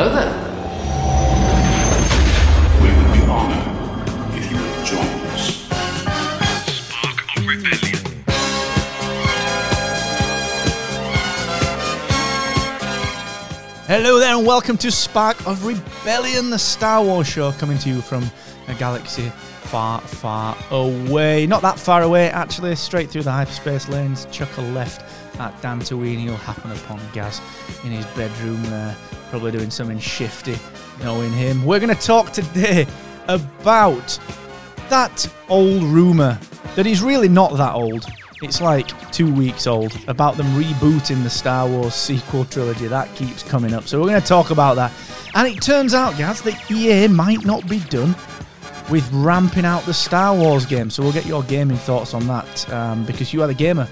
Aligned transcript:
Hello 0.00 0.14
there. 0.14 0.30
We 2.80 2.88
would 2.94 3.12
be 3.12 3.22
honored 3.28 3.66
if 4.36 4.44
you 4.48 4.56
would 4.56 4.86
join 4.86 5.10
us. 5.34 5.44
Spark 6.70 7.18
of 7.36 7.42
Rebellion. 7.44 7.98
Hello 13.88 14.20
there, 14.20 14.36
and 14.36 14.46
welcome 14.46 14.76
to 14.76 14.92
Spark 14.92 15.44
of 15.48 15.66
Rebellion, 15.66 16.50
the 16.50 16.60
Star 16.60 17.02
Wars 17.02 17.26
show 17.26 17.50
coming 17.50 17.78
to 17.78 17.88
you 17.88 18.00
from 18.00 18.30
a 18.68 18.74
galaxy 18.74 19.32
far, 19.62 20.00
far 20.00 20.56
away. 20.70 21.44
Not 21.48 21.62
that 21.62 21.76
far 21.76 22.02
away, 22.02 22.30
actually, 22.30 22.76
straight 22.76 23.10
through 23.10 23.24
the 23.24 23.32
hyperspace 23.32 23.88
lanes. 23.88 24.28
Chuck 24.30 24.56
a 24.58 24.60
left 24.60 25.02
at 25.40 25.60
Dantooine. 25.62 26.18
He'll 26.18 26.36
happen 26.36 26.70
upon 26.72 27.00
Gaz 27.12 27.40
in 27.84 27.90
his 27.90 28.06
bedroom 28.06 28.62
there, 28.64 28.96
probably 29.30 29.52
doing 29.52 29.70
something 29.70 29.98
shifty, 29.98 30.56
knowing 31.02 31.32
him. 31.32 31.64
We're 31.64 31.80
going 31.80 31.94
to 31.94 32.00
talk 32.00 32.32
today 32.32 32.86
about 33.28 34.18
that 34.88 35.30
old 35.48 35.82
rumour 35.82 36.38
that 36.76 36.86
he's 36.86 37.02
really 37.02 37.28
not 37.28 37.56
that 37.56 37.74
old. 37.74 38.06
It's 38.40 38.60
like 38.60 38.88
two 39.10 39.32
weeks 39.32 39.66
old 39.66 39.98
about 40.06 40.36
them 40.36 40.46
rebooting 40.54 41.22
the 41.24 41.30
Star 41.30 41.68
Wars 41.68 41.94
sequel 41.94 42.44
trilogy. 42.44 42.86
That 42.86 43.12
keeps 43.16 43.42
coming 43.42 43.74
up. 43.74 43.88
So 43.88 44.00
we're 44.00 44.08
going 44.08 44.20
to 44.20 44.26
talk 44.26 44.50
about 44.50 44.76
that. 44.76 44.92
And 45.34 45.48
it 45.48 45.60
turns 45.60 45.92
out, 45.92 46.16
guys, 46.16 46.40
that 46.42 46.70
EA 46.70 47.08
might 47.08 47.44
not 47.44 47.68
be 47.68 47.80
done 47.80 48.14
with 48.90 49.08
ramping 49.12 49.64
out 49.64 49.84
the 49.84 49.94
Star 49.94 50.36
Wars 50.36 50.66
game. 50.66 50.88
So 50.88 51.02
we'll 51.02 51.12
get 51.12 51.26
your 51.26 51.42
gaming 51.42 51.76
thoughts 51.76 52.14
on 52.14 52.26
that 52.28 52.72
um, 52.72 53.04
because 53.04 53.32
you 53.32 53.42
are 53.42 53.48
the 53.48 53.54
gamer 53.54 53.88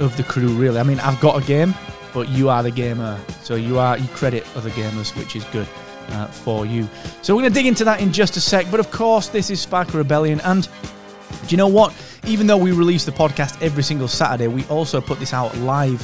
of 0.00 0.16
the 0.16 0.22
crew, 0.22 0.48
really. 0.48 0.78
I 0.78 0.82
mean, 0.82 1.00
I've 1.00 1.20
got 1.20 1.42
a 1.42 1.46
game, 1.46 1.74
but 2.12 2.28
you 2.28 2.48
are 2.48 2.62
the 2.62 2.70
gamer. 2.70 3.18
So 3.42 3.54
you 3.54 3.78
are 3.78 3.98
you 3.98 4.08
credit 4.08 4.46
other 4.56 4.70
gamers, 4.70 5.16
which 5.16 5.36
is 5.36 5.44
good 5.44 5.68
uh, 6.10 6.26
for 6.26 6.66
you. 6.66 6.88
So 7.22 7.34
we're 7.34 7.42
going 7.42 7.52
to 7.52 7.58
dig 7.58 7.66
into 7.66 7.84
that 7.84 8.00
in 8.00 8.12
just 8.12 8.36
a 8.36 8.40
sec. 8.40 8.66
But 8.70 8.80
of 8.80 8.90
course, 8.90 9.28
this 9.28 9.50
is 9.50 9.60
Spark 9.60 9.92
Rebellion, 9.94 10.40
and 10.40 10.64
do 10.64 11.48
you 11.48 11.56
know 11.56 11.68
what? 11.68 11.94
Even 12.26 12.46
though 12.46 12.56
we 12.56 12.72
release 12.72 13.04
the 13.04 13.12
podcast 13.12 13.60
every 13.60 13.82
single 13.82 14.08
Saturday, 14.08 14.48
we 14.48 14.64
also 14.66 15.00
put 15.00 15.18
this 15.18 15.34
out 15.34 15.56
live 15.58 16.02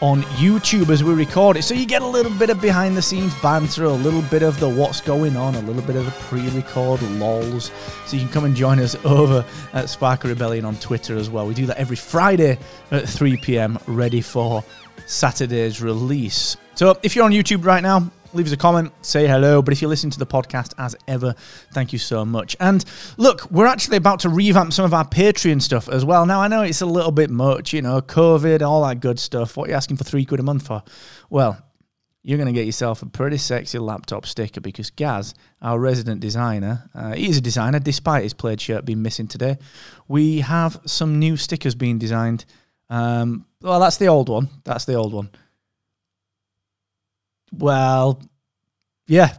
on 0.00 0.22
YouTube 0.34 0.90
as 0.90 1.02
we 1.02 1.14
record 1.14 1.56
it. 1.56 1.62
So 1.62 1.74
you 1.74 1.86
get 1.86 2.02
a 2.02 2.06
little 2.06 2.32
bit 2.32 2.50
of 2.50 2.60
behind 2.60 2.96
the 2.96 3.02
scenes 3.02 3.34
banter, 3.40 3.84
a 3.84 3.90
little 3.90 4.22
bit 4.22 4.42
of 4.42 4.58
the 4.60 4.68
what's 4.68 5.00
going 5.00 5.36
on, 5.36 5.54
a 5.54 5.60
little 5.60 5.82
bit 5.82 5.96
of 5.96 6.04
the 6.04 6.10
pre 6.12 6.48
record 6.50 7.02
lols. 7.02 7.70
So 8.06 8.16
you 8.16 8.22
can 8.22 8.32
come 8.32 8.44
and 8.44 8.54
join 8.56 8.78
us 8.80 8.96
over 9.04 9.44
at 9.72 9.88
Spark 9.88 10.24
Rebellion 10.24 10.64
on 10.64 10.76
Twitter 10.76 11.16
as 11.16 11.30
well. 11.30 11.46
We 11.46 11.54
do 11.54 11.66
that 11.66 11.76
every 11.76 11.96
Friday 11.96 12.58
at 12.90 13.08
3 13.08 13.36
pm, 13.38 13.78
ready 13.86 14.20
for 14.20 14.64
Saturday's 15.06 15.80
release. 15.80 16.56
So 16.74 16.98
if 17.02 17.14
you're 17.14 17.24
on 17.24 17.32
YouTube 17.32 17.64
right 17.64 17.82
now, 17.82 18.10
leave 18.34 18.46
us 18.46 18.52
a 18.52 18.56
comment, 18.56 18.92
say 19.02 19.26
hello. 19.26 19.62
But 19.62 19.72
if 19.72 19.80
you 19.80 19.88
listen 19.88 20.10
to 20.10 20.18
the 20.18 20.26
podcast 20.26 20.74
as 20.78 20.96
ever, 21.06 21.34
thank 21.72 21.92
you 21.92 21.98
so 21.98 22.24
much. 22.24 22.56
And 22.60 22.84
look, 23.16 23.50
we're 23.50 23.66
actually 23.66 23.96
about 23.96 24.20
to 24.20 24.28
revamp 24.28 24.72
some 24.72 24.84
of 24.84 24.92
our 24.92 25.06
Patreon 25.06 25.62
stuff 25.62 25.88
as 25.88 26.04
well. 26.04 26.26
Now, 26.26 26.40
I 26.40 26.48
know 26.48 26.62
it's 26.62 26.80
a 26.80 26.86
little 26.86 27.12
bit 27.12 27.30
much, 27.30 27.72
you 27.72 27.82
know, 27.82 28.00
COVID, 28.00 28.62
all 28.62 28.86
that 28.86 29.00
good 29.00 29.18
stuff. 29.18 29.56
What 29.56 29.68
are 29.68 29.70
you 29.70 29.76
asking 29.76 29.96
for 29.96 30.04
three 30.04 30.24
quid 30.24 30.40
a 30.40 30.42
month 30.42 30.66
for? 30.66 30.82
Well, 31.30 31.64
you're 32.22 32.38
going 32.38 32.52
to 32.52 32.58
get 32.58 32.64
yourself 32.64 33.02
a 33.02 33.06
pretty 33.06 33.36
sexy 33.36 33.78
laptop 33.78 34.24
sticker 34.24 34.60
because 34.60 34.90
Gaz, 34.90 35.34
our 35.60 35.78
resident 35.78 36.20
designer, 36.20 36.88
uh, 36.94 37.12
he 37.12 37.28
is 37.28 37.36
a 37.36 37.42
designer 37.42 37.78
despite 37.78 38.22
his 38.22 38.32
plaid 38.32 38.60
shirt 38.60 38.86
being 38.86 39.02
missing 39.02 39.28
today. 39.28 39.58
We 40.08 40.40
have 40.40 40.80
some 40.86 41.18
new 41.18 41.36
stickers 41.36 41.74
being 41.74 41.98
designed. 41.98 42.46
Um, 42.88 43.46
well, 43.60 43.78
that's 43.78 43.98
the 43.98 44.08
old 44.08 44.30
one. 44.30 44.48
That's 44.64 44.86
the 44.86 44.94
old 44.94 45.12
one. 45.12 45.30
Well, 47.58 48.22
yeah. 49.06 49.34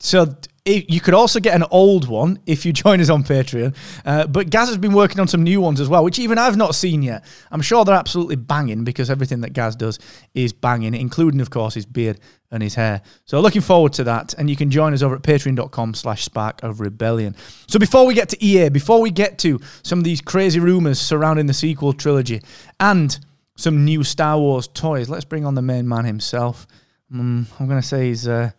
So 0.00 0.36
you 0.68 1.00
could 1.00 1.14
also 1.14 1.40
get 1.40 1.54
an 1.54 1.64
old 1.70 2.08
one 2.08 2.38
if 2.46 2.66
you 2.66 2.72
join 2.84 3.00
us 3.00 3.08
on 3.08 3.24
Patreon. 3.24 3.74
Uh, 4.04 4.26
but 4.26 4.50
Gaz 4.50 4.68
has 4.68 4.76
been 4.76 4.92
working 4.92 5.18
on 5.18 5.28
some 5.28 5.42
new 5.42 5.60
ones 5.60 5.80
as 5.80 5.88
well, 5.88 6.04
which 6.04 6.18
even 6.18 6.38
I've 6.38 6.56
not 6.56 6.74
seen 6.74 7.02
yet. 7.02 7.24
I'm 7.50 7.62
sure 7.62 7.84
they're 7.84 7.94
absolutely 7.94 8.36
banging 8.36 8.84
because 8.84 9.10
everything 9.10 9.40
that 9.40 9.52
Gaz 9.52 9.76
does 9.76 9.98
is 10.34 10.52
banging, 10.52 10.94
including, 10.94 11.40
of 11.40 11.50
course, 11.50 11.74
his 11.74 11.86
beard 11.86 12.20
and 12.50 12.62
his 12.62 12.74
hair. 12.74 13.02
So 13.24 13.40
looking 13.40 13.62
forward 13.62 13.92
to 13.94 14.04
that. 14.04 14.34
And 14.34 14.48
you 14.48 14.56
can 14.56 14.70
join 14.70 14.92
us 14.92 15.02
over 15.02 15.16
at 15.16 15.22
patreon.com 15.22 15.94
slash 15.94 16.24
spark 16.24 16.62
of 16.62 16.80
rebellion. 16.80 17.34
So 17.66 17.78
before 17.78 18.06
we 18.06 18.14
get 18.14 18.28
to 18.30 18.44
EA, 18.44 18.68
before 18.68 19.00
we 19.00 19.10
get 19.10 19.38
to 19.40 19.60
some 19.82 19.98
of 19.98 20.04
these 20.04 20.20
crazy 20.20 20.60
rumors 20.60 21.00
surrounding 21.00 21.46
the 21.46 21.54
sequel 21.54 21.92
trilogy 21.92 22.42
and 22.78 23.18
some 23.56 23.84
new 23.84 24.04
Star 24.04 24.38
Wars 24.38 24.68
toys, 24.68 25.08
let's 25.08 25.24
bring 25.24 25.44
on 25.44 25.54
the 25.54 25.62
main 25.62 25.88
man 25.88 26.04
himself. 26.04 26.66
Mm, 27.12 27.46
I'm 27.58 27.66
going 27.68 27.80
to 27.80 27.86
say 27.86 28.08
he's 28.08 28.28
uh, 28.28 28.50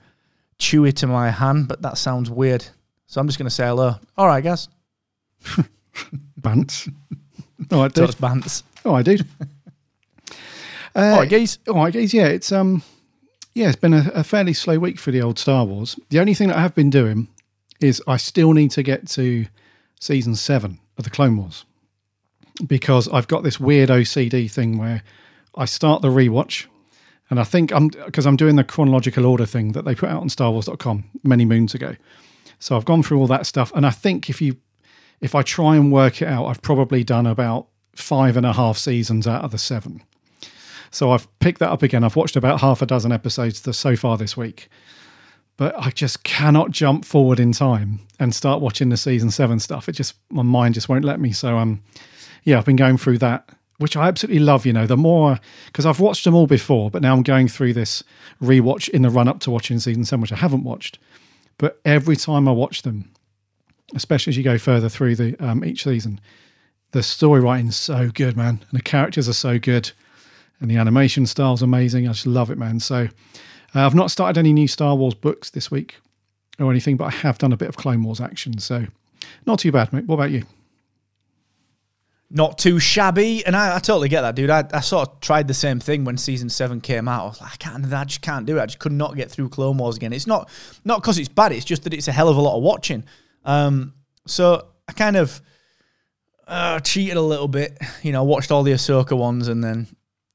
Chewie 0.60 0.94
to 0.96 1.08
my 1.08 1.30
Han, 1.30 1.66
but 1.66 1.82
that 1.82 1.98
sounds 1.98 2.30
weird. 2.30 2.66
So 3.08 3.22
I'm 3.22 3.28
just 3.28 3.38
going 3.38 3.48
to 3.48 3.54
say 3.54 3.66
hello. 3.66 3.96
All 4.18 4.28
right, 4.28 4.44
guys. 4.44 4.68
Bants. 6.42 6.92
All 7.72 7.82
right, 7.82 7.94
dude. 7.94 8.10
it's 8.10 8.20
Bants. 8.20 8.64
All 8.86 8.94
right, 8.94 9.06
dude. 9.06 9.26
Uh, 10.96 11.00
All 11.00 11.20
right, 11.20 11.30
geez. 11.30 11.60
All 11.68 11.76
right, 11.76 11.94
guys. 11.94 12.14
Yeah, 12.14 12.28
it's 12.28 12.52
um, 12.52 12.82
yeah, 13.54 13.68
it's 13.68 13.76
been 13.76 13.94
a, 13.94 14.12
a 14.14 14.24
fairly 14.24 14.54
slow 14.54 14.80
week 14.80 15.00
for 15.00 15.12
the 15.12 15.22
old 15.22 15.38
Star 15.38 15.66
Wars. 15.66 16.00
The 16.10 16.20
only 16.20 16.34
thing 16.34 16.48
that 16.48 16.58
I 16.58 16.62
have 16.62 16.76
been 16.76 16.90
doing 16.90 17.28
is 17.80 18.02
I 18.08 18.18
still 18.18 18.54
need 18.54 18.72
to 18.72 18.84
get 18.84 19.08
to 19.10 19.46
season 20.00 20.36
seven 20.36 20.80
of 20.98 21.04
the 21.04 21.10
Clone 21.10 21.38
Wars 21.38 21.66
because 22.66 23.08
I've 23.10 23.28
got 23.28 23.44
this 23.44 23.60
weird 23.60 23.90
OCD 23.90 24.50
thing 24.52 24.78
where 24.78 25.04
I 25.56 25.66
start 25.66 26.02
the 26.02 26.10
rewatch, 26.10 26.66
and 27.30 27.40
I 27.40 27.44
think 27.44 27.72
I'm 27.72 27.90
because 27.90 28.26
I'm 28.26 28.36
doing 28.36 28.56
the 28.56 28.64
chronological 28.64 29.26
order 29.26 29.46
thing 29.46 29.74
that 29.74 29.86
they 29.86 29.96
put 29.96 30.10
out 30.10 30.22
on 30.22 30.30
StarWars.com 30.30 31.04
many 31.24 31.46
moons 31.46 31.74
ago. 31.74 31.96
So 32.60 32.76
I've 32.76 32.86
gone 32.86 33.04
through 33.04 33.20
all 33.20 33.28
that 33.28 33.46
stuff, 33.46 33.72
and 33.76 33.86
I 33.86 33.92
think 33.92 34.30
if 34.30 34.42
you 34.42 34.58
if 35.22 35.36
I 35.36 35.42
try 35.42 35.76
and 35.76 35.92
work 35.92 36.22
it 36.22 36.28
out, 36.28 36.46
I've 36.46 36.62
probably 36.62 37.04
done 37.04 37.28
about 37.28 37.68
five 37.94 38.38
and 38.38 38.46
a 38.46 38.54
half 38.54 38.78
seasons 38.78 39.28
out 39.28 39.44
of 39.44 39.52
the 39.52 39.58
seven. 39.58 40.02
So 40.92 41.12
I've 41.12 41.28
picked 41.40 41.60
that 41.60 41.70
up 41.70 41.84
again. 41.84 42.04
I've 42.04 42.16
watched 42.16 42.36
about 42.36 42.62
half 42.62 42.82
a 42.82 42.86
dozen 42.86 43.12
episodes 43.12 43.78
so 43.78 43.96
far 43.96 44.18
this 44.18 44.36
week, 44.36 44.70
but 45.58 45.78
I 45.78 45.92
just 45.92 46.24
cannot 46.24 46.72
jump 46.72 47.06
forward 47.06 47.40
in 47.40 47.52
time 47.52 48.00
and 48.20 48.34
start 48.34 48.62
watching 48.62 48.90
the 48.90 48.98
season 48.98 49.30
seven 49.30 49.60
stuff. 49.60 49.88
It 49.88 49.94
just 49.94 50.16
my 50.30 50.42
mind 50.42 50.74
just 50.74 50.90
won't 50.90 51.06
let 51.06 51.20
me. 51.20 51.32
So 51.32 51.58
um, 51.58 51.84
yeah, 52.44 52.58
I've 52.58 52.66
been 52.66 52.76
going 52.76 52.98
through 52.98 53.20
that, 53.20 53.50
which 53.80 53.98
I 53.98 54.08
absolutely 54.08 54.40
love. 54.40 54.66
You 54.66 54.74
know, 54.74 54.86
the 54.86 54.98
more 54.98 55.40
because 55.66 55.86
I've 55.86 56.00
watched 56.00 56.26
them 56.26 56.36
all 56.36 56.48
before, 56.48 56.92
but 56.92 57.02
now 57.02 57.16
I'm 57.16 57.24
going 57.24 57.48
through 57.48 57.74
this 57.74 58.04
rewatch 58.42 58.88
in 58.90 59.02
the 59.02 59.10
run 59.10 59.28
up 59.28 59.40
to 59.42 59.52
watching 59.52 59.80
season 59.80 60.06
seven, 60.06 60.22
which 60.22 60.32
I 60.32 60.38
haven't 60.38 60.64
watched. 60.64 61.00
But 61.58 61.80
every 61.84 62.16
time 62.16 62.48
I 62.48 62.52
watch 62.52 62.84
them, 62.84 63.12
especially 63.96 64.32
as 64.32 64.38
you 64.38 64.44
go 64.44 64.58
further 64.58 64.88
through 64.88 65.16
the 65.16 65.36
um, 65.46 65.66
each 65.66 65.84
season, 65.84 66.22
the 66.92 67.04
story 67.04 67.40
writing's 67.42 67.76
so 67.76 68.10
good, 68.10 68.38
man, 68.38 68.64
and 68.70 68.80
the 68.80 68.84
characters 68.84 69.28
are 69.28 69.34
so 69.34 69.60
good, 69.60 69.92
and 70.60 70.70
the 70.70 70.78
animation 70.78 71.26
style's 71.26 71.62
amazing. 71.62 72.08
I 72.08 72.12
just 72.12 72.28
love 72.28 72.50
it, 72.50 72.58
man. 72.58 72.80
So 72.80 73.08
uh, 73.76 73.86
I've 73.86 73.96
not 73.96 74.12
started 74.12 74.38
any 74.38 74.54
new 74.54 74.68
Star 74.68 74.96
Wars 74.96 75.14
books 75.14 75.50
this 75.50 75.70
week 75.72 75.98
or 76.60 76.70
anything, 76.70 76.98
but 76.98 77.06
I 77.06 77.12
have 77.12 77.38
done 77.38 77.54
a 77.54 77.58
bit 77.58 77.70
of 77.70 77.78
Clone 77.78 78.04
Wars 78.04 78.20
action, 78.20 78.60
so 78.60 78.86
not 79.46 79.60
too 79.60 79.72
bad, 79.72 79.94
mate. 79.94 80.06
What 80.06 80.16
about 80.16 80.32
you? 80.32 80.46
Not 82.32 82.60
too 82.60 82.80
shabby, 82.80 83.44
and 83.44 83.56
I, 83.56 83.78
I 83.78 83.80
totally 83.80 84.08
get 84.08 84.22
that, 84.22 84.36
dude. 84.36 84.52
I, 84.52 84.64
I 84.72 84.82
sort 84.82 85.10
of 85.10 85.20
tried 85.20 85.48
the 85.48 85.54
same 85.56 85.80
thing 85.80 86.06
when 86.06 86.16
season 86.16 86.48
seven 86.48 86.80
came 86.80 87.08
out. 87.08 87.24
I 87.24 87.28
was 87.28 87.42
like, 87.42 87.54
I 87.54 87.56
can't, 87.56 87.92
I 87.92 88.04
just 88.04 88.22
can't 88.22 88.46
do 88.46 88.60
it. 88.60 88.62
I 88.62 88.68
just 88.68 88.78
could 88.78 88.92
not 88.92 89.16
get 89.16 89.32
through 89.32 89.50
Clone 89.50 89.80
Wars 89.80 89.96
again. 89.96 90.14
It's 90.14 90.28
not 90.28 90.48
not 90.86 91.02
because 91.02 91.18
it's 91.18 91.28
bad. 91.28 91.52
It's 91.54 91.66
just 91.66 91.84
that 91.86 91.94
it's 91.94 92.08
a 92.08 92.12
hell 92.12 92.30
of 92.30 92.38
a 92.38 92.42
lot 92.42 92.56
of 92.56 92.62
watching. 92.62 93.04
Um, 93.46 93.94
so 94.28 94.68
I 94.88 94.92
kind 94.92 95.16
of 95.16 95.42
uh, 96.48 96.80
cheated 96.82 97.18
a 97.18 97.22
little 97.22 97.48
bit. 97.48 97.80
You 98.04 98.12
know, 98.12 98.24
watched 98.24 98.52
all 98.52 98.62
the 98.62 98.74
Ahsoka 98.74 99.18
ones 99.18 99.48
and 99.48 99.64
then 99.64 99.88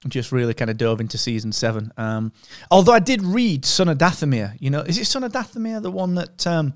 just 0.09 0.33
really 0.33 0.53
kind 0.53 0.71
of 0.73 0.77
dove 0.77 1.01
into 1.01 1.17
season 1.17 1.53
seven. 1.53 1.93
Um, 1.97 2.33
although 2.73 2.93
I 2.93 2.99
did 2.99 3.23
read 3.23 3.65
Son 3.65 3.89
of 3.89 3.99
Dathomir. 3.99 4.57
You 4.59 4.71
know, 4.71 4.81
is 4.81 4.99
it 4.99 5.05
Son 5.05 5.23
of 5.23 5.31
Dathomir 5.31 5.81
the 5.81 5.93
one 5.93 6.17
that? 6.17 6.45
Um, 6.45 6.75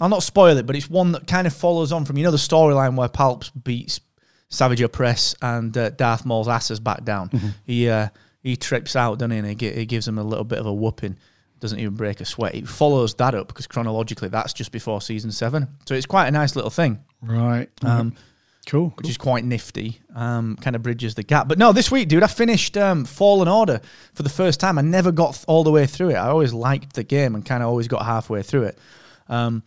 I'll 0.00 0.08
not 0.08 0.22
spoil 0.22 0.56
it, 0.56 0.66
but 0.66 0.76
it's 0.76 0.88
one 0.88 1.12
that 1.12 1.26
kind 1.26 1.46
of 1.46 1.52
follows 1.54 1.92
on 1.92 2.04
from 2.04 2.16
you 2.16 2.24
know 2.24 2.30
the 2.30 2.36
storyline 2.36 2.94
where 2.96 3.08
Palps 3.08 3.50
beats 3.64 4.00
Savage 4.48 4.80
Opress 4.80 5.34
and 5.42 5.76
uh, 5.76 5.90
Darth 5.90 6.24
Maul's 6.24 6.48
asses 6.48 6.80
back 6.80 7.04
down. 7.04 7.30
He 7.64 7.88
uh, 7.88 8.08
he 8.42 8.56
trips 8.56 8.96
out, 8.96 9.18
doesn't 9.18 9.30
he? 9.32 9.38
And 9.38 9.60
he, 9.60 9.70
he 9.70 9.86
gives 9.86 10.06
him 10.06 10.18
a 10.18 10.22
little 10.22 10.44
bit 10.44 10.58
of 10.58 10.66
a 10.66 10.72
whooping. 10.72 11.16
Doesn't 11.60 11.80
even 11.80 11.94
break 11.94 12.20
a 12.20 12.24
sweat. 12.24 12.54
He 12.54 12.62
follows 12.62 13.14
that 13.14 13.34
up 13.34 13.48
because 13.48 13.66
chronologically 13.66 14.28
that's 14.28 14.52
just 14.52 14.70
before 14.70 15.00
season 15.02 15.32
seven. 15.32 15.66
So 15.86 15.94
it's 15.94 16.06
quite 16.06 16.28
a 16.28 16.30
nice 16.30 16.54
little 16.54 16.70
thing. 16.70 17.00
Right. 17.20 17.68
Um, 17.82 18.14
cool. 18.68 18.92
which 18.96 19.08
is 19.08 19.18
quite 19.18 19.44
nifty. 19.44 20.00
Um, 20.14 20.56
kind 20.60 20.76
of 20.76 20.82
bridges 20.82 21.16
the 21.16 21.24
gap. 21.24 21.48
But 21.48 21.58
no, 21.58 21.72
this 21.72 21.90
week, 21.90 22.08
dude, 22.08 22.22
I 22.22 22.28
finished 22.28 22.76
um, 22.76 23.04
Fallen 23.04 23.48
Order 23.48 23.80
for 24.14 24.22
the 24.22 24.28
first 24.28 24.60
time. 24.60 24.78
I 24.78 24.82
never 24.82 25.10
got 25.10 25.44
all 25.48 25.64
the 25.64 25.72
way 25.72 25.86
through 25.86 26.10
it. 26.10 26.14
I 26.14 26.28
always 26.28 26.52
liked 26.52 26.92
the 26.94 27.02
game 27.02 27.34
and 27.34 27.44
kind 27.44 27.60
of 27.62 27.68
always 27.68 27.88
got 27.88 28.04
halfway 28.04 28.42
through 28.42 28.64
it. 28.64 28.78
Um, 29.28 29.62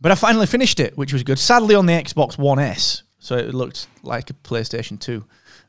but 0.00 0.12
I 0.12 0.14
finally 0.16 0.46
finished 0.46 0.80
it, 0.80 0.96
which 0.98 1.12
was 1.12 1.22
good. 1.22 1.38
Sadly, 1.38 1.74
on 1.74 1.86
the 1.86 1.92
Xbox 1.92 2.36
One 2.36 2.58
S, 2.58 3.02
so 3.18 3.36
it 3.36 3.54
looked 3.54 3.86
like 4.02 4.30
a 4.30 4.34
PlayStation 4.34 4.98
Two. 4.98 5.24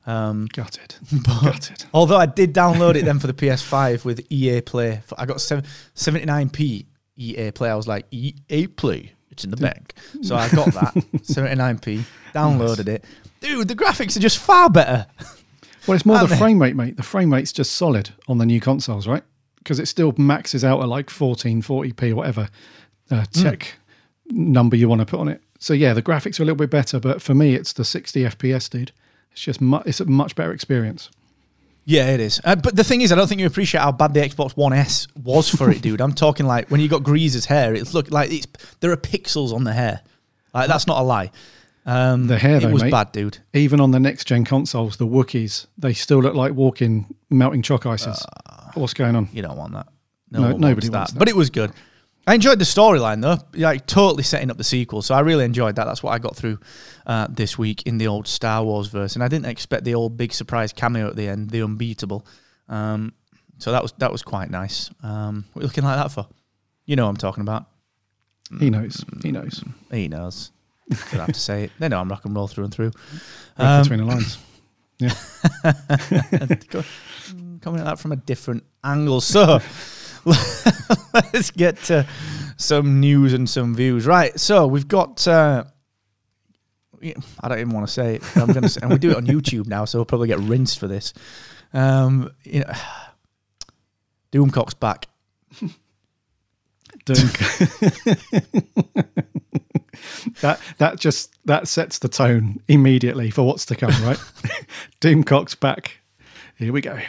Um, 0.08 0.48
Gutted. 0.54 0.96
Gutted. 1.44 1.86
although 1.94 2.18
I 2.18 2.28
did 2.28 2.54
download 2.54 2.96
it 2.96 3.06
then 3.06 3.18
for 3.18 3.26
the 3.28 3.34
PS5 3.42 4.06
with 4.06 4.24
EA 4.32 4.62
Play. 4.62 5.02
I 5.18 5.26
got 5.26 5.42
seven- 5.42 5.66
79p 5.96 6.86
EA 7.18 7.52
Play. 7.52 7.70
I 7.70 7.76
was 7.76 7.88
like, 7.88 8.06
EA 8.12 8.68
Play, 8.68 9.14
it's 9.32 9.44
in 9.44 9.50
the 9.52 9.58
bank. 9.58 9.94
So 10.22 10.36
I 10.36 10.48
got 10.50 10.74
that 10.74 10.94
79p, 11.24 12.04
downloaded 12.34 12.88
it. 12.88 13.04
Dude, 13.42 13.68
the 13.68 13.76
graphics 13.76 14.16
are 14.16 14.20
just 14.20 14.38
far 14.38 14.70
better. 14.70 15.08
Well, 15.88 15.96
it's 15.96 16.06
more 16.06 16.18
the 16.20 16.28
they? 16.28 16.38
frame 16.38 16.62
rate, 16.62 16.76
mate. 16.76 16.98
The 16.98 17.04
frame 17.04 17.34
rate's 17.34 17.52
just 17.52 17.74
solid 17.74 18.10
on 18.28 18.38
the 18.38 18.46
new 18.46 18.60
consoles, 18.60 19.08
right? 19.08 19.24
Because 19.58 19.80
it 19.80 19.88
still 19.88 20.14
maxes 20.18 20.64
out 20.64 20.82
at 20.82 20.88
like 20.88 21.08
1440p 21.08 22.12
or 22.12 22.16
whatever 22.16 22.50
uh, 23.12 23.25
tech 23.31 23.75
number 24.28 24.75
you 24.75 24.88
want 24.90 25.00
to 25.02 25.06
put 25.06 25.19
on 25.19 25.28
it. 25.28 25.42
So 25.60 25.74
yeah, 25.74 25.94
the 25.94 26.02
graphics 26.02 26.40
are 26.40 26.44
a 26.44 26.46
little 26.46 26.57
bit 26.57 26.69
better, 26.69 27.00
but 27.00 27.22
for 27.22 27.34
me, 27.34 27.56
it's 27.56 27.74
the 27.74 27.86
60 27.86 28.22
FPS, 28.24 28.69
dude. 28.69 28.92
It's 29.31 29.42
just 29.42 29.62
mu- 29.62 29.81
it's 29.86 30.00
a 30.00 30.06
much 30.06 30.36
better 30.36 30.52
experience. 30.54 31.10
Yeah, 31.88 32.07
it 32.10 32.19
is. 32.19 32.42
Uh, 32.44 32.56
but 32.56 32.75
the 32.75 32.84
thing 32.84 33.02
is, 33.02 33.12
I 33.12 33.16
don't 33.16 33.28
think 33.28 33.40
you 33.42 33.48
appreciate 33.48 33.81
how 33.81 33.92
bad 33.92 34.13
the 34.16 34.22
Xbox 34.22 34.57
One 34.57 34.74
S 34.74 35.07
was 35.24 35.50
for 35.50 35.69
it, 35.69 35.81
dude. 35.81 36.02
I'm 36.02 36.13
talking 36.13 36.48
like 36.48 36.69
when 36.72 36.81
you 36.81 36.88
got 36.88 37.04
Greez's 37.04 37.46
hair, 37.46 37.75
it 37.75 37.94
looked 37.94 38.12
like 38.12 38.31
it's 38.31 38.48
there 38.80 38.92
are 38.92 38.98
pixels 38.98 39.54
on 39.54 39.63
the 39.66 39.74
hair. 39.74 40.01
Like 40.54 40.68
that's 40.68 40.88
not 40.88 41.00
a 41.00 41.04
lie. 41.04 41.31
Um, 41.86 42.25
The 42.25 42.40
hair, 42.40 42.56
it 42.58 42.72
was 42.72 42.81
mate. 42.81 42.90
bad, 42.92 43.12
dude. 43.12 43.38
Even 43.54 43.80
on 43.80 43.92
the 43.92 44.00
next 44.00 44.25
gen 44.25 44.46
consoles, 44.46 44.98
the 44.98 45.06
Wookiees, 45.06 45.68
they 45.78 45.94
still 45.94 46.19
look 46.19 46.34
like 46.34 46.54
walking 46.54 47.06
melting 47.30 47.62
chalk 47.62 47.86
ices. 47.86 48.25
What's 48.74 48.96
going 48.96 49.16
on? 49.16 49.30
You 49.31 49.44
don't 49.44 49.56
want 49.58 49.74
that. 49.74 49.88
No, 50.31 50.42
one 50.42 50.60
nobody 50.62 50.88
wants 50.88 50.90
wants 50.90 51.12
that. 51.13 51.19
But 51.19 51.30
it 51.30 51.36
was 51.36 51.51
good. 51.51 51.72
I 52.27 52.33
enjoyed 52.33 52.57
the 52.57 52.66
storyline 52.66 53.22
though, 53.22 53.38
like 53.54 53.86
totally 53.86 54.24
setting 54.24 54.50
up 54.50 54.57
the 54.57 54.63
sequel. 54.63 55.01
So 55.01 55.13
I 55.13 55.19
really 55.19 55.45
enjoyed 55.45 55.75
that. 55.75 55.86
That's 55.86 56.01
what 56.01 56.12
I 56.12 56.19
got 56.19 56.36
through 56.36 56.60
uh, 57.06 57.27
this 57.30 57.57
week 57.57 57.83
in 57.83 57.98
the 58.00 58.07
old 58.07 58.27
Star 58.27 58.63
Wars 58.63 58.88
verse, 58.88 59.16
and 59.16 59.24
I 59.24 59.27
didn't 59.27 59.45
expect 59.45 59.83
the 59.83 59.94
old 59.95 60.18
big 60.18 60.33
surprise 60.33 60.74
cameo 60.74 61.07
at 61.07 61.16
the 61.16 61.27
end, 61.27 61.51
the 61.51 61.62
unbeatable. 61.62 62.25
Um, 62.68 63.13
so 63.60 63.72
that 63.72 63.81
was 63.81 63.94
that 64.00 64.12
was 64.12 64.24
quite 64.24 64.50
nice. 64.50 64.89
Um, 65.04 65.45
what 65.54 65.62
are 65.62 65.63
you 65.63 65.68
looking 65.68 65.83
like 65.83 65.98
that 65.98 66.12
for? 66.12 66.27
You 66.86 66.95
know 66.95 67.04
what 67.04 67.12
I'm 67.12 67.18
talking 67.18 67.42
about. 67.42 67.68
He 68.60 68.69
knows. 68.69 69.04
He 69.24 69.31
knows. 69.31 69.63
He 69.92 70.07
knows. 70.07 70.51
Don't 70.89 71.19
have 71.22 71.33
to 71.33 71.39
say 71.39 71.63
it. 71.66 71.72
They 71.80 71.89
know 71.89 72.00
I'm 72.00 72.10
rock 72.10 72.25
and 72.25 72.36
roll 72.36 72.48
through 72.48 72.66
and 72.66 72.74
through. 72.74 72.92
Um, 73.57 73.81
between 73.83 74.00
the 74.00 74.06
lines. 74.06 74.38
Yeah. 74.98 75.10
coming 77.60 77.81
at 77.81 77.86
that 77.86 78.00
from 78.00 78.13
a 78.13 78.16
different 78.16 78.63
angle. 78.81 79.19
So 79.19 79.60
let's 81.13 81.51
get 81.51 81.77
to 81.83 82.06
some 82.57 83.00
news 83.00 83.33
and 83.33 83.50
some 83.50 83.75
views. 83.75 84.06
Right. 84.06 84.38
So 84.39 84.68
we've 84.68 84.88
got. 84.88 85.27
Uh, 85.27 85.66
I 87.42 87.48
don't 87.48 87.60
even 87.60 87.74
want 87.74 87.88
to 87.88 87.94
say 87.94 88.16
it. 88.16 88.38
I'm 88.38 88.51
gonna 88.51 88.69
say, 88.69 88.80
and 88.81 88.92
we 88.92 88.98
do 88.98 89.12
it 89.12 89.18
on 89.18 89.27
YouTube 89.27 89.68
now, 89.68 89.86
so 89.86 90.00
we'll 90.00 90.06
probably 90.06 90.27
get 90.27 90.39
rinsed 90.39 90.80
for 90.80 90.88
this. 90.88 91.13
Um, 91.74 92.31
you 92.44 92.62
know, 92.62 92.72
Doomcock's 94.31 94.74
back. 94.74 95.07
That 100.42 100.60
that 100.77 101.00
just 101.00 101.33
that 101.45 101.68
sets 101.68 102.00
the 102.00 102.10
tone 102.10 102.62
immediately 102.68 103.30
for 103.30 103.44
what's 103.44 103.66
to 103.68 103.75
come, 103.75 103.92
right? 104.04 104.19
Doomcock's 105.01 105.56
back. 105.56 106.00
Here 106.57 106.72
we 106.72 106.81
go. 106.81 107.00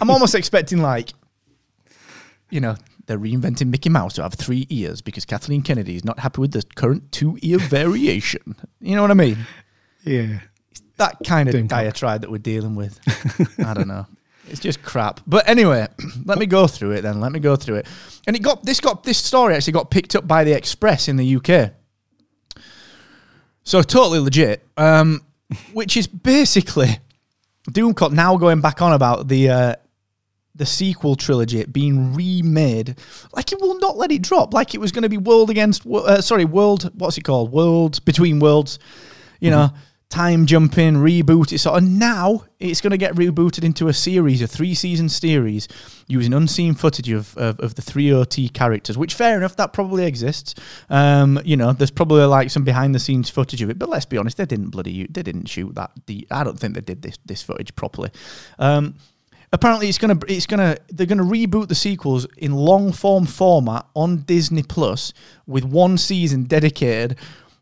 I'm 0.00 0.10
almost 0.10 0.34
expecting 0.34 0.80
like, 0.80 1.12
you 2.54 2.60
know, 2.60 2.76
they're 3.06 3.18
reinventing 3.18 3.66
Mickey 3.66 3.88
Mouse 3.88 4.14
to 4.14 4.22
have 4.22 4.34
three 4.34 4.64
ears 4.70 5.02
because 5.02 5.24
Kathleen 5.24 5.60
Kennedy 5.60 5.96
is 5.96 6.04
not 6.04 6.20
happy 6.20 6.40
with 6.40 6.52
the 6.52 6.62
current 6.76 7.10
two 7.10 7.36
ear 7.42 7.58
variation. 7.68 8.54
You 8.80 8.94
know 8.94 9.02
what 9.02 9.10
I 9.10 9.14
mean? 9.14 9.38
Yeah. 10.04 10.38
that 10.98 11.16
kind 11.26 11.48
of 11.48 11.54
Doomcock. 11.56 11.68
diatribe 11.68 12.20
that 12.20 12.30
we're 12.30 12.38
dealing 12.38 12.76
with. 12.76 13.00
I 13.58 13.74
don't 13.74 13.88
know. 13.88 14.06
It's 14.48 14.60
just 14.60 14.84
crap. 14.84 15.20
But 15.26 15.48
anyway, 15.48 15.88
let 16.24 16.38
me 16.38 16.46
go 16.46 16.68
through 16.68 16.92
it 16.92 17.00
then. 17.00 17.20
Let 17.20 17.32
me 17.32 17.40
go 17.40 17.56
through 17.56 17.76
it. 17.76 17.88
And 18.28 18.36
it 18.36 18.40
got 18.40 18.64
this 18.64 18.78
got 18.78 19.02
this 19.02 19.18
story 19.18 19.56
actually 19.56 19.72
got 19.72 19.90
picked 19.90 20.14
up 20.14 20.28
by 20.28 20.44
the 20.44 20.52
Express 20.52 21.08
in 21.08 21.16
the 21.16 21.36
UK. 21.36 21.72
So 23.64 23.82
totally 23.82 24.20
legit. 24.20 24.64
Um, 24.76 25.22
which 25.72 25.96
is 25.96 26.06
basically 26.06 27.00
Doomcock 27.70 28.12
now 28.12 28.36
going 28.36 28.60
back 28.60 28.80
on 28.80 28.92
about 28.92 29.26
the 29.26 29.48
uh, 29.48 29.74
the 30.54 30.66
sequel 30.66 31.16
trilogy 31.16 31.64
being 31.64 32.14
remade. 32.14 32.96
Like 33.32 33.52
it 33.52 33.60
will 33.60 33.78
not 33.78 33.96
let 33.96 34.12
it 34.12 34.22
drop. 34.22 34.54
Like 34.54 34.74
it 34.74 34.78
was 34.78 34.92
going 34.92 35.02
to 35.02 35.08
be 35.08 35.18
World 35.18 35.50
against 35.50 35.86
uh, 35.86 36.20
sorry 36.20 36.44
World. 36.44 36.90
What's 36.94 37.18
it 37.18 37.24
called? 37.24 37.52
Worlds 37.52 38.00
between 38.00 38.40
worlds. 38.40 38.78
You 39.40 39.50
know, 39.50 39.70
time 40.14 40.46
jumping, 40.46 40.94
reboot. 40.94 41.52
It's 41.52 41.64
sort 41.64 41.82
of 41.82 41.88
now 41.88 42.44
it's 42.60 42.80
going 42.80 42.92
to 42.92 42.96
get 42.96 43.14
rebooted 43.14 43.64
into 43.64 43.88
a 43.88 43.92
series, 43.92 44.40
a 44.42 44.46
three 44.46 44.74
season 44.74 45.08
series, 45.08 45.66
using 46.06 46.32
unseen 46.32 46.74
footage 46.74 47.10
of, 47.10 47.36
of, 47.36 47.58
of 47.58 47.74
the 47.74 47.82
three 47.82 48.12
OT 48.12 48.48
characters. 48.48 48.96
Which 48.96 49.14
fair 49.14 49.36
enough, 49.36 49.56
that 49.56 49.72
probably 49.72 50.06
exists. 50.06 50.54
Um, 50.88 51.40
you 51.44 51.56
know, 51.56 51.72
there's 51.72 51.90
probably 51.90 52.24
like 52.24 52.50
some 52.50 52.62
behind 52.62 52.94
the 52.94 53.00
scenes 53.00 53.28
footage 53.28 53.60
of 53.60 53.70
it. 53.70 53.78
But 53.78 53.88
let's 53.88 54.06
be 54.06 54.16
honest, 54.16 54.36
they 54.36 54.46
didn't 54.46 54.70
bloody 54.70 55.06
they 55.08 55.22
didn't 55.22 55.46
shoot 55.46 55.74
that. 55.74 55.90
The 56.06 56.26
I 56.30 56.44
don't 56.44 56.58
think 56.58 56.74
they 56.74 56.80
did 56.80 57.02
this 57.02 57.18
this 57.24 57.42
footage 57.42 57.74
properly. 57.74 58.10
Um, 58.58 58.94
apparently 59.54 59.88
it's 59.88 59.98
gonna 59.98 60.18
it's 60.28 60.46
gonna 60.46 60.76
they're 60.88 61.06
gonna 61.06 61.22
reboot 61.24 61.68
the 61.68 61.74
sequels 61.74 62.26
in 62.36 62.52
long 62.52 62.92
form 62.92 63.24
format 63.24 63.86
on 63.94 64.18
Disney 64.22 64.62
Plus 64.62 65.12
with 65.46 65.64
one 65.64 65.96
season 65.96 66.42
dedicated 66.44 67.16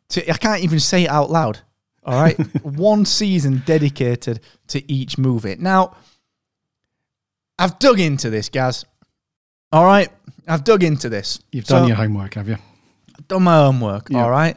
to 0.09 0.29
I 0.31 0.37
can't 0.39 0.63
even 0.63 0.81
say 0.81 1.05
it 1.05 1.11
out 1.11 1.31
loud. 1.31 1.61
All 2.05 2.21
right, 2.21 2.37
one 2.65 3.05
season 3.05 3.63
dedicated 3.65 4.41
to 4.69 4.93
each 4.93 5.19
movie. 5.19 5.55
Now, 5.57 5.95
I've 7.59 7.79
dug 7.79 8.01
into 8.01 8.29
this, 8.31 8.49
guys. 8.49 8.85
All 9.71 9.85
right, 9.85 10.09
I've 10.49 10.65
dug 10.65 10.83
into 10.83 11.09
this. 11.09 11.39
You've 11.53 11.67
So- 11.67 11.77
done 11.77 11.89
your 11.89 11.97
homework, 11.97 12.35
have 12.35 12.49
you? 12.49 12.57
done 13.29 13.45
my 13.45 13.55
homework. 13.57 14.09
Yeah. 14.11 14.25
All 14.25 14.31
right. 14.31 14.57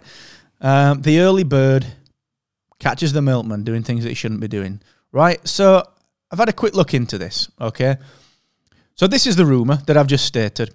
Um, 0.59 1.01
the 1.03 1.19
early 1.19 1.43
bird 1.43 1.85
catches 2.79 3.13
the 3.13 3.21
milkman 3.21 3.63
doing 3.63 3.83
things 3.83 4.03
that 4.03 4.09
he 4.09 4.15
shouldn't 4.15 4.39
be 4.41 4.47
doing. 4.47 4.81
Right. 5.11 5.45
So 5.47 5.83
I've 6.31 6.39
had 6.39 6.49
a 6.49 6.53
quick 6.53 6.75
look 6.75 6.93
into 6.93 7.17
this. 7.17 7.49
Okay. 7.59 7.97
So 8.95 9.07
this 9.07 9.27
is 9.27 9.35
the 9.35 9.45
rumor 9.45 9.77
that 9.87 9.97
I've 9.97 10.07
just 10.07 10.25
stated. 10.25 10.73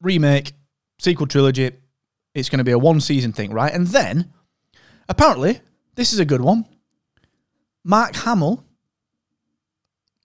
Remake, 0.00 0.52
sequel 0.98 1.26
trilogy. 1.26 1.72
It's 2.34 2.48
going 2.48 2.58
to 2.58 2.64
be 2.64 2.72
a 2.72 2.78
one 2.78 3.00
season 3.00 3.32
thing, 3.32 3.52
right? 3.52 3.72
And 3.72 3.86
then 3.88 4.32
apparently 5.08 5.60
this 5.94 6.12
is 6.12 6.18
a 6.18 6.24
good 6.24 6.40
one. 6.40 6.66
Mark 7.84 8.14
Hamill. 8.16 8.64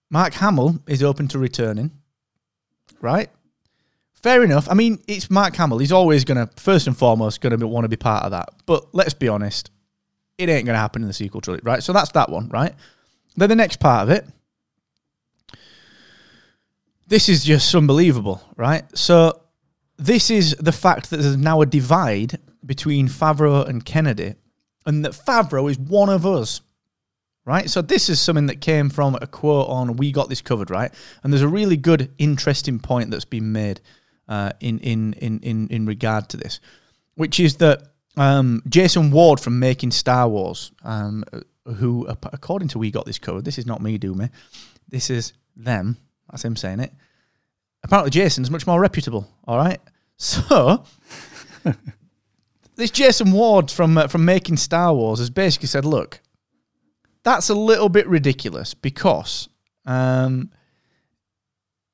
Mark 0.10 0.34
Hamill 0.36 0.80
is 0.88 1.04
open 1.04 1.28
to 1.30 1.40
returning. 1.40 1.92
Right. 3.02 3.30
Fair 4.14 4.44
enough. 4.44 4.68
I 4.70 4.74
mean, 4.74 5.02
it's 5.08 5.30
Mark 5.30 5.56
Hamill. 5.56 5.78
He's 5.78 5.92
always 5.92 6.26
going 6.26 6.38
to, 6.38 6.50
first 6.60 6.88
and 6.88 6.98
foremost, 6.98 7.42
going 7.42 7.58
to 7.58 7.68
want 7.68 7.86
to 7.86 7.90
be 7.90 7.98
part 7.98 8.24
of 8.24 8.32
that. 8.32 8.50
But 8.66 8.94
let's 8.94 9.14
be 9.14 9.28
honest, 9.28 9.70
it 10.38 10.50
ain't 10.50 10.66
going 10.66 10.76
to 10.76 10.80
happen 10.80 11.02
in 11.02 11.08
the 11.08 11.14
sequel 11.14 11.42
trilogy, 11.42 11.64
right? 11.66 11.84
So 11.84 11.94
that's 11.94 12.12
that 12.12 12.30
one, 12.30 12.50
right? 12.50 12.74
Then 13.36 13.50
the 13.50 13.56
next 13.56 13.80
part 13.80 14.04
of 14.04 14.10
it, 14.10 14.26
this 17.08 17.30
is 17.30 17.44
just 17.44 17.74
unbelievable, 17.74 18.42
right? 18.56 18.84
So 18.98 19.42
this 19.98 20.30
is 20.30 20.56
the 20.60 20.72
fact 20.72 21.10
that 21.10 21.18
there's 21.18 21.38
now 21.38 21.62
a 21.62 21.66
divide 21.66 22.40
between 22.66 23.08
Favreau 23.08 23.68
and 23.68 23.84
Kennedy, 23.84 24.36
and 24.86 25.04
that 25.06 25.14
Favreau 25.14 25.70
is 25.72 25.80
one 25.80 26.10
of 26.10 26.26
us, 26.26 26.62
right? 27.46 27.70
So 27.70 27.82
this 27.82 28.10
is 28.10 28.20
something 28.20 28.48
that 28.48 28.62
came 28.62 28.90
from 28.90 29.18
a 29.22 29.28
quote 29.28 29.70
on 29.70 29.98
"We 29.98 30.12
Got 30.12 30.30
This 30.30 30.42
Covered," 30.42 30.70
right? 30.70 30.94
And 31.24 31.32
there's 31.32 31.42
a 31.42 31.48
really 31.48 31.78
good, 31.78 32.12
interesting 32.18 32.80
point 32.80 33.10
that's 33.10 33.26
been 33.26 33.52
made 33.52 33.82
uh, 34.28 34.52
in, 34.60 34.80
in 34.80 35.14
in 35.14 35.40
in 35.40 35.68
in 35.70 35.86
regard 35.86 36.30
to 36.30 36.38
this, 36.38 36.60
which 37.16 37.40
is 37.40 37.56
that 37.58 37.84
um, 38.18 38.62
Jason 38.68 39.12
Ward 39.12 39.40
from 39.40 39.60
Making 39.60 39.92
Star 39.92 40.28
Wars, 40.28 40.72
um, 40.84 41.24
who 41.66 42.06
according 42.08 42.68
to 42.70 42.80
"We 42.80 42.92
Got 42.92 43.06
This 43.06 43.20
Covered," 43.20 43.46
this 43.46 43.58
is 43.58 43.66
not 43.66 43.82
me, 43.82 43.98
do 43.98 44.14
me, 44.14 44.30
this 44.90 45.10
is 45.10 45.34
them. 45.56 45.98
That's 46.30 46.44
him 46.44 46.56
saying 46.56 46.80
it. 46.80 46.94
Apparently, 47.84 48.12
Jason's 48.12 48.52
much 48.52 48.68
more 48.68 48.80
reputable. 48.80 49.28
All 49.48 49.58
right, 49.58 49.80
so. 50.18 50.84
This 52.76 52.92
Jason 52.92 53.32
Ward 53.32 53.72
from 53.72 53.98
uh, 53.98 54.08
from 54.08 54.24
making 54.24 54.58
Star 54.58 54.94
Wars 54.94 55.18
has 55.18 55.32
basically 55.32 55.68
said, 55.68 55.84
"Look, 55.84 56.22
that's 57.24 57.50
a 57.50 57.56
little 57.56 57.90
bit 57.90 58.08
ridiculous 58.08 58.76
because 58.76 59.50
um, 59.86 60.52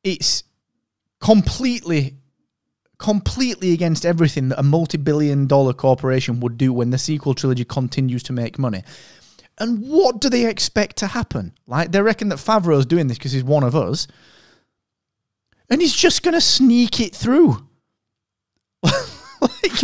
it's 0.03 0.43
completely 1.21 2.17
completely 2.97 3.73
against 3.73 4.05
everything 4.05 4.49
that 4.49 4.59
a 4.59 4.63
multi-billion 4.63 5.47
dollar 5.47 5.73
corporation 5.73 6.39
would 6.39 6.57
do 6.57 6.71
when 6.71 6.89
the 6.89 6.97
sequel 6.97 7.33
trilogy 7.33 7.65
continues 7.65 8.23
to 8.23 8.33
make 8.33 8.59
money. 8.59 8.83
And 9.59 9.87
what 9.87 10.19
do 10.19 10.29
they 10.29 10.47
expect 10.47 10.97
to 10.97 11.07
happen? 11.07 11.53
Like 11.67 11.91
they 11.91 12.01
reckon 12.01 12.29
that 12.29 12.37
Favreau's 12.39 12.85
doing 12.85 13.07
this 13.07 13.17
because 13.17 13.31
he's 13.31 13.43
one 13.43 13.63
of 13.63 13.75
us, 13.75 14.07
and 15.69 15.79
he's 15.81 15.93
just 15.95 16.23
going 16.23 16.33
to 16.33 16.41
sneak 16.41 16.99
it 16.99 17.15
through. 17.15 17.57
like, 18.83 19.83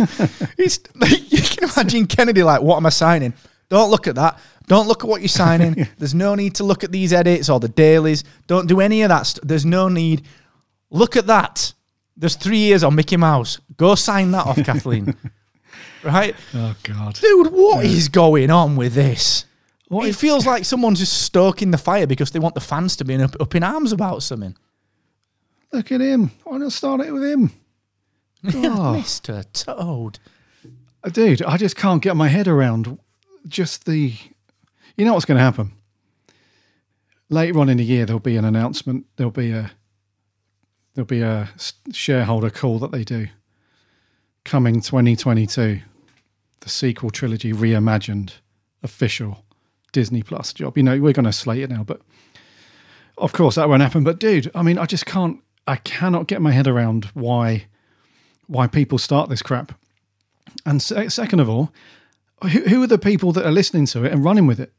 like, 0.58 1.32
you 1.32 1.40
can 1.42 1.70
imagine 1.70 2.06
Kennedy 2.06 2.42
like, 2.42 2.62
"What 2.62 2.76
am 2.76 2.86
I 2.86 2.90
signing? 2.90 3.32
Don't 3.68 3.90
look 3.90 4.06
at 4.08 4.16
that. 4.16 4.38
Don't 4.66 4.88
look 4.88 5.04
at 5.04 5.08
what 5.08 5.20
you're 5.20 5.28
signing. 5.28 5.86
There's 5.98 6.14
no 6.14 6.34
need 6.34 6.56
to 6.56 6.64
look 6.64 6.84
at 6.84 6.92
these 6.92 7.12
edits 7.12 7.48
or 7.48 7.60
the 7.60 7.68
dailies. 7.68 8.24
Don't 8.46 8.66
do 8.68 8.80
any 8.80 9.02
of 9.02 9.08
that. 9.08 9.22
St- 9.22 9.46
There's 9.46 9.64
no 9.66 9.88
need. 9.88 10.26
Look 10.90 11.16
at 11.16 11.26
that. 11.28 11.72
There's 12.16 12.34
three 12.36 12.58
years 12.58 12.82
on 12.84 12.94
Mickey 12.96 13.16
Mouse. 13.16 13.60
Go 13.76 13.94
sign 13.94 14.32
that 14.32 14.46
off, 14.46 14.62
Kathleen. 14.64 15.14
Right, 16.02 16.34
Oh 16.54 16.74
God. 16.82 17.14
dude. 17.14 17.52
What 17.52 17.84
is 17.84 18.08
going 18.08 18.50
on 18.50 18.76
with 18.76 18.94
this? 18.94 19.44
What 19.90 20.06
it 20.06 20.10
if- 20.10 20.16
feels 20.16 20.46
like 20.46 20.64
someone's 20.64 21.00
just 21.00 21.22
stoking 21.22 21.72
the 21.72 21.78
fire 21.78 22.06
because 22.06 22.30
they 22.30 22.38
want 22.38 22.54
the 22.54 22.60
fans 22.60 22.94
to 22.96 23.04
be 23.04 23.16
up, 23.16 23.34
up 23.40 23.54
in 23.54 23.62
arms 23.64 23.92
about 23.92 24.22
something. 24.22 24.56
Look 25.72 25.90
at 25.92 26.00
him. 26.00 26.30
Why 26.44 26.58
not 26.58 26.72
start 26.72 27.00
it 27.02 27.12
with 27.12 27.24
him? 27.24 27.50
Oh. 28.44 28.96
Mr. 28.98 29.44
Toad. 29.52 30.18
Uh, 31.04 31.10
Dude, 31.10 31.42
I 31.42 31.56
just 31.58 31.76
can't 31.76 32.00
get 32.02 32.16
my 32.16 32.28
head 32.28 32.48
around 32.48 32.98
just 33.46 33.84
the. 33.84 34.14
You 34.96 35.04
know 35.04 35.12
what's 35.14 35.26
going 35.26 35.36
to 35.38 35.44
happen? 35.44 35.72
Later 37.28 37.58
on 37.60 37.68
in 37.68 37.76
the 37.76 37.84
year, 37.84 38.06
there'll 38.06 38.18
be 38.20 38.36
an 38.36 38.44
announcement. 38.44 39.06
There'll 39.16 39.30
be 39.30 39.52
a. 39.52 39.70
There'll 40.94 41.06
be 41.06 41.20
a 41.20 41.50
s- 41.54 41.74
shareholder 41.92 42.48
call 42.50 42.78
that 42.78 42.92
they 42.92 43.04
do. 43.04 43.28
Coming 44.44 44.80
2022, 44.80 45.80
the 46.60 46.68
sequel 46.68 47.10
trilogy 47.10 47.52
reimagined, 47.52 48.32
official 48.82 49.44
Disney 49.92 50.22
Plus 50.22 50.52
job. 50.52 50.76
You 50.76 50.82
know, 50.82 51.00
we're 51.00 51.12
going 51.12 51.24
to 51.24 51.32
slate 51.32 51.62
it 51.62 51.70
now, 51.70 51.84
but 51.84 52.00
of 53.18 53.32
course 53.32 53.56
that 53.56 53.68
won't 53.68 53.82
happen. 53.82 54.04
But 54.04 54.18
dude, 54.18 54.50
I 54.54 54.62
mean, 54.62 54.78
I 54.78 54.86
just 54.86 55.06
can't. 55.06 55.40
I 55.66 55.76
cannot 55.76 56.26
get 56.26 56.40
my 56.40 56.50
head 56.52 56.66
around 56.66 57.06
why 57.14 57.66
why 58.46 58.66
people 58.66 58.98
start 58.98 59.28
this 59.28 59.42
crap. 59.42 59.78
And 60.66 60.82
se- 60.82 61.10
second 61.10 61.38
of 61.38 61.48
all, 61.48 61.72
who, 62.42 62.48
who 62.48 62.82
are 62.82 62.88
the 62.88 62.98
people 62.98 63.32
that 63.32 63.46
are 63.46 63.52
listening 63.52 63.86
to 63.86 64.04
it 64.04 64.12
and 64.12 64.24
running 64.24 64.46
with 64.46 64.58
it? 64.58 64.72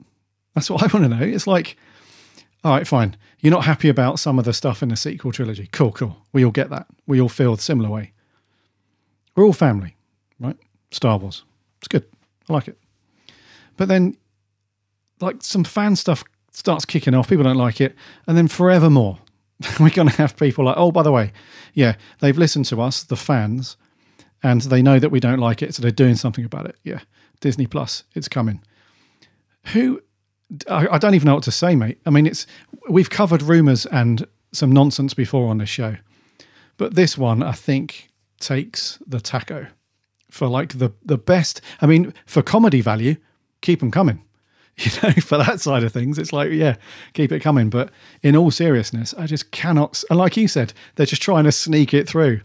That's 0.54 0.70
what 0.70 0.84
I 0.84 0.88
want 0.88 1.10
to 1.10 1.18
know. 1.18 1.24
It's 1.24 1.48
like, 1.48 1.78
all 2.64 2.74
right, 2.74 2.88
fine. 2.88 3.16
You're 3.40 3.52
not 3.52 3.66
happy 3.66 3.90
about 3.90 4.20
some 4.20 4.38
of 4.38 4.46
the 4.46 4.54
stuff 4.54 4.84
in 4.84 4.90
the 4.90 4.98
sequel 4.98 5.32
trilogy. 5.32 5.68
Cool, 5.72 5.92
cool. 5.94 6.18
We 6.34 6.44
all 6.44 6.52
get 6.52 6.70
that. 6.70 6.88
We 7.08 7.22
all 7.22 7.30
feel 7.30 7.56
the 7.56 7.62
similar 7.62 7.90
way. 7.90 8.12
We're 9.36 9.46
all 9.46 9.54
family, 9.54 9.96
right? 10.40 10.58
Star 10.92 11.18
Wars. 11.18 11.44
It's 11.80 11.88
good. 11.88 12.06
I 12.50 12.54
like 12.54 12.68
it. 12.68 12.78
But 13.78 13.88
then, 13.88 14.18
like, 15.22 15.38
some 15.42 15.64
fan 15.64 15.96
stuff 15.96 16.24
starts 16.52 16.86
kicking 16.86 17.14
off. 17.14 17.30
People 17.30 17.44
don't 17.44 17.56
like 17.56 17.82
it. 17.82 17.96
And 18.28 18.38
then 18.38 18.48
forevermore, 18.48 19.20
we're 19.80 19.90
going 19.90 20.10
to 20.10 20.16
have 20.16 20.36
people 20.38 20.66
like, 20.66 20.78
oh, 20.78 20.92
by 20.92 21.04
the 21.04 21.12
way, 21.12 21.32
yeah, 21.74 21.96
they've 22.20 22.38
listened 22.38 22.66
to 22.66 22.82
us, 22.82 23.04
the 23.04 23.16
fans, 23.16 23.78
and 24.44 24.62
they 24.62 24.82
know 24.82 25.00
that 25.00 25.10
we 25.10 25.20
don't 25.20 25.40
like 25.40 25.62
it, 25.62 25.76
so 25.76 25.82
they're 25.82 25.92
doing 25.92 26.16
something 26.16 26.46
about 26.46 26.66
it. 26.66 26.76
Yeah, 26.84 27.00
Disney 27.40 27.68
Plus, 27.68 28.04
it's 28.16 28.28
coming. 28.28 28.62
Who? 29.68 30.02
I, 30.70 30.88
I 30.92 30.98
don't 30.98 31.16
even 31.16 31.28
know 31.28 31.36
what 31.36 31.44
to 31.44 31.52
say, 31.52 31.76
mate. 31.76 32.00
I 32.06 32.10
mean, 32.10 32.26
it's 32.26 32.48
we've 32.90 33.10
covered 33.10 33.42
rumors 33.42 33.86
and 33.86 34.26
some 34.52 34.72
nonsense 34.72 35.14
before 35.14 35.50
on 35.50 35.60
this 35.60 35.70
show, 35.70 35.98
but 36.78 36.96
this 36.96 37.18
one 37.18 37.44
I 37.44 37.52
think 37.52 38.10
takes 38.40 38.98
the 39.06 39.22
taco 39.22 39.68
for 40.30 40.48
like 40.48 40.80
the 40.80 40.92
the 41.06 41.18
best. 41.18 41.62
I 41.80 41.86
mean, 41.86 42.14
for 42.26 42.42
comedy 42.42 42.82
value, 42.82 43.18
keep 43.62 43.80
them 43.80 43.92
coming. 43.92 44.24
You 44.78 44.92
know, 45.04 45.12
for 45.22 45.38
that 45.38 45.62
side 45.62 45.84
of 45.84 45.92
things, 45.94 46.18
it's 46.18 46.34
like, 46.34 46.52
yeah, 46.52 46.76
keep 47.14 47.32
it 47.32 47.42
coming. 47.42 47.70
But 47.70 47.92
in 48.24 48.36
all 48.36 48.50
seriousness, 48.50 49.14
I 49.16 49.28
just 49.28 49.52
cannot. 49.52 50.04
And 50.10 50.18
like 50.18 50.38
you 50.38 50.48
said, 50.48 50.74
they're 50.96 51.06
just 51.06 51.22
trying 51.22 51.44
to 51.44 51.52
sneak 51.52 51.94
it 51.94 52.08
through. 52.08 52.42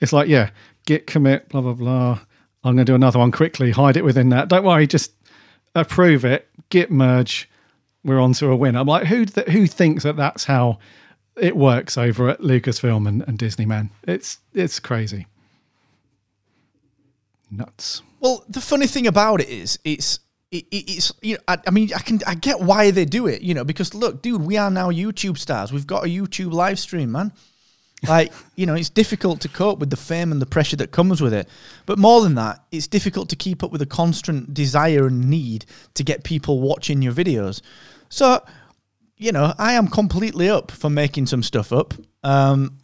It's 0.00 0.12
like, 0.12 0.28
yeah, 0.28 0.50
git 0.84 1.06
commit, 1.06 1.48
blah 1.48 1.60
blah 1.60 1.72
blah. 1.72 2.20
I'm 2.64 2.74
going 2.74 2.84
to 2.84 2.92
do 2.92 2.94
another 2.94 3.18
one 3.18 3.32
quickly. 3.32 3.70
Hide 3.70 3.96
it 3.96 4.04
within 4.04 4.28
that. 4.30 4.48
Don't 4.48 4.64
worry, 4.64 4.86
just 4.86 5.12
approve 5.74 6.24
it. 6.24 6.48
Git 6.68 6.90
merge. 6.90 7.48
We're 8.04 8.20
on 8.20 8.32
to 8.34 8.50
a 8.50 8.56
win. 8.56 8.76
I'm 8.76 8.86
like, 8.86 9.06
who 9.06 9.24
th- 9.24 9.48
who 9.48 9.66
thinks 9.66 10.04
that 10.04 10.16
that's 10.16 10.44
how 10.44 10.78
it 11.36 11.56
works 11.56 11.96
over 11.96 12.28
at 12.28 12.40
Lucasfilm 12.40 13.06
and, 13.06 13.22
and 13.26 13.38
Disney? 13.38 13.66
Man, 13.66 13.90
it's 14.06 14.38
it's 14.52 14.80
crazy. 14.80 15.26
Nuts. 17.50 18.02
Well, 18.20 18.44
the 18.48 18.60
funny 18.60 18.86
thing 18.86 19.06
about 19.06 19.40
it 19.40 19.48
is, 19.48 19.78
it's 19.84 20.20
it, 20.50 20.64
it- 20.70 20.90
it's 20.90 21.12
you 21.22 21.34
know, 21.34 21.40
I, 21.48 21.58
I 21.66 21.70
mean, 21.70 21.90
I 21.94 22.00
can 22.00 22.20
I 22.26 22.34
get 22.34 22.60
why 22.60 22.90
they 22.90 23.04
do 23.04 23.26
it, 23.26 23.42
you 23.42 23.54
know, 23.54 23.64
because 23.64 23.94
look, 23.94 24.22
dude, 24.22 24.42
we 24.42 24.56
are 24.56 24.70
now 24.70 24.90
YouTube 24.90 25.38
stars. 25.38 25.72
We've 25.72 25.86
got 25.86 26.04
a 26.04 26.08
YouTube 26.08 26.52
live 26.52 26.78
stream, 26.78 27.12
man. 27.12 27.32
Like, 28.08 28.32
you 28.56 28.66
know, 28.66 28.74
it's 28.74 28.90
difficult 28.90 29.40
to 29.42 29.48
cope 29.48 29.78
with 29.78 29.90
the 29.90 29.96
fame 29.96 30.32
and 30.32 30.40
the 30.40 30.46
pressure 30.46 30.76
that 30.76 30.90
comes 30.90 31.20
with 31.20 31.34
it. 31.34 31.48
But 31.86 31.98
more 31.98 32.22
than 32.22 32.34
that, 32.36 32.64
it's 32.72 32.86
difficult 32.86 33.28
to 33.30 33.36
keep 33.36 33.62
up 33.62 33.70
with 33.72 33.80
the 33.80 33.86
constant 33.86 34.52
desire 34.54 35.06
and 35.06 35.28
need 35.28 35.66
to 35.94 36.02
get 36.02 36.24
people 36.24 36.60
watching 36.60 37.02
your 37.02 37.12
videos. 37.12 37.60
So, 38.08 38.42
you 39.16 39.32
know, 39.32 39.52
I 39.58 39.74
am 39.74 39.86
completely 39.86 40.48
up 40.48 40.70
for 40.70 40.88
making 40.90 41.26
some 41.26 41.42
stuff 41.42 41.72
up. 41.72 41.94
Um, 42.24 42.78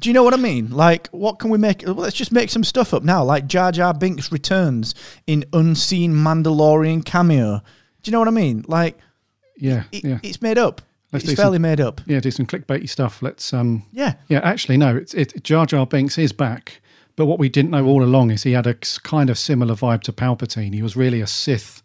do 0.00 0.08
you 0.08 0.12
know 0.12 0.22
what 0.22 0.34
I 0.34 0.36
mean? 0.36 0.70
Like, 0.70 1.08
what 1.08 1.38
can 1.38 1.50
we 1.50 1.58
make? 1.58 1.82
well, 1.84 1.94
Let's 1.94 2.16
just 2.16 2.32
make 2.32 2.50
some 2.50 2.64
stuff 2.64 2.94
up 2.94 3.02
now. 3.02 3.24
Like 3.24 3.46
Jar 3.46 3.72
Jar 3.72 3.92
Binks 3.94 4.30
returns 4.30 4.94
in 5.26 5.44
unseen 5.52 6.14
Mandalorian 6.14 7.04
cameo. 7.04 7.60
Do 8.02 8.08
you 8.10 8.12
know 8.12 8.18
what 8.20 8.28
I 8.28 8.32
mean? 8.32 8.64
Like, 8.68 8.96
Yeah, 9.56 9.84
it, 9.92 10.04
yeah, 10.04 10.18
it's 10.22 10.40
made 10.40 10.56
up. 10.58 10.82
Let's 11.12 11.24
it's 11.24 11.32
do 11.32 11.36
some- 11.36 11.42
fairly 11.44 11.58
made 11.58 11.80
up. 11.80 12.00
yeah. 12.06 12.20
Do 12.20 12.30
some 12.30 12.46
clickbaity 12.46 12.88
stuff. 12.88 13.20
Let's 13.22 13.52
um. 13.52 13.82
Yeah. 13.92 14.14
Yeah, 14.28 14.38
actually, 14.44 14.76
no. 14.76 14.96
It's 14.96 15.14
it. 15.14 15.42
Jar 15.42 15.66
Jar 15.66 15.84
Binks 15.86 16.16
is 16.18 16.32
back, 16.32 16.80
but 17.16 17.26
what 17.26 17.38
we 17.40 17.48
didn't 17.48 17.72
know 17.72 17.84
all 17.86 18.04
along 18.04 18.30
is 18.30 18.44
he 18.44 18.52
had 18.52 18.66
a 18.68 18.74
kind 19.02 19.28
of 19.28 19.36
similar 19.38 19.74
vibe 19.74 20.02
to 20.02 20.12
Palpatine. 20.12 20.72
He 20.74 20.82
was 20.82 20.96
really 20.96 21.20
a 21.20 21.26
Sith 21.26 21.82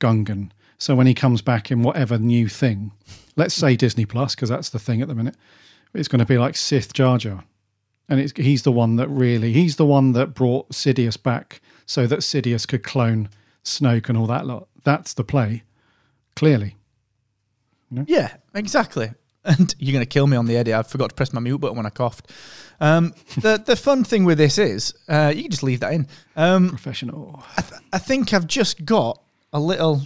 Gungan. 0.00 0.50
So 0.78 0.94
when 0.96 1.06
he 1.06 1.14
comes 1.14 1.42
back 1.42 1.70
in 1.70 1.82
whatever 1.82 2.18
new 2.18 2.48
thing, 2.48 2.90
let's 3.36 3.54
say 3.54 3.76
Disney 3.76 4.06
Plus, 4.06 4.34
because 4.34 4.48
that's 4.48 4.70
the 4.70 4.78
thing 4.78 5.02
at 5.02 5.08
the 5.08 5.14
minute, 5.14 5.36
it's 5.94 6.08
going 6.08 6.20
to 6.20 6.26
be 6.26 6.38
like 6.38 6.56
Sith 6.56 6.92
Jar 6.92 7.18
Jar, 7.18 7.44
and 8.08 8.20
it's, 8.20 8.32
he's 8.36 8.62
the 8.62 8.72
one 8.72 8.96
that 8.96 9.08
really 9.08 9.52
he's 9.52 9.76
the 9.76 9.86
one 9.86 10.12
that 10.12 10.34
brought 10.34 10.70
Sidious 10.70 11.20
back 11.20 11.60
so 11.86 12.06
that 12.06 12.20
Sidious 12.20 12.66
could 12.66 12.82
clone 12.82 13.28
Snoke 13.64 14.08
and 14.08 14.16
all 14.16 14.26
that 14.26 14.46
lot. 14.46 14.68
That's 14.84 15.14
the 15.14 15.24
play, 15.24 15.64
clearly. 16.36 16.76
Yeah, 18.06 18.34
exactly. 18.54 19.12
And 19.44 19.74
you're 19.78 19.92
going 19.92 20.04
to 20.04 20.08
kill 20.08 20.26
me 20.26 20.36
on 20.36 20.46
the 20.46 20.56
edit. 20.56 20.74
I 20.74 20.82
forgot 20.82 21.10
to 21.10 21.14
press 21.14 21.32
my 21.32 21.40
mute 21.40 21.58
button 21.58 21.76
when 21.76 21.86
I 21.86 21.90
coughed. 21.90 22.30
Um, 22.80 23.12
the 23.40 23.62
the 23.64 23.76
fun 23.76 24.04
thing 24.04 24.24
with 24.24 24.38
this 24.38 24.58
is 24.58 24.94
uh, 25.08 25.32
you 25.34 25.42
can 25.42 25.50
just 25.50 25.62
leave 25.62 25.80
that 25.80 25.92
in. 25.92 26.06
Um, 26.36 26.68
Professional. 26.68 27.42
I, 27.56 27.62
th- 27.62 27.80
I 27.92 27.98
think 27.98 28.32
I've 28.32 28.46
just 28.46 28.84
got 28.84 29.20
a 29.52 29.60
little. 29.60 30.02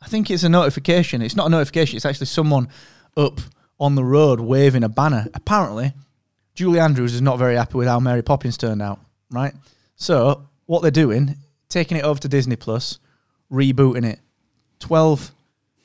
I 0.00 0.06
think 0.06 0.30
it's 0.30 0.44
a 0.44 0.48
notification. 0.48 1.22
It's 1.22 1.34
not 1.36 1.46
a 1.46 1.50
notification. 1.50 1.96
It's 1.96 2.06
actually 2.06 2.26
someone 2.26 2.68
up 3.16 3.40
on 3.80 3.94
the 3.94 4.04
road 4.04 4.40
waving 4.40 4.84
a 4.84 4.88
banner. 4.88 5.26
Apparently, 5.34 5.92
Julie 6.54 6.80
Andrews 6.80 7.14
is 7.14 7.22
not 7.22 7.38
very 7.38 7.56
happy 7.56 7.78
with 7.78 7.88
how 7.88 8.00
Mary 8.00 8.22
Poppins 8.22 8.56
turned 8.56 8.82
out. 8.82 9.00
Right. 9.30 9.54
So 9.96 10.46
what 10.66 10.82
they're 10.82 10.90
doing, 10.90 11.36
taking 11.68 11.96
it 11.96 12.04
over 12.04 12.20
to 12.20 12.28
Disney 12.28 12.56
Plus, 12.56 12.98
rebooting 13.52 14.04
it, 14.04 14.20
twelve 14.78 15.30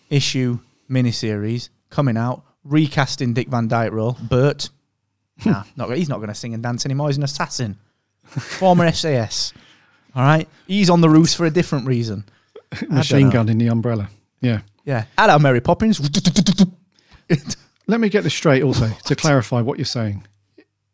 issue 0.10 0.60
miniseries 0.90 1.70
coming 1.90 2.18
out, 2.18 2.44
recasting 2.64 3.34
Dick 3.34 3.50
Van 3.50 3.68
Dyke 3.68 3.92
role. 3.92 4.18
Bert, 4.22 4.70
nah, 5.46 5.64
not 5.76 5.92
he's 5.92 6.10
not 6.10 6.18
going 6.18 6.30
to 6.30 6.36
sing 6.36 6.54
and 6.54 6.64
dance 6.64 6.86
anymore. 6.86 7.08
He's 7.10 7.18
an 7.18 7.24
assassin, 7.24 7.78
former 8.26 8.92
SAS. 8.92 9.54
All 10.16 10.24
right, 10.24 10.48
he's 10.68 10.92
on 10.92 11.02
the 11.02 11.10
roost 11.10 11.36
for 11.36 11.46
a 11.46 11.50
different 11.50 11.88
reason. 11.88 12.24
Machine 12.88 13.30
gun 13.32 13.50
in 13.50 13.58
the 13.58 13.68
umbrella. 13.68 14.10
Yeah. 14.42 14.62
Yeah, 14.86 15.06
hello, 15.18 15.40
Mary 15.40 15.62
Poppins. 15.62 16.00
Let 17.88 18.00
me 18.00 18.10
get 18.10 18.24
this 18.24 18.34
straight 18.34 18.64
also 18.64 18.90
to 19.06 19.16
clarify 19.16 19.62
what 19.62 19.78
you're 19.78 19.86
saying. 19.86 20.26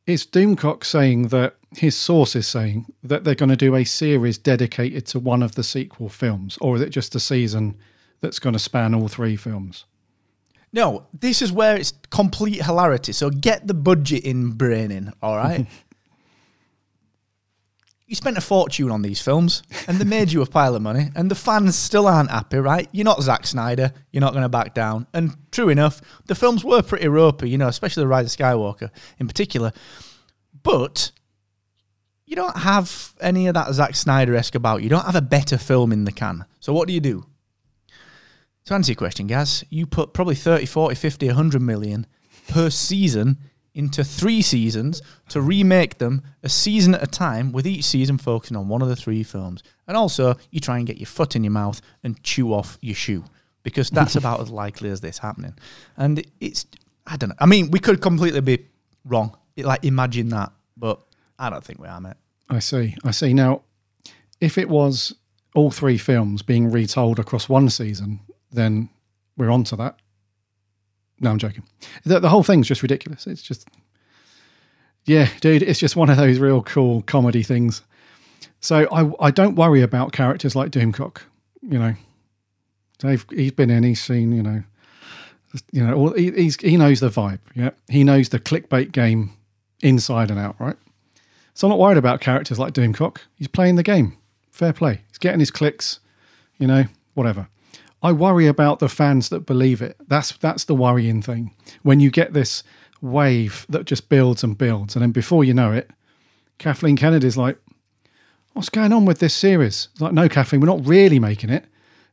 Is 0.05 0.25
Doomcock 0.25 0.83
saying 0.83 1.27
that 1.27 1.55
his 1.77 1.95
source 1.95 2.35
is 2.35 2.47
saying 2.47 2.87
that 3.03 3.23
they're 3.23 3.35
going 3.35 3.49
to 3.49 3.55
do 3.55 3.75
a 3.75 3.83
series 3.83 4.39
dedicated 4.39 5.05
to 5.07 5.19
one 5.19 5.43
of 5.43 5.53
the 5.53 5.63
sequel 5.63 6.09
films, 6.09 6.57
or 6.61 6.75
is 6.75 6.81
it 6.81 6.89
just 6.89 7.13
a 7.13 7.19
season 7.19 7.77
that's 8.21 8.39
going 8.39 8.53
to 8.53 8.59
span 8.59 8.95
all 8.95 9.07
three 9.07 9.35
films? 9.35 9.85
no, 10.71 11.07
this 11.13 11.41
is 11.41 11.51
where 11.51 11.75
it's 11.75 11.93
complete 12.09 12.63
hilarity. 12.63 13.11
So 13.11 13.29
get 13.29 13.65
the 13.67 13.73
budget 13.73 14.23
in 14.23 14.51
brain 14.51 14.91
in. 14.91 15.11
All 15.21 15.35
right. 15.37 15.65
you 18.09 18.15
spent 18.15 18.39
a 18.39 18.41
fortune 18.41 18.89
on 18.89 19.03
these 19.03 19.21
films 19.21 19.61
and 19.87 19.99
they 19.99 20.03
made 20.03 20.31
you 20.31 20.41
a 20.41 20.45
pile 20.47 20.75
of 20.75 20.81
money 20.81 21.11
and 21.15 21.29
the 21.29 21.35
fans 21.35 21.77
still 21.77 22.07
aren't 22.07 22.31
happy, 22.31 22.57
right? 22.57 22.89
You're 22.91 23.05
not 23.05 23.21
Zack 23.21 23.45
Snyder. 23.45 23.93
You're 24.11 24.21
not 24.21 24.33
going 24.33 24.41
to 24.41 24.49
back 24.49 24.73
down. 24.73 25.05
And 25.13 25.35
true 25.51 25.69
enough, 25.69 26.01
the 26.25 26.33
films 26.33 26.65
were 26.65 26.81
pretty 26.81 27.07
ropey, 27.07 27.51
you 27.51 27.59
know, 27.59 27.67
especially 27.67 28.01
The 28.01 28.07
Rise 28.07 28.33
of 28.33 28.39
Skywalker 28.39 28.89
in 29.19 29.27
particular. 29.27 29.71
But 30.63 31.11
you 32.25 32.35
don't 32.35 32.57
have 32.57 33.13
any 33.21 33.45
of 33.45 33.53
that 33.53 33.71
Zack 33.73 33.95
Snyder 33.95 34.35
esque 34.35 34.55
about 34.55 34.81
you. 34.81 34.89
Don't 34.89 35.05
have 35.05 35.15
a 35.15 35.21
better 35.21 35.59
film 35.59 35.91
in 35.91 36.05
the 36.05 36.11
can. 36.11 36.45
So 36.59 36.73
what 36.73 36.87
do 36.87 36.95
you 36.95 37.01
do? 37.01 37.27
To 38.65 38.73
answer 38.73 38.91
your 38.91 38.97
question, 38.97 39.27
Gaz, 39.27 39.63
you 39.69 39.85
put 39.85 40.13
probably 40.13 40.35
30, 40.35 40.65
40, 40.65 40.95
50, 40.95 41.27
100 41.27 41.61
million 41.61 42.07
per 42.47 42.71
season 42.71 43.37
into 43.73 44.03
three 44.03 44.41
seasons 44.41 45.01
to 45.29 45.41
remake 45.41 45.97
them 45.97 46.23
a 46.43 46.49
season 46.49 46.95
at 46.95 47.03
a 47.03 47.07
time, 47.07 47.51
with 47.51 47.67
each 47.67 47.85
season 47.85 48.17
focusing 48.17 48.57
on 48.57 48.67
one 48.67 48.81
of 48.81 48.87
the 48.87 48.95
three 48.95 49.23
films. 49.23 49.63
And 49.87 49.95
also, 49.95 50.35
you 50.51 50.59
try 50.59 50.77
and 50.77 50.87
get 50.87 50.97
your 50.97 51.07
foot 51.07 51.35
in 51.35 51.43
your 51.43 51.51
mouth 51.51 51.81
and 52.03 52.21
chew 52.23 52.53
off 52.53 52.77
your 52.81 52.95
shoe 52.95 53.23
because 53.63 53.89
that's 53.89 54.15
about 54.17 54.41
as 54.41 54.49
likely 54.49 54.89
as 54.89 55.01
this 55.01 55.17
happening. 55.17 55.53
And 55.97 56.25
it's, 56.39 56.65
I 57.05 57.17
don't 57.17 57.29
know. 57.29 57.35
I 57.39 57.45
mean, 57.45 57.71
we 57.71 57.79
could 57.79 58.01
completely 58.01 58.41
be 58.41 58.65
wrong. 59.05 59.35
Like, 59.57 59.83
imagine 59.83 60.29
that, 60.29 60.51
but 60.77 61.01
I 61.37 61.49
don't 61.49 61.63
think 61.63 61.79
we 61.79 61.87
are, 61.87 61.99
mate. 61.99 62.15
I 62.49 62.59
see. 62.59 62.95
I 63.03 63.11
see. 63.11 63.33
Now, 63.33 63.61
if 64.41 64.57
it 64.57 64.69
was 64.69 65.15
all 65.53 65.71
three 65.71 65.97
films 65.97 66.41
being 66.41 66.71
retold 66.71 67.19
across 67.19 67.49
one 67.49 67.69
season, 67.69 68.21
then 68.51 68.89
we're 69.37 69.49
on 69.49 69.63
to 69.65 69.75
that. 69.77 69.99
No, 71.19 71.31
I'm 71.31 71.37
joking. 71.37 71.63
The, 72.05 72.19
the 72.19 72.29
whole 72.29 72.43
thing's 72.43 72.67
just 72.67 72.81
ridiculous. 72.81 73.27
It's 73.27 73.41
just, 73.41 73.67
yeah, 75.05 75.29
dude, 75.41 75.63
it's 75.63 75.79
just 75.79 75.95
one 75.95 76.09
of 76.09 76.17
those 76.17 76.39
real 76.39 76.61
cool 76.63 77.01
comedy 77.03 77.43
things. 77.43 77.81
So 78.61 78.87
I, 78.91 79.27
I 79.27 79.31
don't 79.31 79.55
worry 79.55 79.81
about 79.81 80.11
characters 80.11 80.55
like 80.55 80.71
Doomcock. 80.71 81.21
You 81.61 81.79
know, 81.79 81.93
Dave, 82.99 83.25
he's 83.29 83.51
been 83.51 83.69
in, 83.69 83.83
he's 83.83 84.01
seen, 84.01 84.31
you 84.31 84.43
know, 84.43 84.63
you 85.71 85.85
know, 85.85 85.93
all, 85.95 86.13
he, 86.13 86.31
he's, 86.31 86.55
he 86.57 86.77
knows 86.77 86.99
the 86.99 87.09
vibe. 87.09 87.39
Yeah, 87.55 87.71
he 87.89 88.03
knows 88.03 88.29
the 88.29 88.39
clickbait 88.39 88.91
game 88.91 89.31
inside 89.81 90.29
and 90.29 90.39
out. 90.39 90.55
Right. 90.59 90.77
So 91.53 91.67
I'm 91.67 91.71
not 91.71 91.79
worried 91.79 91.97
about 91.97 92.21
characters 92.21 92.59
like 92.59 92.73
Doomcock. 92.73 93.17
He's 93.35 93.47
playing 93.47 93.75
the 93.75 93.83
game. 93.83 94.17
Fair 94.51 94.73
play. 94.73 95.01
He's 95.09 95.17
getting 95.17 95.39
his 95.39 95.51
clicks. 95.51 95.99
You 96.57 96.67
know, 96.67 96.85
whatever. 97.13 97.47
I 98.01 98.11
worry 98.11 98.47
about 98.47 98.79
the 98.79 98.89
fans 98.89 99.29
that 99.29 99.41
believe 99.41 99.81
it. 99.81 99.97
That's 100.07 100.31
that's 100.37 100.63
the 100.65 100.75
worrying 100.75 101.21
thing. 101.21 101.53
When 101.83 101.99
you 101.99 102.09
get 102.09 102.33
this 102.33 102.63
wave 103.01 103.65
that 103.69 103.85
just 103.85 104.09
builds 104.09 104.43
and 104.43 104.57
builds, 104.57 104.95
and 104.95 105.01
then 105.03 105.11
before 105.11 105.43
you 105.43 105.53
know 105.53 105.71
it, 105.71 105.89
Kathleen 106.57 106.95
Kennedy's 106.95 107.37
like, 107.37 107.57
"What's 108.53 108.69
going 108.69 108.93
on 108.93 109.05
with 109.05 109.19
this 109.19 109.33
series?" 109.33 109.89
It's 109.91 110.01
like, 110.01 110.13
"No, 110.13 110.29
Kathleen, 110.29 110.61
we're 110.61 110.67
not 110.67 110.85
really 110.85 111.19
making 111.19 111.49
it. 111.49 111.65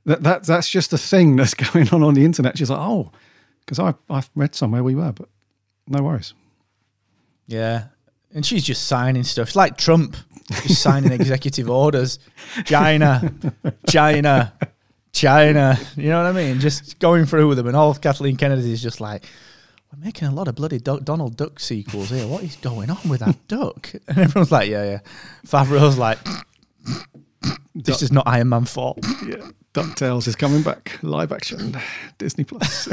That 0.05 0.23
that 0.25 0.45
that's 0.45 0.69
just 0.69 0.93
a 0.93 0.99
thing 0.99 1.37
that's 1.37 1.55
going 1.55 1.89
on 1.91 2.03
on 2.03 2.15
the 2.15 2.25
internet." 2.25 2.59
She's 2.59 2.71
like, 2.71 2.81
"Oh, 2.81 3.13
because 3.61 3.79
I 3.79 3.95
I've 4.11 4.31
read 4.35 4.55
somewhere 4.55 4.83
we 4.83 4.95
were, 4.95 5.13
but 5.13 5.29
no 5.87 6.03
worries." 6.03 6.35
Yeah. 7.47 7.85
And 8.35 8.45
she's 8.45 8.65
just 8.65 8.87
signing 8.87 9.23
stuff. 9.23 9.49
It's 9.49 9.57
like 9.57 9.79
Trump, 9.79 10.17
just 10.51 10.83
signing 10.83 11.13
executive 11.21 11.71
orders. 11.71 12.19
China, 12.65 13.33
China, 13.89 14.53
China. 15.17 15.79
You 15.97 16.11
know 16.11 16.23
what 16.23 16.29
I 16.29 16.33
mean? 16.33 16.61
Just 16.61 16.99
going 16.99 17.25
through 17.25 17.49
with 17.49 17.57
them. 17.57 17.67
And 17.67 17.77
all 17.77 17.95
Kathleen 17.95 18.37
Kennedy 18.37 18.73
is 18.73 18.83
just 18.83 19.01
like, 19.01 19.25
we're 19.93 20.05
making 20.05 20.29
a 20.29 20.33
lot 20.33 20.47
of 20.47 20.55
bloody 20.57 20.79
Donald 20.79 21.37
Duck 21.37 21.59
sequels 21.59 22.11
here. 22.11 22.27
What 22.27 22.43
is 22.43 22.57
going 22.57 22.91
on 22.91 23.09
with 23.09 23.21
that 23.21 23.49
duck? 23.49 23.93
And 24.09 24.19
everyone's 24.19 24.53
like, 24.53 24.69
yeah, 24.69 24.85
yeah. 24.85 24.99
Favreau's 25.47 25.97
like, 25.97 26.19
this 27.75 28.03
is 28.03 28.13
not 28.13 28.27
Iron 28.27 28.51
Man 28.51 28.65
4. 28.65 28.95
Yeah, 29.27 29.49
Ducktales 29.75 30.27
is 30.29 30.37
coming 30.37 30.63
back 30.63 30.99
live 31.03 31.33
action, 31.33 31.77
Disney 32.19 32.45
Plus. 32.45 32.87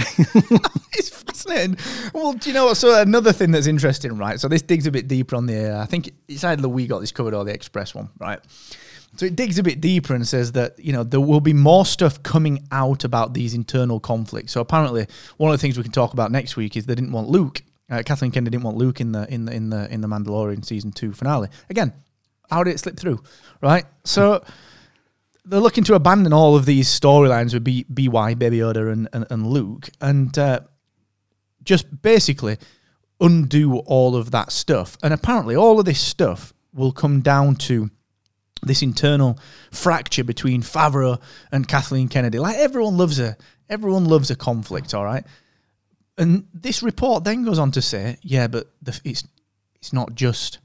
it's 0.94 1.10
fascinating. 1.10 1.77
Well, 2.13 2.34
do 2.34 2.50
you 2.50 2.53
know 2.53 2.65
what? 2.65 2.77
So 2.77 3.01
another 3.01 3.34
thing 3.34 3.51
that's 3.51 3.68
interesting, 3.68 4.18
right? 4.18 4.39
So 4.39 4.48
this 4.48 4.62
digs 4.62 4.88
a 4.88 4.91
bit 4.91 5.08
deeper 5.08 5.36
on 5.36 5.45
the. 5.45 5.78
Uh, 5.78 5.84
I 5.84 5.86
think 5.86 6.12
it's 6.28 6.43
either 6.43 6.67
we 6.67 6.88
got 6.88 7.00
this 7.00 7.12
covered 7.12 7.34
or 7.34 7.43
the 7.45 7.54
Express 7.54 7.93
one, 7.95 8.10
right? 8.19 8.39
So 9.15 9.26
it 9.28 9.36
digs 9.36 9.60
a 9.60 9.63
bit 9.63 9.80
deeper 9.80 10.15
and 10.15 10.28
says 10.28 10.54
that 10.54 10.80
you 10.80 10.91
know 10.91 11.04
there 11.04 11.21
will 11.21 11.39
be 11.39 11.54
more 11.54 11.86
stuff 11.86 12.23
coming 12.23 12.67
out 12.71 13.04
about 13.04 13.34
these 13.34 13.54
internal 13.54 13.99
conflicts. 13.99 14.52
So 14.52 14.62
apparently, 14.62 15.08
one 15.38 15.52
of 15.52 15.60
the 15.60 15.62
things 15.62 15.78
we 15.78 15.84
can 15.84 15.91
talk 15.91 16.13
about 16.13 16.32
next 16.32 16.56
week 16.56 16.76
is 16.76 16.86
they 16.86 16.95
didn't 16.95 17.12
want 17.12 17.30
Luke. 17.30 17.62
Uh, 17.89 18.02
Kathleen 18.04 18.32
Kennedy 18.32 18.52
didn't 18.52 18.63
want 18.63 18.78
Luke 18.78 19.02
in 19.02 19.12
the 19.12 19.32
in 19.32 19.45
the 19.45 19.54
in 19.54 19.69
the 19.69 19.91
in 19.93 20.02
the 20.02 20.08
Mandalorian 20.08 20.65
season 20.65 20.91
two 20.91 21.13
finale. 21.13 21.49
Again, 21.69 21.93
how 22.49 22.63
did 22.63 22.73
it 22.73 22.80
slip 22.80 22.97
through? 22.97 23.21
Right. 23.62 23.86
So 24.04 24.43
they're 25.45 25.60
looking 25.60 25.84
to 25.86 25.95
abandon 25.95 26.34
all 26.34 26.56
of 26.56 26.65
these 26.65 26.88
storylines 26.88 27.54
with 27.54 27.63
B, 27.63 27.86
BY, 27.89 28.36
Baby 28.36 28.60
Yoda, 28.60 28.91
and, 28.91 29.10
and, 29.12 29.26
and 29.30 29.47
Luke, 29.47 29.89
and 29.99 30.38
uh, 30.38 30.62
just 31.63 32.02
basically 32.02 32.58
undo 33.19 33.78
all 33.80 34.15
of 34.15 34.32
that 34.32 34.52
stuff. 34.52 34.97
And 35.04 35.13
apparently, 35.13 35.56
all 35.56 35.80
of 35.80 35.86
this 35.86 35.99
stuff 35.99 36.54
will 36.73 36.91
come 36.91 37.21
down 37.21 37.56
to 37.56 37.91
this 38.65 38.82
internal 38.82 39.39
fracture 39.71 40.23
between 40.23 40.62
Favreau 40.62 41.21
and 41.52 41.67
Kathleen 41.67 42.08
Kennedy. 42.08 42.39
Like 42.39 42.58
everyone 42.58 42.97
loves 42.97 43.19
a 43.19 43.38
everyone 43.69 44.06
loves 44.06 44.32
a 44.32 44.36
conflict, 44.36 44.93
all 44.93 45.06
right. 45.06 45.26
And 46.17 46.47
this 46.54 46.84
report 46.84 47.23
then 47.23 47.43
goes 47.43 47.58
on 47.60 47.71
to 47.71 47.82
say, 47.82 48.17
yeah, 48.21 48.47
but 48.47 48.69
the, 48.82 48.99
it's 49.04 49.23
it's 49.76 49.93
not 49.93 50.15
just 50.15 50.60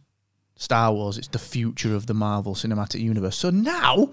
Star 0.56 0.92
Wars; 0.92 1.18
it's 1.18 1.28
the 1.28 1.38
future 1.38 1.94
of 1.94 2.06
the 2.06 2.14
Marvel 2.14 2.54
Cinematic 2.54 3.00
Universe. 3.00 3.36
So 3.36 3.50
now 3.50 4.12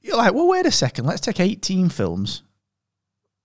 you're 0.00 0.16
like, 0.16 0.34
well, 0.34 0.48
wait 0.48 0.66
a 0.66 0.70
second. 0.70 1.06
Let's 1.06 1.20
take 1.20 1.40
18 1.40 1.88
films. 1.90 2.42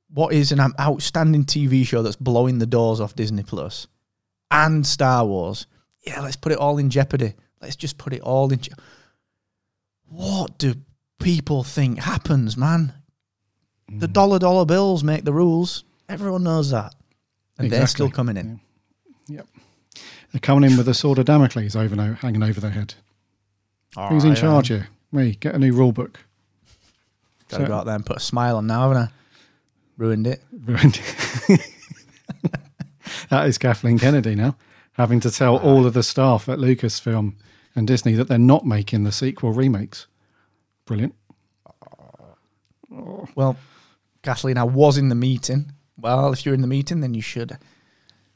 What 0.10 0.34
is 0.34 0.52
an 0.52 0.60
outstanding 0.80 1.44
TV 1.44 1.86
show 1.86 2.04
that's 2.04 2.16
blowing 2.16 2.60
the 2.60 2.68
doors 2.68 3.00
off 3.02 3.16
Disney 3.16 3.44
Plus 3.44 3.88
and 4.52 4.86
Star 4.86 5.26
Wars? 5.26 5.66
Yeah, 6.06 6.22
let's 6.22 6.36
put 6.36 6.52
it 6.52 6.58
all 6.60 6.78
in 6.78 6.90
jeopardy. 6.90 7.34
Let's 7.64 7.78
just 7.78 7.98
put 7.98 8.12
it 8.12 8.22
all 8.22 8.52
in. 8.52 8.60
Je- 8.60 8.72
what 10.10 10.58
do 10.58 10.76
people 11.20 11.64
think 11.64 12.00
happens, 12.00 12.58
man? 12.58 12.92
The 13.90 14.08
mm. 14.08 14.14
dollar 14.14 14.38
dollar 14.38 14.66
bills 14.66 15.02
make 15.02 15.24
the 15.24 15.32
rules. 15.32 15.86
Everyone 16.10 16.44
knows 16.44 16.72
that, 16.72 16.94
and 17.58 17.72
they're 17.72 17.88
still 17.88 18.12
coming 18.12 18.36
in. 18.36 18.60
Yep. 19.28 19.48
They're 20.34 20.42
coming 20.42 20.70
in 20.70 20.78
with 20.78 20.90
a 20.90 20.94
sword 20.94 21.20
of 21.20 21.26
Damocles 21.26 21.76
over 21.76 21.96
no, 21.96 22.14
hanging 22.16 22.44
over 22.44 22.60
their 22.60 22.72
head. 22.72 22.96
Who's 23.96 24.26
in 24.26 24.32
Alright, 24.32 24.38
charge 24.42 24.68
here? 24.68 24.90
Me. 25.12 25.38
Get 25.40 25.56
a 25.56 25.60
new 25.60 25.72
rule 25.72 25.94
book. 25.94 26.20
Gotta 27.48 27.64
So- 27.64 27.68
go 27.68 27.76
out 27.76 27.86
there 27.86 27.96
and 27.96 28.06
put 28.06 28.18
a 28.18 28.20
smile 28.20 28.58
on 28.58 28.68
now, 28.68 28.90
haven't 28.90 28.98
I? 28.98 29.08
Ruined 29.98 30.28
it. 30.28 30.44
Ruined 30.66 31.00
it. 31.50 31.72
that 33.30 33.48
is 33.48 33.58
Kathleen 33.58 34.00
Kennedy 34.00 34.36
now, 34.36 34.58
having 34.94 35.22
to 35.22 35.32
tell 35.32 35.58
all 35.58 35.86
of 35.86 35.94
the 35.94 36.04
staff 36.04 36.50
at 36.50 36.60
Lucasfilm 36.60 37.36
and 37.76 37.88
Disney 37.88 38.14
that 38.14 38.28
they're 38.28 38.38
not 38.38 38.66
making 38.66 39.04
the 39.04 39.12
sequel 39.12 39.52
remakes. 39.52 40.08
Brilliant. 40.86 41.16
Well, 43.36 43.58
Kathleen, 44.22 44.58
I 44.58 44.64
was 44.64 44.98
in 44.98 45.10
the 45.10 45.16
meeting. 45.16 45.72
Well, 45.98 46.32
if 46.34 46.46
you're 46.46 46.54
in 46.56 46.62
the 46.62 46.68
meeting, 46.68 47.02
then 47.02 47.14
you 47.14 47.22
should 47.22 47.58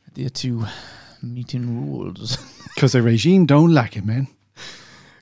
adhere 0.07 0.29
to 0.29 0.65
meeting 1.21 1.89
rules. 1.91 2.37
Because 2.77 2.91
the 2.91 3.01
regime 3.01 3.47
don't 3.47 3.73
like 3.73 3.97
it, 3.97 4.05
man. 4.05 4.27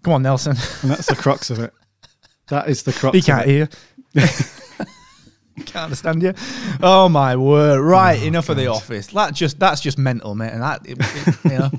Come 0.04 0.12
on, 0.12 0.24
Nelson. 0.24 0.58
And 0.82 0.92
that's 0.92 1.06
the 1.08 1.16
crux 1.16 1.50
of 1.50 1.60
it. 1.60 1.72
That 2.50 2.68
is 2.68 2.84
the 2.84 2.92
crux 2.92 3.16
He 3.16 3.22
can't 3.22 3.46
hear. 3.48 3.70
can't 5.66 5.76
understand 5.76 6.22
you. 6.22 6.34
Oh 6.84 7.08
my 7.08 7.38
word! 7.38 7.80
Right, 7.80 8.20
oh, 8.22 8.26
enough 8.26 8.50
of 8.50 8.58
the 8.58 8.68
office. 8.68 9.08
That 9.08 9.34
just 9.34 9.58
that's 9.58 9.80
just 9.80 9.98
mental, 9.98 10.36
mate. 10.36 10.52
And 10.52 10.62
that 10.64 10.86
it, 10.86 10.98
it- 11.00 11.44
you 11.46 11.58
know, 11.60 11.72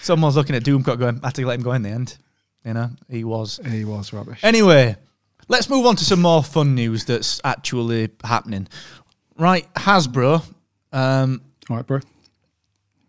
someone's 0.00 0.36
looking 0.36 0.56
at 0.56 0.64
Doomcock 0.64 0.98
going, 0.98 1.20
"I 1.22 1.28
had 1.28 1.34
to 1.36 1.46
let 1.46 1.54
him 1.54 1.62
go 1.62 1.72
in 1.72 1.82
the 1.82 1.90
end." 1.90 2.16
You 2.64 2.74
know, 2.74 2.90
he 3.08 3.24
was. 3.24 3.60
He 3.70 3.84
was 3.84 4.12
rubbish. 4.12 4.40
Anyway, 4.42 4.96
let's 5.48 5.68
move 5.68 5.86
on 5.86 5.96
to 5.96 6.04
some 6.04 6.20
more 6.20 6.42
fun 6.42 6.74
news 6.74 7.04
that's 7.04 7.40
actually 7.44 8.10
happening. 8.24 8.68
Right, 9.38 9.72
Hasbro. 9.74 10.42
Um, 10.92 11.42
All 11.70 11.76
right, 11.76 11.86
bro. 11.86 12.00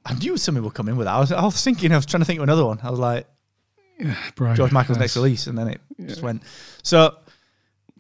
I 0.06 0.14
knew 0.16 0.38
something 0.38 0.64
would 0.64 0.74
come 0.74 0.90
in 0.90 0.98
with 0.98 1.06
that. 1.06 1.14
I 1.14 1.20
was, 1.20 1.32
I 1.32 1.44
was 1.44 1.64
thinking, 1.64 1.92
I 1.92 1.96
was 1.96 2.06
trying 2.06 2.22
to 2.22 2.26
think 2.26 2.40
of 2.40 2.44
another 2.44 2.66
one. 2.66 2.80
I 2.82 2.90
was 2.90 3.00
like, 3.00 3.28
yeah, 4.00 4.16
Bro. 4.36 4.56
George 4.56 4.72
Michael's 4.72 4.98
next 4.98 5.16
release, 5.16 5.48
and 5.48 5.58
then 5.58 5.68
it 5.68 5.82
just 6.08 6.22
went. 6.22 6.42
So, 6.84 7.18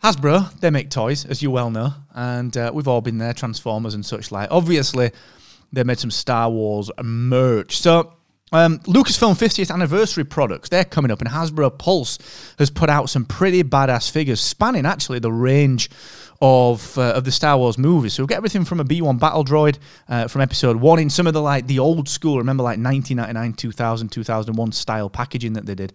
Hasbro, 0.04 0.60
they 0.60 0.69
make 0.69 0.89
toys, 0.89 1.26
as 1.26 1.41
you 1.41 1.52
well 1.52 1.69
know, 1.69 1.93
and 2.15 2.56
uh, 2.56 2.72
we've 2.74 2.88
all 2.88 3.02
been 3.02 3.17
there, 3.17 3.34
Transformers 3.34 3.93
and 3.93 4.06
such 4.06 4.32
like. 4.32 4.48
Obviously, 4.50 5.12
they 5.74 5.84
made 5.84 6.00
some 6.00 6.10
Star 6.10 6.50
Wars 6.50 6.89
merch. 7.04 7.78
So, 7.78 8.13
um, 8.51 8.79
Lucasfilm 8.79 9.38
50th 9.38 9.71
anniversary 9.71 10.23
products, 10.23 10.69
they're 10.69 10.85
coming 10.85 11.12
up, 11.12 11.21
and 11.21 11.29
Hasbro 11.29 11.77
Pulse 11.77 12.17
has 12.57 12.69
put 12.69 12.89
out 12.89 13.09
some 13.09 13.25
pretty 13.25 13.63
badass 13.63 14.09
figures, 14.09 14.41
spanning 14.41 14.85
actually 14.85 15.19
the 15.19 15.31
range 15.31 15.89
of 16.41 16.97
uh, 16.97 17.13
of 17.13 17.25
the 17.25 17.31
Star 17.31 17.57
Wars 17.57 17.77
movies. 17.77 18.13
So 18.13 18.23
we've 18.23 18.29
got 18.29 18.38
everything 18.38 18.65
from 18.65 18.79
a 18.79 18.85
B1 18.85 19.19
battle 19.19 19.43
droid 19.43 19.77
uh, 20.07 20.27
from 20.27 20.41
episode 20.41 20.77
one 20.77 20.99
in 20.99 21.09
some 21.09 21.27
of 21.27 21.33
the 21.33 21.41
like 21.41 21.67
the 21.67 21.79
old 21.79 22.07
school, 22.07 22.38
remember 22.38 22.63
like 22.63 22.79
1999, 22.79 23.53
2000, 23.53 24.09
2001 24.09 24.71
style 24.71 25.09
packaging 25.09 25.53
that 25.53 25.65
they 25.65 25.75
did. 25.75 25.93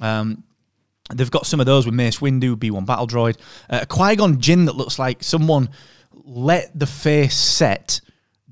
Um, 0.00 0.44
they've 1.14 1.30
got 1.30 1.46
some 1.46 1.60
of 1.60 1.66
those 1.66 1.86
with 1.86 1.94
Mace 1.94 2.18
Windu, 2.18 2.56
B1 2.56 2.86
Battle 2.86 3.06
Droid, 3.06 3.36
uh, 3.70 3.80
a 3.82 3.86
Qui 3.86 4.16
Gon 4.16 4.40
Jinn 4.40 4.66
that 4.66 4.76
looks 4.76 4.98
like 4.98 5.22
someone 5.22 5.70
let 6.24 6.76
the 6.78 6.86
face 6.86 7.36
set 7.36 8.00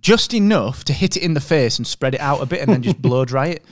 just 0.02 0.34
enough 0.34 0.84
to 0.84 0.92
hit 0.92 1.16
it 1.16 1.22
in 1.22 1.34
the 1.34 1.40
face 1.40 1.78
and 1.78 1.86
spread 1.86 2.14
it 2.14 2.20
out 2.20 2.42
a 2.42 2.46
bit 2.46 2.60
and 2.60 2.68
then 2.68 2.82
just 2.82 3.00
blow 3.02 3.24
dry 3.24 3.46
it. 3.46 3.64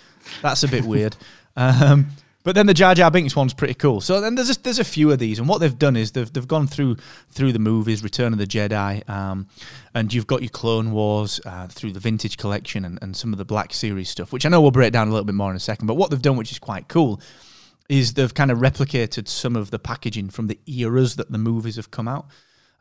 That's 0.42 0.62
a 0.62 0.68
bit 0.68 0.84
weird. 0.84 1.16
Um, 1.56 2.06
but 2.42 2.54
then 2.54 2.66
the 2.66 2.72
Jar 2.72 2.94
Jar 2.94 3.10
Binks 3.10 3.36
one's 3.36 3.52
pretty 3.52 3.74
cool. 3.74 4.00
So 4.00 4.20
then 4.20 4.34
there's 4.34 4.48
a, 4.48 4.62
there's 4.62 4.78
a 4.78 4.84
few 4.84 5.10
of 5.12 5.18
these, 5.18 5.38
and 5.38 5.46
what 5.46 5.58
they've 5.58 5.78
done 5.78 5.94
is 5.94 6.12
they've 6.12 6.32
they've 6.32 6.48
gone 6.48 6.66
through 6.66 6.96
through 7.30 7.52
the 7.52 7.58
movies, 7.58 8.02
Return 8.02 8.32
of 8.32 8.38
the 8.38 8.46
Jedi, 8.46 9.06
um, 9.10 9.46
and 9.94 10.12
you've 10.12 10.26
got 10.26 10.40
your 10.40 10.48
Clone 10.48 10.92
Wars 10.92 11.38
uh, 11.44 11.66
through 11.66 11.92
the 11.92 12.00
Vintage 12.00 12.38
Collection 12.38 12.86
and, 12.86 12.98
and 13.02 13.14
some 13.14 13.32
of 13.34 13.38
the 13.38 13.44
Black 13.44 13.74
Series 13.74 14.08
stuff, 14.08 14.32
which 14.32 14.46
I 14.46 14.48
know 14.48 14.62
we'll 14.62 14.70
break 14.70 14.92
down 14.92 15.08
a 15.08 15.10
little 15.10 15.26
bit 15.26 15.34
more 15.34 15.50
in 15.50 15.56
a 15.56 15.60
second. 15.60 15.86
But 15.86 15.94
what 15.94 16.10
they've 16.10 16.22
done, 16.22 16.36
which 16.36 16.50
is 16.50 16.58
quite 16.58 16.88
cool, 16.88 17.20
is 17.90 18.14
they've 18.14 18.32
kind 18.32 18.50
of 18.50 18.58
replicated 18.58 19.28
some 19.28 19.54
of 19.54 19.70
the 19.70 19.78
packaging 19.78 20.30
from 20.30 20.46
the 20.46 20.58
eras 20.66 21.16
that 21.16 21.30
the 21.30 21.38
movies 21.38 21.76
have 21.76 21.90
come 21.90 22.08
out. 22.08 22.26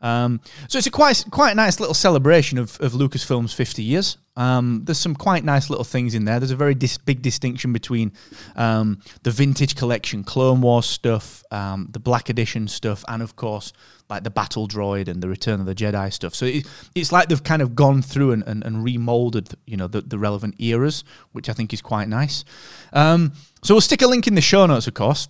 Um, 0.00 0.40
so 0.68 0.78
it's 0.78 0.86
a 0.86 0.90
quite 0.90 1.24
quite 1.30 1.56
nice 1.56 1.78
little 1.78 1.94
celebration 1.94 2.58
of, 2.58 2.80
of 2.80 2.92
Lucasfilm's 2.92 3.52
50 3.52 3.82
years. 3.82 4.16
Um, 4.36 4.82
there's 4.84 4.98
some 4.98 5.14
quite 5.14 5.44
nice 5.44 5.68
little 5.68 5.84
things 5.84 6.14
in 6.14 6.24
there. 6.24 6.40
There's 6.40 6.52
a 6.52 6.56
very 6.56 6.74
dis- 6.74 6.96
big 6.96 7.20
distinction 7.20 7.72
between 7.72 8.12
um, 8.56 9.02
the 9.22 9.30
vintage 9.30 9.76
collection, 9.76 10.24
Clone 10.24 10.62
Wars 10.62 10.86
stuff, 10.86 11.44
um, 11.50 11.88
the 11.90 11.98
Black 11.98 12.30
Edition 12.30 12.66
stuff, 12.68 13.04
and 13.08 13.22
of 13.22 13.36
course 13.36 13.72
like 14.08 14.24
the 14.24 14.30
Battle 14.30 14.66
Droid 14.66 15.06
and 15.08 15.22
the 15.22 15.28
Return 15.28 15.60
of 15.60 15.66
the 15.66 15.74
Jedi 15.74 16.12
stuff. 16.12 16.34
So 16.34 16.46
it, 16.46 16.66
it's 16.94 17.12
like 17.12 17.28
they've 17.28 17.42
kind 17.42 17.62
of 17.62 17.76
gone 17.76 18.02
through 18.02 18.32
and, 18.32 18.42
and, 18.44 18.64
and 18.64 18.84
remolded, 18.84 19.54
you 19.66 19.76
know, 19.76 19.86
the, 19.86 20.00
the 20.00 20.18
relevant 20.18 20.56
eras, 20.58 21.04
which 21.30 21.48
I 21.48 21.52
think 21.52 21.72
is 21.72 21.80
quite 21.80 22.08
nice. 22.08 22.44
Um, 22.92 23.32
so 23.62 23.74
we'll 23.74 23.80
stick 23.80 24.02
a 24.02 24.08
link 24.08 24.26
in 24.26 24.34
the 24.34 24.40
show 24.40 24.66
notes, 24.66 24.88
of 24.88 24.94
course 24.94 25.28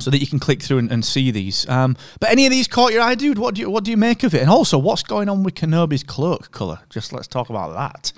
so 0.00 0.10
that 0.10 0.18
you 0.18 0.26
can 0.26 0.38
click 0.38 0.62
through 0.62 0.78
and, 0.78 0.90
and 0.90 1.04
see 1.04 1.30
these. 1.30 1.68
Um, 1.68 1.96
but 2.20 2.30
any 2.30 2.46
of 2.46 2.50
these 2.50 2.68
caught 2.68 2.92
your 2.92 3.02
eye, 3.02 3.14
dude? 3.14 3.38
What 3.38 3.54
do 3.54 3.60
you 3.60 3.70
what 3.70 3.84
do 3.84 3.90
you 3.90 3.96
make 3.96 4.22
of 4.22 4.34
it? 4.34 4.40
And 4.40 4.50
also, 4.50 4.78
what's 4.78 5.02
going 5.02 5.28
on 5.28 5.42
with 5.42 5.54
Kenobi's 5.54 6.02
cloak 6.02 6.50
color? 6.50 6.80
Just 6.90 7.12
let's 7.12 7.26
talk 7.26 7.50
about 7.50 7.74
that. 7.74 8.12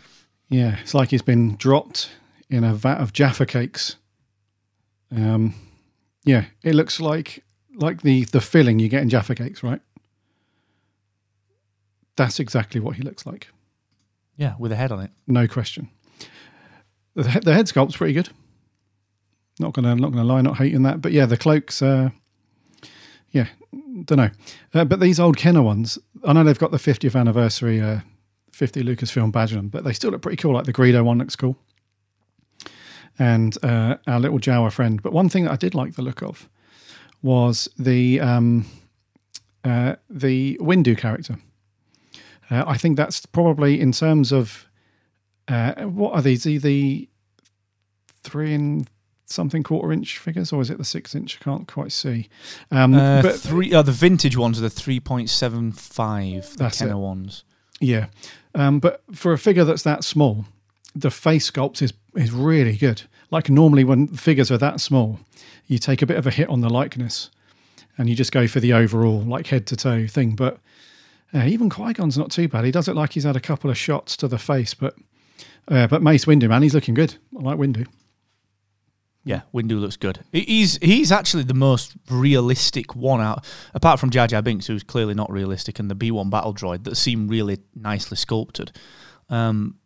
Yeah, 0.48 0.78
it's 0.80 0.94
like 0.94 1.10
he's 1.10 1.22
been 1.22 1.56
dropped 1.56 2.10
in 2.48 2.64
a 2.64 2.74
vat 2.74 3.00
of 3.00 3.12
Jaffa 3.12 3.46
cakes. 3.46 3.96
Um, 5.14 5.54
yeah, 6.24 6.46
it 6.62 6.74
looks 6.74 7.00
like 7.00 7.44
like 7.74 8.02
the 8.02 8.24
the 8.24 8.40
filling 8.40 8.78
you 8.78 8.88
get 8.88 9.02
in 9.02 9.08
Jaffa 9.08 9.34
cakes, 9.34 9.62
right? 9.62 9.80
That's 12.16 12.38
exactly 12.40 12.80
what 12.80 12.96
he 12.96 13.02
looks 13.02 13.24
like. 13.24 13.48
Yeah, 14.36 14.54
with 14.58 14.72
a 14.72 14.76
head 14.76 14.92
on 14.92 15.00
it. 15.00 15.10
No 15.26 15.46
question. 15.46 15.88
The, 17.14 17.40
the 17.44 17.54
head 17.54 17.68
sculpt's 17.68 17.96
pretty 17.96 18.12
good. 18.12 18.28
Not 19.60 19.74
gonna 19.74 19.94
not 19.94 20.10
gonna 20.10 20.24
lie, 20.24 20.40
not 20.40 20.56
hating 20.56 20.82
that, 20.84 21.02
but 21.02 21.12
yeah, 21.12 21.26
the 21.26 21.36
cloaks. 21.36 21.82
Uh, 21.82 22.10
yeah, 23.30 23.46
don't 24.04 24.16
know. 24.16 24.30
Uh, 24.72 24.84
but 24.86 25.00
these 25.00 25.20
old 25.20 25.36
Kenner 25.36 25.62
ones, 25.62 25.98
I 26.24 26.32
know 26.32 26.42
they've 26.42 26.58
got 26.58 26.70
the 26.70 26.78
50th 26.78 27.14
anniversary, 27.14 27.80
uh, 27.80 28.00
50 28.52 28.82
Lucasfilm 28.82 29.30
badge 29.30 29.52
on 29.52 29.58
them, 29.58 29.68
but 29.68 29.84
they 29.84 29.92
still 29.92 30.10
look 30.10 30.22
pretty 30.22 30.38
cool. 30.38 30.54
Like 30.54 30.64
the 30.64 30.72
Greedo 30.72 31.04
one 31.04 31.18
looks 31.18 31.36
cool, 31.36 31.56
and 33.18 33.56
uh, 33.62 33.98
our 34.06 34.18
little 34.18 34.38
Jawa 34.38 34.72
friend. 34.72 35.02
But 35.02 35.12
one 35.12 35.28
thing 35.28 35.44
that 35.44 35.52
I 35.52 35.56
did 35.56 35.74
like 35.74 35.94
the 35.94 36.02
look 36.02 36.22
of 36.22 36.48
was 37.22 37.68
the 37.78 38.18
um, 38.20 38.64
uh, 39.62 39.96
the 40.08 40.56
Windu 40.60 40.96
character. 40.96 41.36
Uh, 42.50 42.64
I 42.66 42.78
think 42.78 42.96
that's 42.96 43.26
probably 43.26 43.78
in 43.78 43.92
terms 43.92 44.32
of 44.32 44.66
uh, 45.48 45.82
what 45.82 46.14
are 46.14 46.22
these? 46.22 46.44
The, 46.44 46.58
the 46.58 47.08
three 48.22 48.54
and 48.54 48.88
something 49.30 49.62
quarter 49.62 49.92
inch 49.92 50.18
figures, 50.18 50.52
or 50.52 50.60
is 50.60 50.68
it 50.70 50.78
the 50.78 50.84
six 50.84 51.14
inch? 51.14 51.38
I 51.40 51.44
can't 51.44 51.66
quite 51.68 51.92
see. 51.92 52.28
Um, 52.70 52.94
Uh, 52.94 53.22
but 53.22 53.36
three, 53.36 53.72
uh, 53.72 53.82
the 53.82 53.92
vintage 53.92 54.36
ones 54.36 54.58
are 54.58 54.62
the 54.62 54.70
three 54.70 55.00
point 55.00 55.30
seven 55.30 55.72
five. 55.72 56.50
The 56.52 56.56
That's 56.64 56.78
Kenner 56.78 56.92
it. 56.92 56.98
ones. 56.98 57.44
yeah, 57.80 58.06
um, 58.54 58.80
but 58.80 59.02
for 59.12 59.32
a 59.32 59.38
figure 59.38 59.64
that's 59.64 59.82
that 59.84 60.04
small, 60.04 60.44
the 60.94 61.10
face 61.10 61.50
sculpt 61.50 61.80
is 61.82 61.92
is 62.14 62.32
really 62.32 62.76
good. 62.76 63.02
Like 63.30 63.48
normally, 63.48 63.84
when 63.84 64.08
figures 64.08 64.50
are 64.50 64.58
that 64.58 64.80
small, 64.80 65.20
you 65.66 65.78
take 65.78 66.02
a 66.02 66.06
bit 66.06 66.16
of 66.16 66.26
a 66.26 66.30
hit 66.30 66.48
on 66.48 66.60
the 66.60 66.68
likeness, 66.68 67.30
and 67.96 68.08
you 68.08 68.16
just 68.16 68.32
go 68.32 68.46
for 68.48 68.58
the 68.60 68.72
overall 68.72 69.20
like 69.20 69.46
head 69.46 69.66
to 69.68 69.76
toe 69.76 70.06
thing. 70.08 70.34
But 70.34 70.58
uh, 71.32 71.44
even 71.46 71.70
Qui 71.70 71.92
Gon's 71.92 72.18
not 72.18 72.32
too 72.32 72.48
bad. 72.48 72.64
He 72.64 72.72
does 72.72 72.88
it 72.88 72.96
like 72.96 73.12
he's 73.12 73.22
had 73.24 73.36
a 73.36 73.40
couple 73.40 73.70
of 73.70 73.78
shots 73.78 74.16
to 74.16 74.26
the 74.28 74.38
face, 74.38 74.74
but 74.74 74.96
uh, 75.68 75.86
but 75.86 76.02
Mace 76.02 76.24
Windu, 76.24 76.48
man, 76.48 76.62
he's 76.62 76.74
looking 76.74 76.94
good. 76.94 77.14
I 77.38 77.42
like 77.42 77.56
Windu. 77.58 77.86
Yeah, 79.22 79.42
Windu 79.52 79.78
looks 79.78 79.96
good. 79.96 80.20
He's 80.32 80.76
he's 80.78 81.12
actually 81.12 81.42
the 81.42 81.54
most 81.54 81.92
realistic 82.10 82.96
one 82.96 83.20
out, 83.20 83.44
apart 83.74 84.00
from 84.00 84.10
Jar 84.10 84.26
Jar 84.26 84.40
Binks, 84.40 84.66
who's 84.66 84.82
clearly 84.82 85.12
not 85.14 85.30
realistic, 85.30 85.78
and 85.78 85.90
the 85.90 85.94
B 85.94 86.10
one 86.10 86.30
Battle 86.30 86.54
Droid 86.54 86.84
that 86.84 86.96
seem 86.96 87.28
really 87.28 87.58
nicely 87.74 88.16
sculpted. 88.16 88.72
Um, 89.28 89.76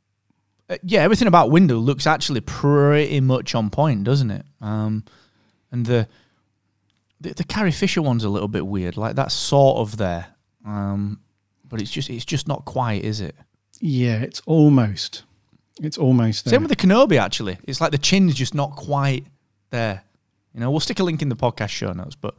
uh, 0.71 0.77
yeah, 0.85 1.01
everything 1.01 1.29
about 1.29 1.51
Windu 1.51 1.83
looks 1.85 2.07
actually 2.07 2.41
pretty 2.41 3.21
much 3.21 3.55
on 3.55 3.71
point, 3.71 4.05
doesn't 4.05 4.31
it? 4.31 4.47
Um, 4.61 5.05
and 5.73 5.85
the, 5.85 6.09
the 7.21 7.35
the 7.35 7.45
Carrie 7.45 7.73
Fisher 7.73 8.03
one's 8.03 8.25
a 8.25 8.29
little 8.29 8.49
bit 8.49 8.67
weird, 8.67 8.97
like 8.97 9.17
that's 9.17 9.35
sort 9.35 9.79
of 9.79 9.97
there, 9.97 10.29
um, 10.65 11.19
but 11.69 11.81
it's 11.81 11.91
just 11.91 12.09
it's 12.09 12.25
just 12.25 12.47
not 12.47 12.65
quite, 12.65 13.03
is 13.03 13.21
it? 13.21 13.35
Yeah, 13.81 14.19
it's 14.21 14.41
almost. 14.47 15.25
It's 15.81 15.99
almost 15.99 16.45
there. 16.45 16.53
Same 16.53 16.63
with 16.63 16.71
the 16.71 16.77
Kenobi, 16.77 17.19
actually. 17.19 17.59
It's 17.65 17.81
like 17.81 17.91
the 17.91 17.99
chin's 17.99 18.35
just 18.35 18.55
not 18.55 18.77
quite 18.77 19.27
there. 19.71 20.03
You 20.55 20.61
know, 20.61 20.71
we'll 20.71 20.81
stick 20.81 21.01
a 21.01 21.05
link 21.05 21.21
in 21.21 21.29
the 21.29 21.37
podcast 21.37 21.71
show 21.71 21.93
notes, 21.93 22.15
but 22.15 22.37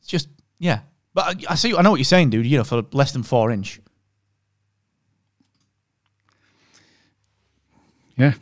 it's 0.00 0.08
just, 0.08 0.28
yeah. 0.58 0.80
But 1.14 1.44
I, 1.48 1.52
I 1.52 1.54
see, 1.54 1.74
I 1.74 1.80
know 1.80 1.90
what 1.90 1.96
you're 1.96 2.04
saying, 2.04 2.30
dude. 2.30 2.46
You 2.46 2.58
know, 2.58 2.64
for 2.64 2.82
less 2.92 3.12
than 3.12 3.22
four 3.22 3.50
inch. 3.50 3.80
Yeah, 8.18 8.34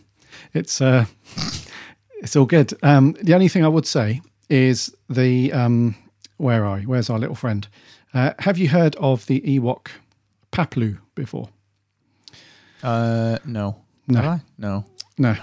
it's 0.52 0.80
uh, 0.80 1.06
it's 2.20 2.36
all 2.36 2.46
good. 2.46 2.74
Um, 2.82 3.16
the 3.22 3.34
only 3.34 3.48
thing 3.48 3.64
I 3.64 3.68
would 3.68 3.86
say 3.86 4.20
is 4.48 4.94
the 5.08 5.52
um, 5.52 5.94
where 6.36 6.64
are 6.64 6.80
you? 6.80 6.88
Where's 6.88 7.10
our 7.10 7.18
little 7.18 7.34
friend? 7.34 7.66
Uh, 8.12 8.32
have 8.40 8.58
you 8.58 8.68
heard 8.68 8.94
of 8.96 9.26
the 9.26 9.40
Ewok 9.40 9.88
Paploo 10.52 10.98
before? 11.14 11.48
Uh, 12.82 13.38
no. 13.44 13.83
No. 14.06 14.40
No. 14.58 14.84
No, 15.16 15.36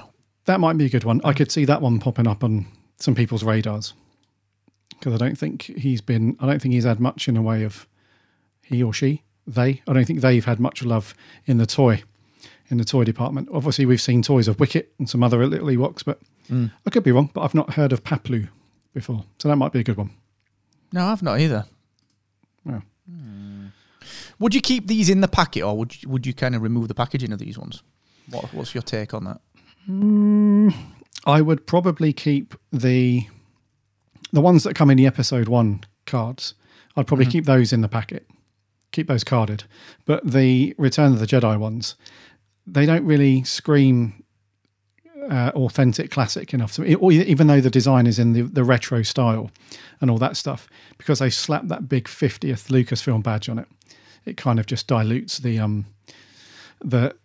that 0.45 0.59
might 0.59 0.77
be 0.77 0.85
a 0.85 0.89
good 0.89 1.03
one. 1.03 1.21
I 1.23 1.33
could 1.33 1.51
see 1.51 1.65
that 1.65 1.81
one 1.81 1.99
popping 1.99 2.27
up 2.27 2.43
on 2.43 2.65
some 2.99 3.15
people's 3.15 3.43
radars 3.43 3.93
because 4.89 5.13
I 5.13 5.17
don't 5.17 5.37
think 5.37 5.63
he's 5.63 6.01
been. 6.01 6.35
I 6.39 6.45
don't 6.45 6.61
think 6.61 6.73
he's 6.73 6.83
had 6.83 6.99
much 6.99 7.27
in 7.27 7.37
a 7.37 7.41
way 7.41 7.63
of 7.63 7.87
he 8.61 8.83
or 8.83 8.93
she 8.93 9.23
they. 9.47 9.81
I 9.87 9.93
don't 9.93 10.05
think 10.05 10.21
they've 10.21 10.43
had 10.43 10.59
much 10.59 10.83
love 10.83 11.15
in 11.45 11.57
the 11.57 11.65
toy 11.65 12.03
in 12.69 12.77
the 12.77 12.85
toy 12.85 13.03
department. 13.03 13.49
Obviously, 13.51 13.85
we've 13.85 14.01
seen 14.01 14.21
toys 14.21 14.47
of 14.47 14.59
Wicket 14.59 14.91
and 14.99 15.09
some 15.09 15.23
other 15.23 15.45
little 15.45 15.67
Ewoks, 15.67 16.03
but 16.03 16.19
I 16.85 16.89
could 16.89 17.03
be 17.03 17.11
wrong. 17.11 17.29
But 17.33 17.41
I've 17.41 17.55
not 17.55 17.73
heard 17.73 17.93
of 17.93 18.03
Paploo 18.03 18.49
before, 18.93 19.23
so 19.39 19.47
that 19.47 19.55
might 19.55 19.71
be 19.71 19.79
a 19.79 19.83
good 19.83 19.97
one. 19.97 20.11
No, 20.91 21.05
I've 21.05 21.23
not 21.23 21.39
either. 21.39 21.65
Yeah. 22.65 22.81
Hmm. 23.09 23.67
Would 24.39 24.53
you 24.53 24.61
keep 24.61 24.87
these 24.87 25.09
in 25.09 25.21
the 25.21 25.27
packet 25.27 25.61
or 25.61 25.77
would 25.77 26.01
you, 26.03 26.09
would 26.09 26.25
you 26.27 26.33
kind 26.33 26.55
of 26.55 26.61
remove 26.61 26.87
the 26.89 26.93
packaging 26.95 27.31
of 27.31 27.39
these 27.39 27.57
ones? 27.57 27.83
What, 28.29 28.53
what's 28.53 28.73
your 28.73 28.81
take 28.83 29.13
on 29.13 29.25
that? 29.25 29.41
I 31.25 31.41
would 31.41 31.65
probably 31.65 32.13
keep 32.13 32.55
the 32.71 33.27
the 34.33 34.41
ones 34.41 34.63
that 34.63 34.75
come 34.75 34.89
in 34.89 34.97
the 34.97 35.07
episode 35.07 35.47
one 35.49 35.83
cards. 36.05 36.53
I'd 36.95 37.07
probably 37.07 37.25
keep 37.25 37.45
those 37.45 37.73
in 37.73 37.81
the 37.81 37.89
packet, 37.89 38.27
keep 38.91 39.07
those 39.07 39.23
carded. 39.23 39.65
But 40.05 40.29
the 40.29 40.73
Return 40.77 41.13
of 41.13 41.19
the 41.19 41.25
Jedi 41.25 41.57
ones, 41.57 41.95
they 42.65 42.85
don't 42.85 43.05
really 43.05 43.43
scream 43.43 44.23
uh, 45.29 45.51
authentic 45.53 46.11
classic 46.11 46.53
enough 46.53 46.73
to 46.73 46.81
me. 46.81 46.95
Or 46.95 47.11
even 47.11 47.47
though 47.47 47.61
the 47.61 47.69
design 47.69 48.07
is 48.07 48.19
in 48.19 48.33
the, 48.33 48.41
the 48.43 48.63
retro 48.63 49.03
style 49.03 49.51
and 49.99 50.09
all 50.09 50.17
that 50.17 50.37
stuff, 50.37 50.67
because 50.97 51.19
they 51.19 51.29
slapped 51.29 51.67
that 51.67 51.87
big 51.89 52.05
50th 52.05 52.69
Lucasfilm 52.69 53.23
badge 53.23 53.49
on 53.49 53.59
it, 53.59 53.67
it 54.25 54.37
kind 54.37 54.59
of 54.59 54.65
just 54.65 54.87
dilutes 54.87 55.39
the 55.39 55.59
um 55.59 55.85
the 56.83 57.15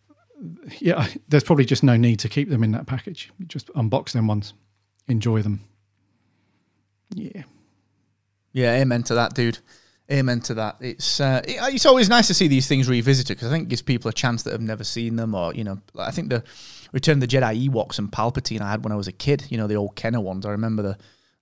yeah, 0.79 1.07
there's 1.29 1.44
probably 1.44 1.64
just 1.64 1.83
no 1.83 1.96
need 1.96 2.18
to 2.20 2.29
keep 2.29 2.49
them 2.51 2.62
in 2.62 2.72
that 2.72 2.87
package. 2.87 3.31
You 3.38 3.46
just 3.46 3.68
unbox 3.75 4.12
them 4.12 4.27
once, 4.27 4.53
enjoy 5.09 5.42
them. 5.42 5.61
Yeah, 7.14 7.44
Yeah, 8.53 8.75
amen 8.75 9.03
to 9.05 9.14
that, 9.14 9.35
dude. 9.35 9.59
Amen 10.11 10.40
to 10.42 10.55
that. 10.55 10.77
It's 10.81 11.20
uh, 11.20 11.40
it- 11.46 11.57
it's 11.75 11.87
always 11.87 12.09
nice 12.09 12.27
to 12.29 12.35
see 12.35 12.46
these 12.49 12.68
things 12.68 12.88
revisited 12.88 13.37
because 13.37 13.49
I 13.49 13.51
think 13.53 13.64
it 13.64 13.70
gives 13.70 13.83
people 13.83 14.09
a 14.09 14.12
chance 14.12 14.42
that 14.44 14.53
have 14.53 14.61
never 14.61 14.85
seen 14.85 15.16
them, 15.16 15.35
or 15.35 15.53
you 15.55 15.64
know, 15.64 15.81
I 15.99 16.11
think 16.12 16.31
the 16.31 16.44
Return 16.92 17.14
of 17.22 17.29
the 17.29 17.37
Jedi 17.37 17.68
Ewoks 17.68 17.99
and 17.99 18.11
Palpatine 18.11 18.61
I 18.61 18.70
had 18.70 18.85
when 18.85 18.92
I 18.92 18.96
was 18.96 19.09
a 19.09 19.12
kid. 19.12 19.44
You 19.51 19.59
know, 19.59 19.66
the 19.66 19.75
old 19.75 19.96
Kenner 19.96 20.20
ones. 20.20 20.46
I 20.46 20.51
remember 20.51 20.83
the 20.83 20.99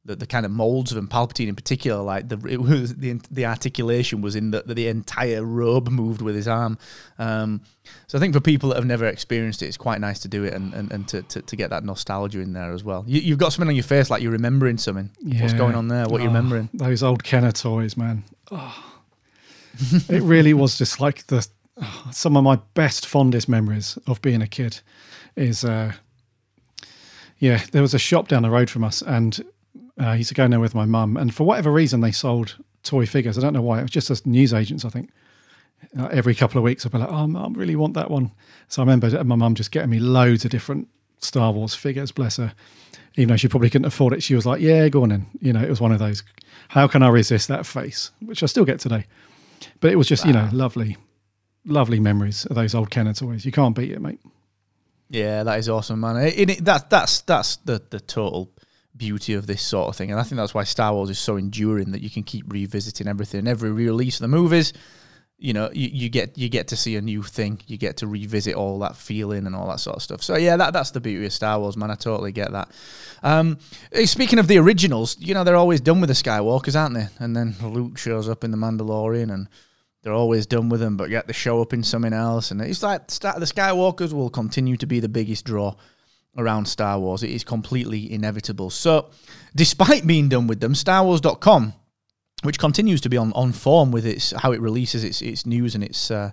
the, 0.06 0.16
the 0.16 0.26
kind 0.26 0.44
of 0.44 0.52
molds 0.52 0.92
of 0.92 0.98
him, 0.98 1.08
Palpatine 1.08 1.48
in 1.48 1.56
particular, 1.56 2.02
like 2.02 2.28
the 2.28 2.38
it 2.48 2.60
was 2.60 2.94
the 2.96 3.20
the 3.30 3.46
articulation 3.46 4.20
was 4.20 4.36
in 4.36 4.50
the 4.50 4.62
the 4.66 4.88
entire 4.88 5.44
robe 5.44 5.88
moved 5.88 6.20
with 6.20 6.34
his 6.34 6.46
arm. 6.46 6.76
Um, 7.18 7.62
so 8.06 8.18
I 8.18 8.20
think 8.20 8.34
for 8.34 8.40
people 8.40 8.68
that 8.70 8.76
have 8.76 8.86
never 8.86 9.06
experienced 9.06 9.62
it, 9.62 9.66
it's 9.66 9.76
quite 9.76 10.00
nice 10.00 10.18
to 10.20 10.28
do 10.28 10.44
it 10.44 10.54
and, 10.54 10.72
and, 10.74 10.90
and 10.92 11.08
to, 11.08 11.22
to, 11.22 11.42
to 11.42 11.56
get 11.56 11.68
that 11.70 11.84
nostalgia 11.84 12.40
in 12.40 12.52
there 12.54 12.72
as 12.72 12.82
well. 12.82 13.04
You, 13.06 13.20
you've 13.20 13.38
got 13.38 13.52
something 13.52 13.68
on 13.68 13.74
your 13.76 13.84
face 13.84 14.08
like 14.10 14.22
you're 14.22 14.32
remembering 14.32 14.78
something. 14.78 15.10
What's 15.22 15.52
going 15.52 15.74
on 15.74 15.88
there? 15.88 16.06
What 16.06 16.22
you're 16.22 16.30
Oh, 16.30 16.34
remembering? 16.34 16.70
Those 16.72 17.02
old 17.02 17.24
Kenner 17.24 17.52
toys, 17.52 17.96
man. 17.96 18.24
Oh. 18.50 18.94
it 20.08 20.22
really 20.22 20.54
was 20.54 20.78
just 20.78 21.00
like 21.00 21.26
the 21.26 21.46
oh, 21.80 22.08
some 22.12 22.36
of 22.36 22.44
my 22.44 22.56
best, 22.74 23.06
fondest 23.06 23.48
memories 23.48 23.98
of 24.06 24.22
being 24.22 24.40
a 24.42 24.46
kid 24.46 24.80
is 25.36 25.64
uh 25.64 25.92
yeah, 27.38 27.62
there 27.72 27.82
was 27.82 27.92
a 27.94 27.98
shop 27.98 28.28
down 28.28 28.42
the 28.42 28.50
road 28.50 28.70
from 28.70 28.84
us 28.84 29.02
and 29.02 29.42
uh, 30.00 30.06
I 30.06 30.16
used 30.16 30.28
to 30.28 30.34
go 30.34 30.44
in 30.44 30.50
there 30.50 30.60
with 30.60 30.74
my 30.74 30.84
mum 30.84 31.16
and 31.16 31.34
for 31.34 31.44
whatever 31.44 31.70
reason 31.70 32.00
they 32.00 32.12
sold 32.12 32.56
toy 32.82 33.06
figures. 33.06 33.38
I 33.38 33.40
don't 33.40 33.52
know 33.52 33.62
why. 33.62 33.78
It 33.78 33.82
was 33.82 33.90
just 33.90 34.10
as 34.10 34.26
news 34.26 34.52
agents, 34.52 34.84
I 34.84 34.88
think. 34.88 35.10
Uh, 35.98 36.08
every 36.10 36.34
couple 36.34 36.58
of 36.58 36.64
weeks 36.64 36.84
I'd 36.84 36.92
be 36.92 36.98
like, 36.98 37.10
Oh 37.10 37.26
mum, 37.26 37.54
I 37.54 37.58
really 37.58 37.76
want 37.76 37.94
that 37.94 38.10
one. 38.10 38.32
So 38.68 38.82
I 38.82 38.84
remember 38.84 39.22
my 39.24 39.36
mum 39.36 39.54
just 39.54 39.70
getting 39.70 39.90
me 39.90 40.00
loads 40.00 40.44
of 40.44 40.50
different 40.50 40.88
Star 41.18 41.52
Wars 41.52 41.74
figures, 41.74 42.10
bless 42.10 42.36
her 42.38 42.52
even 43.16 43.28
though 43.28 43.36
she 43.36 43.48
probably 43.48 43.70
couldn't 43.70 43.86
afford 43.86 44.12
it, 44.12 44.22
she 44.22 44.34
was 44.34 44.44
like, 44.44 44.60
"Yeah, 44.60 44.88
go 44.88 45.02
on 45.02 45.12
in." 45.12 45.26
You 45.40 45.52
know, 45.52 45.62
it 45.62 45.70
was 45.70 45.80
one 45.80 45.92
of 45.92 45.98
those. 45.98 46.22
How 46.68 46.88
can 46.88 47.02
I 47.02 47.08
resist 47.08 47.48
that 47.48 47.66
face? 47.66 48.10
Which 48.20 48.42
I 48.42 48.46
still 48.46 48.64
get 48.64 48.80
today. 48.80 49.06
But 49.80 49.92
it 49.92 49.96
was 49.96 50.08
just, 50.08 50.26
you 50.26 50.32
know, 50.32 50.48
lovely, 50.52 50.96
lovely 51.64 52.00
memories 52.00 52.44
of 52.46 52.56
those 52.56 52.74
old 52.74 52.90
Kenner 52.90 53.14
toys. 53.14 53.44
You 53.44 53.52
can't 53.52 53.76
beat 53.76 53.92
it, 53.92 54.00
mate. 54.00 54.20
Yeah, 55.08 55.44
that 55.44 55.58
is 55.58 55.68
awesome, 55.68 56.00
man. 56.00 56.16
It, 56.16 56.50
it, 56.50 56.64
that, 56.64 56.90
that's 56.90 57.20
that's 57.22 57.56
the, 57.56 57.80
the 57.90 58.00
total 58.00 58.50
beauty 58.96 59.34
of 59.34 59.46
this 59.46 59.62
sort 59.62 59.88
of 59.88 59.96
thing. 59.96 60.10
And 60.10 60.20
I 60.20 60.22
think 60.22 60.36
that's 60.36 60.54
why 60.54 60.64
Star 60.64 60.92
Wars 60.92 61.10
is 61.10 61.18
so 61.18 61.36
enduring 61.36 61.92
that 61.92 62.02
you 62.02 62.10
can 62.10 62.22
keep 62.22 62.44
revisiting 62.52 63.08
everything. 63.08 63.40
And 63.40 63.48
Every 63.48 63.70
release 63.70 64.16
of 64.16 64.22
the 64.22 64.28
movies, 64.28 64.72
you 65.36 65.52
know, 65.52 65.68
you, 65.72 65.88
you 65.92 66.08
get 66.08 66.38
you 66.38 66.48
get 66.48 66.68
to 66.68 66.76
see 66.76 66.96
a 66.96 67.02
new 67.02 67.22
thing. 67.22 67.60
You 67.66 67.76
get 67.76 67.98
to 67.98 68.06
revisit 68.06 68.54
all 68.54 68.78
that 68.80 68.96
feeling 68.96 69.46
and 69.46 69.54
all 69.54 69.68
that 69.68 69.80
sort 69.80 69.96
of 69.96 70.02
stuff. 70.02 70.22
So 70.22 70.36
yeah, 70.36 70.56
that 70.56 70.72
that's 70.72 70.92
the 70.92 71.00
beauty 71.00 71.26
of 71.26 71.32
Star 71.32 71.58
Wars, 71.58 71.76
man. 71.76 71.90
I 71.90 71.96
totally 71.96 72.32
get 72.32 72.52
that. 72.52 72.70
Um, 73.22 73.58
speaking 74.04 74.38
of 74.38 74.46
the 74.46 74.58
originals, 74.58 75.16
you 75.18 75.34
know, 75.34 75.44
they're 75.44 75.56
always 75.56 75.80
done 75.80 76.00
with 76.00 76.08
the 76.08 76.14
Skywalkers, 76.14 76.78
aren't 76.78 76.94
they? 76.94 77.08
And 77.18 77.34
then 77.34 77.56
Luke 77.62 77.98
shows 77.98 78.28
up 78.28 78.44
in 78.44 78.52
the 78.52 78.56
Mandalorian 78.56 79.32
and 79.32 79.48
they're 80.02 80.12
always 80.12 80.46
done 80.46 80.68
with 80.68 80.80
them, 80.80 80.96
but 80.96 81.08
yet 81.08 81.26
they 81.26 81.32
show 81.32 81.62
up 81.62 81.72
in 81.72 81.82
something 81.82 82.12
else. 82.12 82.50
And 82.50 82.60
it's 82.60 82.82
like 82.82 83.06
the 83.08 83.14
Skywalkers 83.46 84.12
will 84.12 84.30
continue 84.30 84.76
to 84.76 84.86
be 84.86 85.00
the 85.00 85.08
biggest 85.08 85.46
draw 85.46 85.74
around 86.36 86.66
Star 86.66 86.98
Wars. 86.98 87.22
It 87.22 87.30
is 87.30 87.44
completely 87.44 88.12
inevitable. 88.12 88.70
So, 88.70 89.10
despite 89.54 90.06
being 90.06 90.28
done 90.28 90.46
with 90.46 90.60
them, 90.60 90.74
StarWars.com, 90.74 91.74
which 92.42 92.58
continues 92.58 93.00
to 93.02 93.08
be 93.08 93.16
on, 93.16 93.32
on 93.32 93.52
form 93.52 93.90
with 93.90 94.06
its 94.06 94.32
how 94.32 94.52
it 94.52 94.60
releases 94.60 95.04
its 95.04 95.22
its 95.22 95.46
news 95.46 95.74
and 95.74 95.84
its 95.84 96.10
uh, 96.10 96.30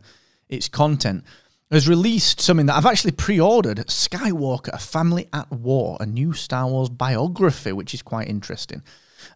its 0.50 0.68
content, 0.68 1.24
has 1.72 1.88
released 1.88 2.42
something 2.42 2.66
that 2.66 2.76
I've 2.76 2.86
actually 2.86 3.12
pre-ordered: 3.12 3.78
Skywalker: 3.88 4.74
A 4.74 4.80
Family 4.80 5.28
at 5.34 5.52
War, 5.52 5.98
a 6.00 6.06
new 6.06 6.34
Star 6.34 6.68
Wars 6.68 6.90
biography, 6.90 7.72
which 7.72 7.94
is 7.94 8.02
quite 8.02 8.28
interesting. 8.28 8.84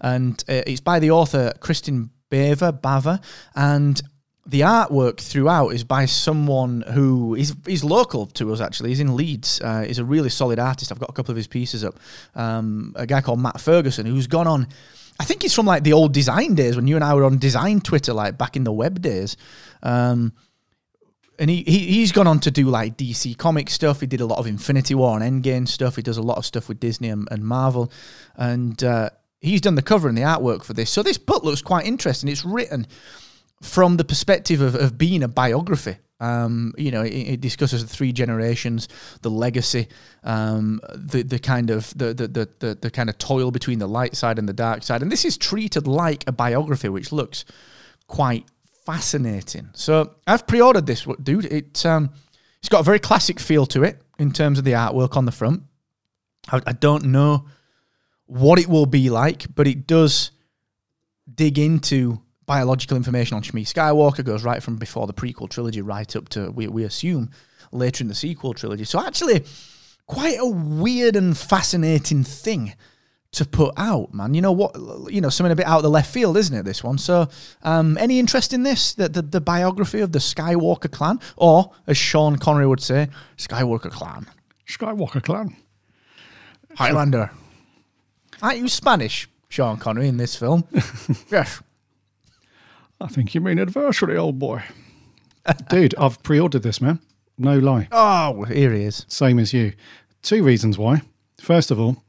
And 0.01 0.43
uh, 0.49 0.63
it's 0.67 0.82
by 0.82 0.99
the 0.99 1.12
author 1.12 1.54
Kristin 1.60 2.10
Baver, 2.30 2.73
Bava, 2.82 3.23
and 3.56 4.01
the 4.47 4.62
artwork 4.62 5.19
throughout 5.19 5.69
is 5.69 5.84
by 5.84 6.05
someone 6.05 6.81
who 6.93 7.36
is 7.36 7.55
is 7.67 7.84
local 7.84 8.27
to 8.27 8.53
us. 8.53 8.62
Actually, 8.62 8.89
he's 8.89 8.99
in 8.99 9.15
Leeds. 9.15 9.60
Uh, 9.62 9.81
he's 9.81 9.97
a 9.97 10.05
really 10.05 10.29
solid 10.29 10.60
artist. 10.60 10.91
I've 10.91 10.99
got 10.99 11.10
a 11.10 11.13
couple 11.13 11.31
of 11.31 11.38
his 11.38 11.47
pieces 11.47 11.84
up. 11.84 11.99
Um, 12.36 12.93
a 12.95 13.08
guy 13.08 13.21
called 13.21 13.39
Matt 13.39 13.60
Ferguson, 13.60 14.05
who's 14.05 14.27
gone 14.27 14.47
on. 14.47 14.67
I 15.19 15.23
think 15.23 15.41
he's 15.41 15.53
from 15.53 15.65
like 15.65 15.84
the 15.84 15.93
old 15.93 16.13
design 16.13 16.55
days 16.55 16.75
when 16.75 16.88
you 16.88 16.95
and 16.95 17.03
I 17.03 17.13
were 17.15 17.23
on 17.23 17.39
design 17.39 17.81
Twitter, 17.81 18.13
like 18.13 18.38
back 18.38 18.55
in 18.55 18.63
the 18.63 18.71
web 18.71 19.01
days. 19.01 19.36
Um, 19.81 20.34
and 21.39 21.49
he, 21.49 21.63
he 21.63 21.79
he's 21.79 22.12
gone 22.12 22.27
on 22.27 22.39
to 22.41 22.51
do 22.51 22.69
like 22.69 22.97
DC 22.97 23.38
comic 23.38 23.69
stuff. 23.71 23.99
He 23.99 24.08
did 24.08 24.21
a 24.21 24.25
lot 24.25 24.38
of 24.38 24.45
Infinity 24.45 24.93
War 24.93 25.19
and 25.19 25.43
Endgame 25.43 25.67
stuff. 25.67 25.95
He 25.95 26.03
does 26.03 26.17
a 26.17 26.21
lot 26.21 26.38
of 26.38 26.45
stuff 26.45 26.69
with 26.69 26.79
Disney 26.79 27.10
and, 27.10 27.27
and 27.31 27.43
Marvel, 27.43 27.91
and 28.36 28.81
uh, 28.84 29.10
he's 29.41 29.62
done 29.62 29.75
the 29.75 29.81
cover 29.81 30.08
and 30.08 30.17
the 30.17 30.21
artwork 30.21 30.63
for 30.63 30.73
this. 30.73 30.91
So 30.91 31.01
this 31.01 31.17
book 31.17 31.43
looks 31.43 31.63
quite 31.63 31.86
interesting. 31.86 32.29
It's 32.29 32.45
written 32.45 32.86
from 33.61 33.97
the 33.97 34.03
perspective 34.03 34.61
of, 34.61 34.75
of 34.75 34.97
being 34.97 35.23
a 35.23 35.27
biography. 35.27 35.97
Um, 36.19 36.73
you 36.77 36.91
know, 36.91 37.01
it, 37.01 37.13
it 37.13 37.41
discusses 37.41 37.85
the 37.85 37.93
three 37.93 38.13
generations, 38.13 38.87
the 39.21 39.29
legacy, 39.29 39.89
um, 40.23 40.79
the 40.95 41.23
the 41.23 41.39
kind 41.39 41.69
of 41.69 41.93
the, 41.97 42.13
the 42.13 42.27
the 42.59 42.75
the 42.75 42.89
kind 42.89 43.09
of 43.09 43.17
toil 43.17 43.51
between 43.51 43.79
the 43.79 43.87
light 43.87 44.15
side 44.15 44.39
and 44.39 44.47
the 44.47 44.53
dark 44.53 44.83
side, 44.83 45.01
and 45.01 45.11
this 45.11 45.25
is 45.25 45.37
treated 45.37 45.87
like 45.87 46.23
a 46.25 46.31
biography, 46.31 46.87
which 46.87 47.11
looks 47.11 47.43
quite 48.07 48.45
fascinating. 48.85 49.69
So 49.73 50.15
I've 50.25 50.47
pre-ordered 50.47 50.85
this, 50.85 51.05
dude. 51.21 51.45
It 51.45 51.85
um, 51.85 52.11
it's 52.59 52.69
got 52.69 52.79
a 52.79 52.83
very 52.83 52.99
classic 52.99 53.39
feel 53.39 53.65
to 53.67 53.83
it 53.83 54.01
in 54.17 54.31
terms 54.31 54.57
of 54.57 54.63
the 54.63 54.71
artwork 54.71 55.17
on 55.17 55.25
the 55.25 55.31
front. 55.33 55.63
I, 56.49 56.61
I 56.65 56.73
don't 56.73 57.05
know 57.05 57.45
what 58.25 58.57
it 58.57 58.67
will 58.67 58.85
be 58.85 59.09
like, 59.09 59.53
but 59.53 59.67
it 59.67 59.85
does 59.85 60.31
dig 61.33 61.59
into 61.59 62.21
biological 62.45 62.97
information 62.97 63.36
on 63.36 63.43
Shmi 63.43 63.62
Skywalker. 63.62 64.23
Goes 64.23 64.43
right 64.43 64.62
from 64.62 64.77
before 64.77 65.08
the 65.08 65.13
prequel 65.13 65.49
trilogy 65.49 65.81
right 65.81 66.15
up 66.15 66.29
to 66.29 66.51
we 66.51 66.67
we 66.67 66.84
assume 66.84 67.31
later 67.71 68.03
in 68.03 68.08
the 68.08 68.15
sequel 68.15 68.53
trilogy. 68.53 68.84
So 68.84 69.05
actually, 69.05 69.43
quite 70.08 70.38
a 70.39 70.45
weird 70.45 71.15
and 71.15 71.38
fascinating 71.38 72.23
thing 72.23 72.73
to 73.36 73.45
put 73.45 73.73
out, 73.75 74.13
man. 74.13 74.34
You 74.34 74.41
know 74.41 74.53
what? 74.53 74.75
You 75.12 75.21
know, 75.21 75.29
something 75.29 75.51
a 75.51 75.55
bit 75.55 75.65
out 75.65 75.77
of 75.77 75.84
the 75.84 75.89
left 75.89 76.12
field, 76.12 76.38
isn't 76.38 76.55
it? 76.55 76.63
This 76.63 76.84
one. 76.84 76.97
So, 76.97 77.27
um, 77.63 77.97
any 77.97 78.17
interest 78.17 78.53
in 78.53 78.63
this? 78.63 78.93
The, 78.93 79.10
the 79.10 79.21
the 79.21 79.41
biography 79.41 79.99
of 79.99 80.12
the 80.12 80.19
Skywalker 80.19 80.91
clan, 80.91 81.19
or 81.36 81.71
as 81.88 81.97
Sean 81.97 82.38
Connery 82.38 82.67
would 82.67 82.81
say, 82.81 83.10
Skywalker 83.38 83.91
clan, 83.91 84.25
Skywalker 84.67 85.21
clan. 85.21 85.55
Highlander. 86.75 87.31
Aren't 88.41 88.58
you 88.58 88.67
Spanish, 88.67 89.29
Sean 89.47 89.77
Connery, 89.77 90.08
in 90.08 90.17
this 90.17 90.36
film? 90.36 90.65
yes. 91.31 91.62
I 92.99 93.08
think 93.08 93.36
you 93.36 93.41
mean 93.41 93.60
adversary, 93.60 94.17
old 94.17 94.39
boy. 94.39 94.63
Dude, 95.69 95.95
I've 95.97 96.21
pre-ordered 96.23 96.63
this, 96.63 96.81
man. 96.81 96.99
No 97.38 97.60
lie. 97.60 97.88
Oh, 97.91 98.43
here 98.45 98.71
he 98.71 98.84
is. 98.84 99.05
Same 99.08 99.39
as 99.39 99.53
you. 99.53 99.73
Two 100.21 100.43
reasons 100.43 100.77
why. 100.77 101.01
First 101.39 101.69
of 101.71 101.79
all, 101.79 102.03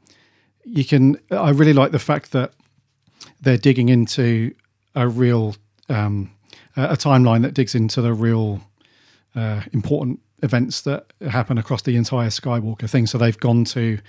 you 0.63 0.85
can. 0.85 1.19
I 1.31 1.49
really 1.49 1.73
like 1.73 1.91
the 1.91 1.99
fact 1.99 2.31
that 2.31 2.53
they're 3.41 3.57
digging 3.57 3.89
into 3.89 4.53
a 4.95 5.07
real 5.07 5.55
um, 5.89 6.31
a 6.75 6.83
a 6.83 6.97
timeline 6.97 7.41
that 7.43 7.53
digs 7.53 7.75
into 7.75 8.01
the 8.01 8.13
real 8.13 8.61
uh, 9.35 9.61
important 9.73 10.21
events 10.43 10.81
that 10.81 11.11
happen 11.29 11.57
across 11.57 11.81
the 11.81 11.95
entire 11.95 12.29
Skywalker 12.29 12.89
thing. 12.89 13.07
So 13.07 13.17
they've 13.17 13.37
gone 13.37 13.65
to 13.65 13.99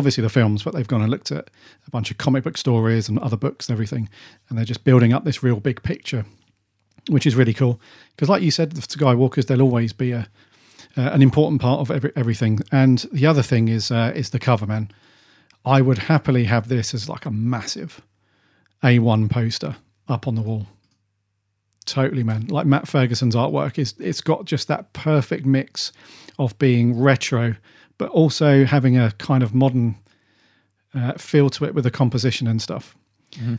obviously 0.00 0.22
the 0.22 0.30
films, 0.30 0.62
but 0.62 0.72
they've 0.74 0.88
gone 0.88 1.02
and 1.02 1.10
looked 1.10 1.30
at 1.30 1.50
a 1.86 1.90
bunch 1.90 2.10
of 2.10 2.16
comic 2.16 2.42
book 2.42 2.56
stories 2.56 3.06
and 3.06 3.18
other 3.18 3.36
books 3.36 3.68
and 3.68 3.74
everything, 3.74 4.08
and 4.48 4.56
they're 4.56 4.64
just 4.64 4.82
building 4.82 5.12
up 5.12 5.24
this 5.24 5.42
real 5.42 5.60
big 5.60 5.82
picture, 5.82 6.24
which 7.08 7.26
is 7.26 7.36
really 7.36 7.52
cool. 7.52 7.78
Because, 8.16 8.30
like 8.30 8.42
you 8.42 8.50
said, 8.50 8.72
the 8.72 8.80
Skywalkers, 8.80 9.46
they'll 9.46 9.60
always 9.60 9.92
be 9.92 10.12
a 10.12 10.26
uh, 10.96 11.10
an 11.12 11.22
important 11.22 11.60
part 11.60 11.80
of 11.80 11.90
every, 11.90 12.12
everything. 12.16 12.60
And 12.72 13.06
the 13.12 13.26
other 13.26 13.42
thing 13.42 13.68
is 13.68 13.90
uh, 13.90 14.12
is 14.14 14.30
the 14.30 14.38
cover, 14.38 14.66
man. 14.66 14.90
I 15.64 15.82
would 15.82 15.98
happily 15.98 16.44
have 16.44 16.68
this 16.68 16.94
as 16.94 17.08
like 17.08 17.26
a 17.26 17.30
massive 17.30 18.00
A1 18.82 19.30
poster 19.30 19.76
up 20.08 20.26
on 20.26 20.34
the 20.34 20.42
wall. 20.42 20.66
Totally, 21.84 22.22
man. 22.22 22.46
Like 22.46 22.66
Matt 22.66 22.88
Ferguson's 22.88 23.34
artwork 23.34 23.78
is 23.78 23.94
it's 23.98 24.20
got 24.20 24.46
just 24.46 24.68
that 24.68 24.92
perfect 24.92 25.44
mix 25.44 25.92
of 26.38 26.58
being 26.58 26.98
retro, 26.98 27.56
but 28.00 28.08
also 28.12 28.64
having 28.64 28.96
a 28.96 29.10
kind 29.18 29.42
of 29.42 29.54
modern 29.54 29.94
uh, 30.94 31.12
feel 31.18 31.50
to 31.50 31.66
it 31.66 31.74
with 31.74 31.84
the 31.84 31.90
composition 31.90 32.46
and 32.46 32.62
stuff. 32.62 32.96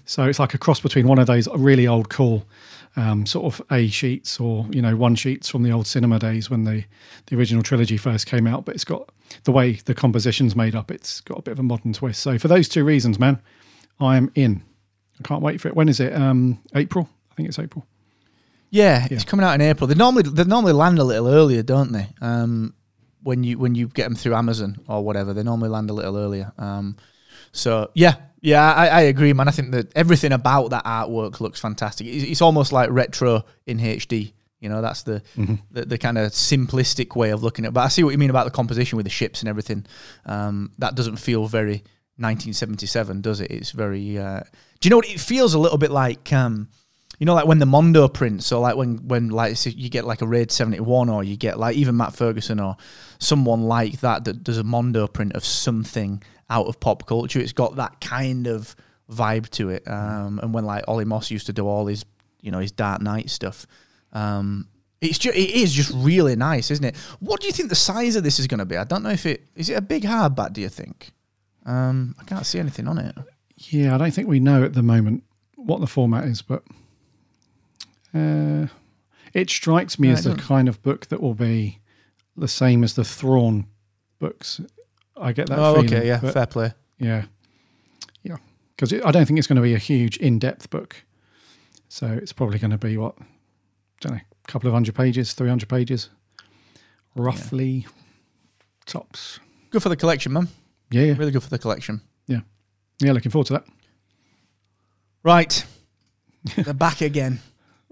So 0.03 0.25
it's 0.25 0.39
like 0.39 0.55
a 0.55 0.57
cross 0.57 0.79
between 0.79 1.07
one 1.07 1.19
of 1.19 1.27
those 1.27 1.47
really 1.55 1.87
old, 1.87 2.09
cool 2.09 2.43
um, 2.95 3.27
sort 3.27 3.45
of 3.45 3.61
A 3.71 3.87
sheets 3.87 4.39
or 4.39 4.65
you 4.71 4.81
know 4.81 4.95
one 4.97 5.13
sheets 5.13 5.47
from 5.47 5.61
the 5.61 5.71
old 5.71 5.85
cinema 5.85 6.17
days 6.17 6.49
when 6.49 6.63
the 6.63 6.83
the 7.27 7.37
original 7.37 7.61
trilogy 7.61 7.97
first 7.97 8.25
came 8.25 8.47
out. 8.47 8.65
But 8.65 8.73
it's 8.73 8.83
got 8.83 9.11
the 9.43 9.51
way 9.51 9.73
the 9.73 9.93
composition's 9.93 10.55
made 10.55 10.75
up. 10.75 10.89
It's 10.89 11.21
got 11.21 11.37
a 11.37 11.41
bit 11.43 11.51
of 11.51 11.59
a 11.59 11.63
modern 11.63 11.93
twist. 11.93 12.19
So 12.19 12.39
for 12.39 12.47
those 12.47 12.67
two 12.67 12.83
reasons, 12.83 13.19
man, 13.19 13.39
I 13.99 14.17
am 14.17 14.31
in. 14.33 14.63
I 15.19 15.23
can't 15.23 15.43
wait 15.43 15.61
for 15.61 15.67
it. 15.67 15.75
When 15.75 15.87
is 15.87 15.99
it? 15.99 16.13
Um, 16.13 16.59
April. 16.73 17.07
I 17.31 17.35
think 17.35 17.47
it's 17.47 17.59
April. 17.59 17.85
Yeah, 18.71 19.07
it's 19.11 19.23
coming 19.23 19.45
out 19.45 19.53
in 19.53 19.61
April. 19.61 19.85
They 19.85 19.95
normally 19.95 20.23
they 20.23 20.45
normally 20.45 20.73
land 20.73 20.97
a 20.97 21.03
little 21.03 21.27
earlier, 21.27 21.61
don't 21.61 21.91
they? 21.91 22.07
Um, 22.21 22.73
when 23.23 23.43
you 23.43 23.57
when 23.57 23.75
you 23.75 23.87
get 23.87 24.03
them 24.03 24.15
through 24.15 24.35
Amazon 24.35 24.77
or 24.87 25.03
whatever, 25.03 25.33
they 25.33 25.43
normally 25.43 25.69
land 25.69 25.89
a 25.89 25.93
little 25.93 26.17
earlier. 26.17 26.51
Um, 26.57 26.97
so 27.51 27.91
yeah, 27.93 28.15
yeah, 28.41 28.73
I, 28.73 28.87
I 28.87 29.01
agree, 29.01 29.33
man. 29.33 29.47
I 29.47 29.51
think 29.51 29.71
that 29.71 29.95
everything 29.95 30.31
about 30.31 30.69
that 30.69 30.85
artwork 30.85 31.39
looks 31.39 31.59
fantastic. 31.59 32.07
It's, 32.07 32.23
it's 32.23 32.41
almost 32.41 32.71
like 32.71 32.89
retro 32.89 33.43
in 33.65 33.79
HD. 33.79 34.33
You 34.59 34.69
know, 34.69 34.81
that's 34.81 35.03
the 35.03 35.21
the, 35.71 35.85
the 35.85 35.97
kind 35.97 36.17
of 36.17 36.31
simplistic 36.31 37.15
way 37.15 37.31
of 37.31 37.43
looking 37.43 37.65
at. 37.65 37.69
it. 37.69 37.73
But 37.73 37.81
I 37.81 37.87
see 37.87 38.03
what 38.03 38.11
you 38.11 38.17
mean 38.17 38.29
about 38.29 38.45
the 38.45 38.51
composition 38.51 38.97
with 38.97 39.05
the 39.05 39.11
ships 39.11 39.41
and 39.41 39.49
everything. 39.49 39.85
Um, 40.25 40.71
that 40.79 40.95
doesn't 40.95 41.17
feel 41.17 41.47
very 41.47 41.83
1977, 42.17 43.21
does 43.21 43.41
it? 43.41 43.51
It's 43.51 43.71
very. 43.71 44.17
Uh, 44.17 44.41
do 44.79 44.87
you 44.87 44.89
know 44.89 44.97
what 44.97 45.09
it 45.09 45.19
feels 45.19 45.53
a 45.53 45.59
little 45.59 45.77
bit 45.77 45.91
like? 45.91 46.31
Um, 46.33 46.69
you 47.19 47.25
know, 47.25 47.35
like 47.35 47.45
when 47.45 47.59
the 47.59 47.65
Mondo 47.65 48.07
prints, 48.07 48.51
or 48.51 48.59
like 48.61 48.75
when 48.75 49.07
when 49.07 49.29
like 49.29 49.57
you 49.65 49.89
get 49.89 50.05
like 50.05 50.21
a 50.21 50.27
Raid 50.27 50.51
71, 50.51 51.09
or 51.09 51.23
you 51.23 51.37
get 51.37 51.59
like 51.59 51.75
even 51.75 51.97
Matt 51.97 52.15
Ferguson 52.15 52.59
or 52.59 52.77
someone 53.19 53.63
like 53.63 53.99
that 54.01 54.25
that 54.25 54.43
does 54.43 54.57
a 54.57 54.63
Mondo 54.63 55.07
print 55.07 55.33
of 55.33 55.45
something 55.45 56.23
out 56.49 56.67
of 56.67 56.79
pop 56.79 57.05
culture. 57.05 57.39
It's 57.39 57.53
got 57.53 57.75
that 57.77 58.01
kind 58.01 58.47
of 58.47 58.75
vibe 59.11 59.49
to 59.51 59.69
it. 59.69 59.87
Um, 59.87 60.39
and 60.41 60.53
when 60.53 60.65
like 60.65 60.83
Olly 60.87 61.05
Moss 61.05 61.31
used 61.31 61.45
to 61.47 61.53
do 61.53 61.67
all 61.67 61.85
his, 61.85 62.05
you 62.41 62.51
know, 62.51 62.59
his 62.59 62.71
Dark 62.71 63.01
Knight 63.01 63.29
stuff. 63.29 63.67
Um, 64.13 64.67
it's 64.99 65.17
just, 65.17 65.35
it 65.35 65.49
is 65.49 65.73
just 65.73 65.91
really 65.95 66.35
nice, 66.35 66.69
isn't 66.69 66.85
it? 66.85 66.95
What 67.19 67.41
do 67.41 67.47
you 67.47 67.53
think 67.53 67.69
the 67.69 67.75
size 67.75 68.15
of 68.15 68.23
this 68.23 68.37
is 68.37 68.47
going 68.47 68.59
to 68.59 68.65
be? 68.65 68.77
I 68.77 68.83
don't 68.83 69.01
know 69.03 69.09
if 69.09 69.25
it 69.25 69.47
is 69.55 69.69
it 69.69 69.73
a 69.73 69.81
big 69.81 70.03
hardback. 70.03 70.53
Do 70.53 70.61
you 70.61 70.69
think? 70.69 71.11
Um, 71.65 72.15
I 72.19 72.23
can't 72.23 72.45
see 72.45 72.59
anything 72.59 72.87
on 72.87 72.97
it. 72.97 73.15
Yeah, 73.57 73.95
I 73.95 73.97
don't 73.97 74.13
think 74.13 74.27
we 74.27 74.39
know 74.39 74.63
at 74.63 74.73
the 74.73 74.83
moment 74.83 75.23
what 75.55 75.79
the 75.79 75.87
format 75.87 76.25
is, 76.25 76.41
but 76.41 76.63
uh, 78.13 78.67
it 79.33 79.49
strikes 79.49 79.97
me 79.99 80.09
No, 80.09 80.13
as 80.13 80.23
the 80.23 80.35
kind 80.35 80.67
of 80.67 80.81
book 80.81 81.07
that 81.07 81.21
will 81.21 81.33
be 81.33 81.79
the 82.35 82.47
same 82.47 82.83
as 82.83 82.95
the 82.95 83.03
Thrawn 83.03 83.67
books. 84.19 84.61
I 85.17 85.31
get 85.33 85.47
that 85.49 85.59
oh, 85.59 85.75
feeling. 85.75 85.93
okay, 85.93 86.07
yeah, 86.07 86.19
fair 86.19 86.45
play. 86.45 86.73
yeah, 86.97 87.25
yeah, 88.23 88.37
because 88.75 88.93
I 88.93 89.11
don't 89.11 89.25
think 89.25 89.37
it's 89.37 89.47
going 89.47 89.57
to 89.57 89.61
be 89.61 89.73
a 89.73 89.79
huge 89.79 90.17
in-depth 90.17 90.69
book. 90.69 91.03
So 91.89 92.07
it's 92.07 92.33
probably 92.33 92.57
going 92.57 92.71
to 92.71 92.77
be 92.77 92.97
what, 92.97 93.15
I 93.19 93.25
don't 93.99 94.13
know, 94.13 94.19
a 94.19 94.47
couple 94.51 94.67
of 94.67 94.73
hundred 94.73 94.95
pages, 94.95 95.33
three 95.33 95.49
hundred 95.49 95.69
pages, 95.69 96.09
roughly, 97.15 97.85
tops. 98.85 99.39
Good 99.69 99.83
for 99.83 99.89
the 99.89 99.97
collection, 99.97 100.33
man. 100.33 100.47
Yeah, 100.89 101.03
yeah, 101.03 101.17
Really 101.17 101.31
good 101.31 101.43
for 101.43 101.49
the 101.49 101.59
collection. 101.59 102.01
Yeah, 102.27 102.41
yeah. 102.99 103.11
Looking 103.11 103.31
forward 103.31 103.47
to 103.47 103.53
that. 103.53 103.65
Right, 105.23 105.63
they're 106.55 106.73
back 106.73 107.01
again. 107.01 107.39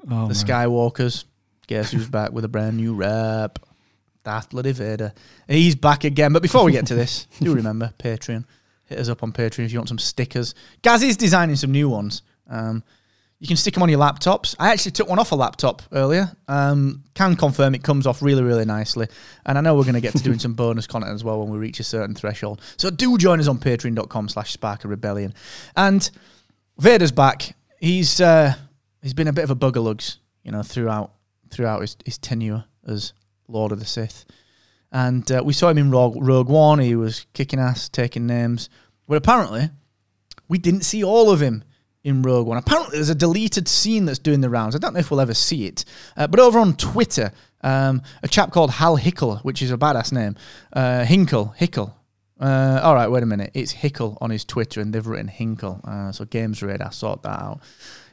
Oh, 0.03 0.27
the 0.27 0.33
man. 0.33 0.33
Skywalkers. 0.33 1.25
Guess 1.67 1.91
who's 1.91 2.09
back 2.09 2.31
with 2.31 2.45
a 2.45 2.49
brand 2.49 2.77
new 2.77 2.93
rap? 2.95 3.59
Darth 4.23 4.49
Bloody 4.49 4.73
Vader. 4.73 5.13
He's 5.47 5.75
back 5.75 6.03
again. 6.03 6.33
But 6.33 6.41
before 6.41 6.63
we 6.63 6.71
get 6.71 6.87
to 6.87 6.95
this, 6.95 7.27
do 7.39 7.53
remember 7.55 7.93
Patreon. 7.99 8.45
Hit 8.85 8.99
us 8.99 9.09
up 9.09 9.23
on 9.23 9.31
Patreon 9.31 9.65
if 9.65 9.71
you 9.71 9.79
want 9.79 9.89
some 9.89 9.99
stickers. 9.99 10.55
Gaz 10.81 11.03
is 11.03 11.15
designing 11.15 11.55
some 11.55 11.71
new 11.71 11.89
ones. 11.89 12.23
Um, 12.49 12.83
you 13.39 13.47
can 13.47 13.55
stick 13.55 13.73
them 13.73 13.83
on 13.83 13.89
your 13.89 13.99
laptops. 13.99 14.55
I 14.59 14.71
actually 14.71 14.91
took 14.91 15.07
one 15.07 15.17
off 15.17 15.31
a 15.31 15.35
laptop 15.35 15.81
earlier. 15.93 16.29
Um, 16.49 17.03
can 17.13 17.37
confirm 17.37 17.73
it 17.73 17.83
comes 17.83 18.05
off 18.05 18.21
really, 18.21 18.43
really 18.43 18.65
nicely. 18.65 19.07
And 19.45 19.57
I 19.57 19.61
know 19.61 19.75
we're 19.75 19.83
going 19.83 19.93
to 19.93 20.01
get 20.01 20.13
to 20.15 20.23
doing 20.23 20.39
some 20.39 20.53
bonus 20.55 20.87
content 20.87 21.13
as 21.13 21.23
well 21.23 21.39
when 21.39 21.49
we 21.49 21.57
reach 21.57 21.79
a 21.79 21.83
certain 21.83 22.15
threshold. 22.15 22.61
So 22.75 22.89
do 22.89 23.17
join 23.17 23.39
us 23.39 23.47
on 23.47 23.57
patreon.com 23.57 24.27
slash 24.27 24.51
spark 24.51 24.83
of 24.83 24.89
rebellion. 24.89 25.33
And 25.77 26.09
Vader's 26.79 27.13
back. 27.13 27.55
He's 27.79 28.19
uh, 28.19 28.55
he's 29.01 29.13
been 29.13 29.27
a 29.27 29.33
bit 29.33 29.43
of 29.43 29.51
a 29.51 29.55
buggerlugs, 29.55 30.17
you 30.43 30.51
know, 30.51 30.63
throughout 30.63 31.13
throughout 31.49 31.81
his, 31.81 31.97
his 32.05 32.17
tenure 32.17 32.65
as 32.85 33.13
Lord 33.47 33.71
of 33.71 33.79
the 33.79 33.85
Sith. 33.85 34.25
And 34.91 35.29
uh, 35.31 35.43
we 35.45 35.53
saw 35.53 35.69
him 35.69 35.77
in 35.77 35.91
Rogue, 35.91 36.17
Rogue 36.19 36.49
One. 36.49 36.79
He 36.79 36.95
was 36.95 37.25
kicking 37.33 37.59
ass, 37.59 37.89
taking 37.89 38.25
names. 38.25 38.69
But 39.07 39.17
apparently, 39.17 39.69
we 40.47 40.57
didn't 40.57 40.81
see 40.81 41.03
all 41.03 41.29
of 41.31 41.41
him 41.41 41.63
in 42.03 42.21
Rogue 42.21 42.47
One. 42.47 42.57
Apparently, 42.57 42.97
there's 42.97 43.09
a 43.09 43.15
deleted 43.15 43.67
scene 43.67 44.05
that's 44.05 44.19
doing 44.19 44.41
the 44.41 44.49
rounds. 44.49 44.75
I 44.75 44.79
don't 44.79 44.93
know 44.93 44.99
if 44.99 45.11
we'll 45.11 45.21
ever 45.21 45.33
see 45.33 45.67
it. 45.67 45.85
Uh, 46.17 46.27
but 46.27 46.39
over 46.39 46.59
on 46.59 46.75
Twitter, 46.75 47.31
um, 47.61 48.01
a 48.23 48.27
chap 48.27 48.51
called 48.51 48.71
Hal 48.71 48.97
Hickel, 48.97 49.41
which 49.41 49.61
is 49.61 49.71
a 49.71 49.77
badass 49.77 50.11
name, 50.11 50.35
uh, 50.73 51.03
Hinkle, 51.05 51.53
Hickel. 51.59 51.93
Uh, 52.39 52.79
all 52.81 52.95
right, 52.95 53.11
wait 53.11 53.21
a 53.21 53.25
minute. 53.25 53.51
It's 53.53 53.73
Hickel 53.73 54.17
on 54.21 54.29
his 54.29 54.45
Twitter, 54.45 54.79
and 54.79 54.93
they've 54.93 55.05
written 55.05 55.27
Hinkle. 55.27 55.81
Uh, 55.83 56.11
so 56.11 56.25
Games 56.25 56.63
Radar 56.63 56.91
sort 56.91 57.21
that 57.23 57.39
out. 57.39 57.59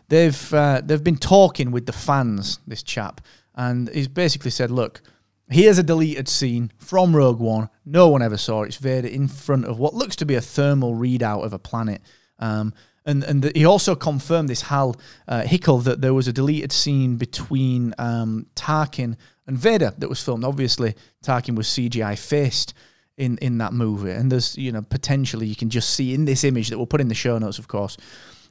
They've 0.09 0.55
uh, 0.55 0.83
they've 0.85 1.03
been 1.03 1.17
talking 1.17 1.71
with 1.71 1.87
the 1.87 1.93
fans. 1.93 2.61
This 2.67 2.83
chap, 2.83 3.21
and 3.55 3.89
he's 3.89 4.09
basically 4.09 4.51
said, 4.51 4.71
"Look, 4.71 5.03
here's 5.49 5.79
a 5.79 5.83
deleted 5.83 6.29
scene 6.29 6.71
from 6.79 7.15
Rogue 7.15 7.41
One. 7.41 7.69
No 7.85 8.09
one 8.09 8.23
ever 8.23 8.37
saw 8.37 8.63
it. 8.63 8.69
It's 8.69 8.77
Vader 8.77 9.09
in 9.09 9.29
front 9.29 9.65
of 9.65 9.79
what 9.79 9.95
looks 9.95 10.17
to 10.17 10.27
be 10.27 10.35
a 10.35 10.41
thermal 10.41 10.95
readout 10.95 11.45
of 11.45 11.53
a 11.53 11.59
planet." 11.59 12.03
Um, 12.39 12.73
and 13.05 13.25
and 13.25 13.43
the, 13.43 13.53
he 13.55 13.65
also 13.65 13.95
confirmed 13.95 14.49
this 14.49 14.63
Hal 14.63 14.97
uh, 15.29 15.45
that 15.45 15.97
there 16.01 16.15
was 16.15 16.29
a 16.29 16.33
deleted 16.33 16.73
scene 16.73 17.17
between 17.17 17.95
um, 17.99 18.47
Tarkin 18.55 19.17
and 19.47 19.57
Vader 19.57 19.93
that 19.99 20.09
was 20.09 20.23
filmed. 20.23 20.45
Obviously, 20.45 20.95
Tarkin 21.25 21.57
was 21.57 21.67
CGI 21.69 22.19
faced 22.19 22.75
in 23.17 23.39
in 23.39 23.59
that 23.59 23.73
movie, 23.73 24.11
and 24.11 24.31
there's 24.31 24.59
you 24.59 24.73
know 24.73 24.83
potentially 24.83 25.47
you 25.47 25.57
can 25.57 25.71
just 25.71 25.91
see 25.91 26.15
in 26.15 26.25
this 26.25 26.45
image 26.45 26.69
that 26.69 26.79
we'll 26.79 26.87
put 26.87 27.01
in 27.01 27.09
the 27.09 27.15
show 27.15 27.39
notes, 27.39 27.59
of 27.59 27.69
course, 27.69 27.97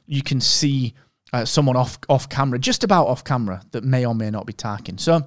you 0.06 0.22
can 0.22 0.40
see 0.40 0.94
uh, 1.36 1.44
someone 1.44 1.76
off 1.76 1.98
off 2.08 2.28
camera, 2.28 2.58
just 2.58 2.84
about 2.84 3.06
off 3.06 3.24
camera, 3.24 3.62
that 3.72 3.84
may 3.84 4.04
or 4.06 4.14
may 4.14 4.30
not 4.30 4.46
be 4.46 4.52
talking. 4.52 4.98
So, 4.98 5.26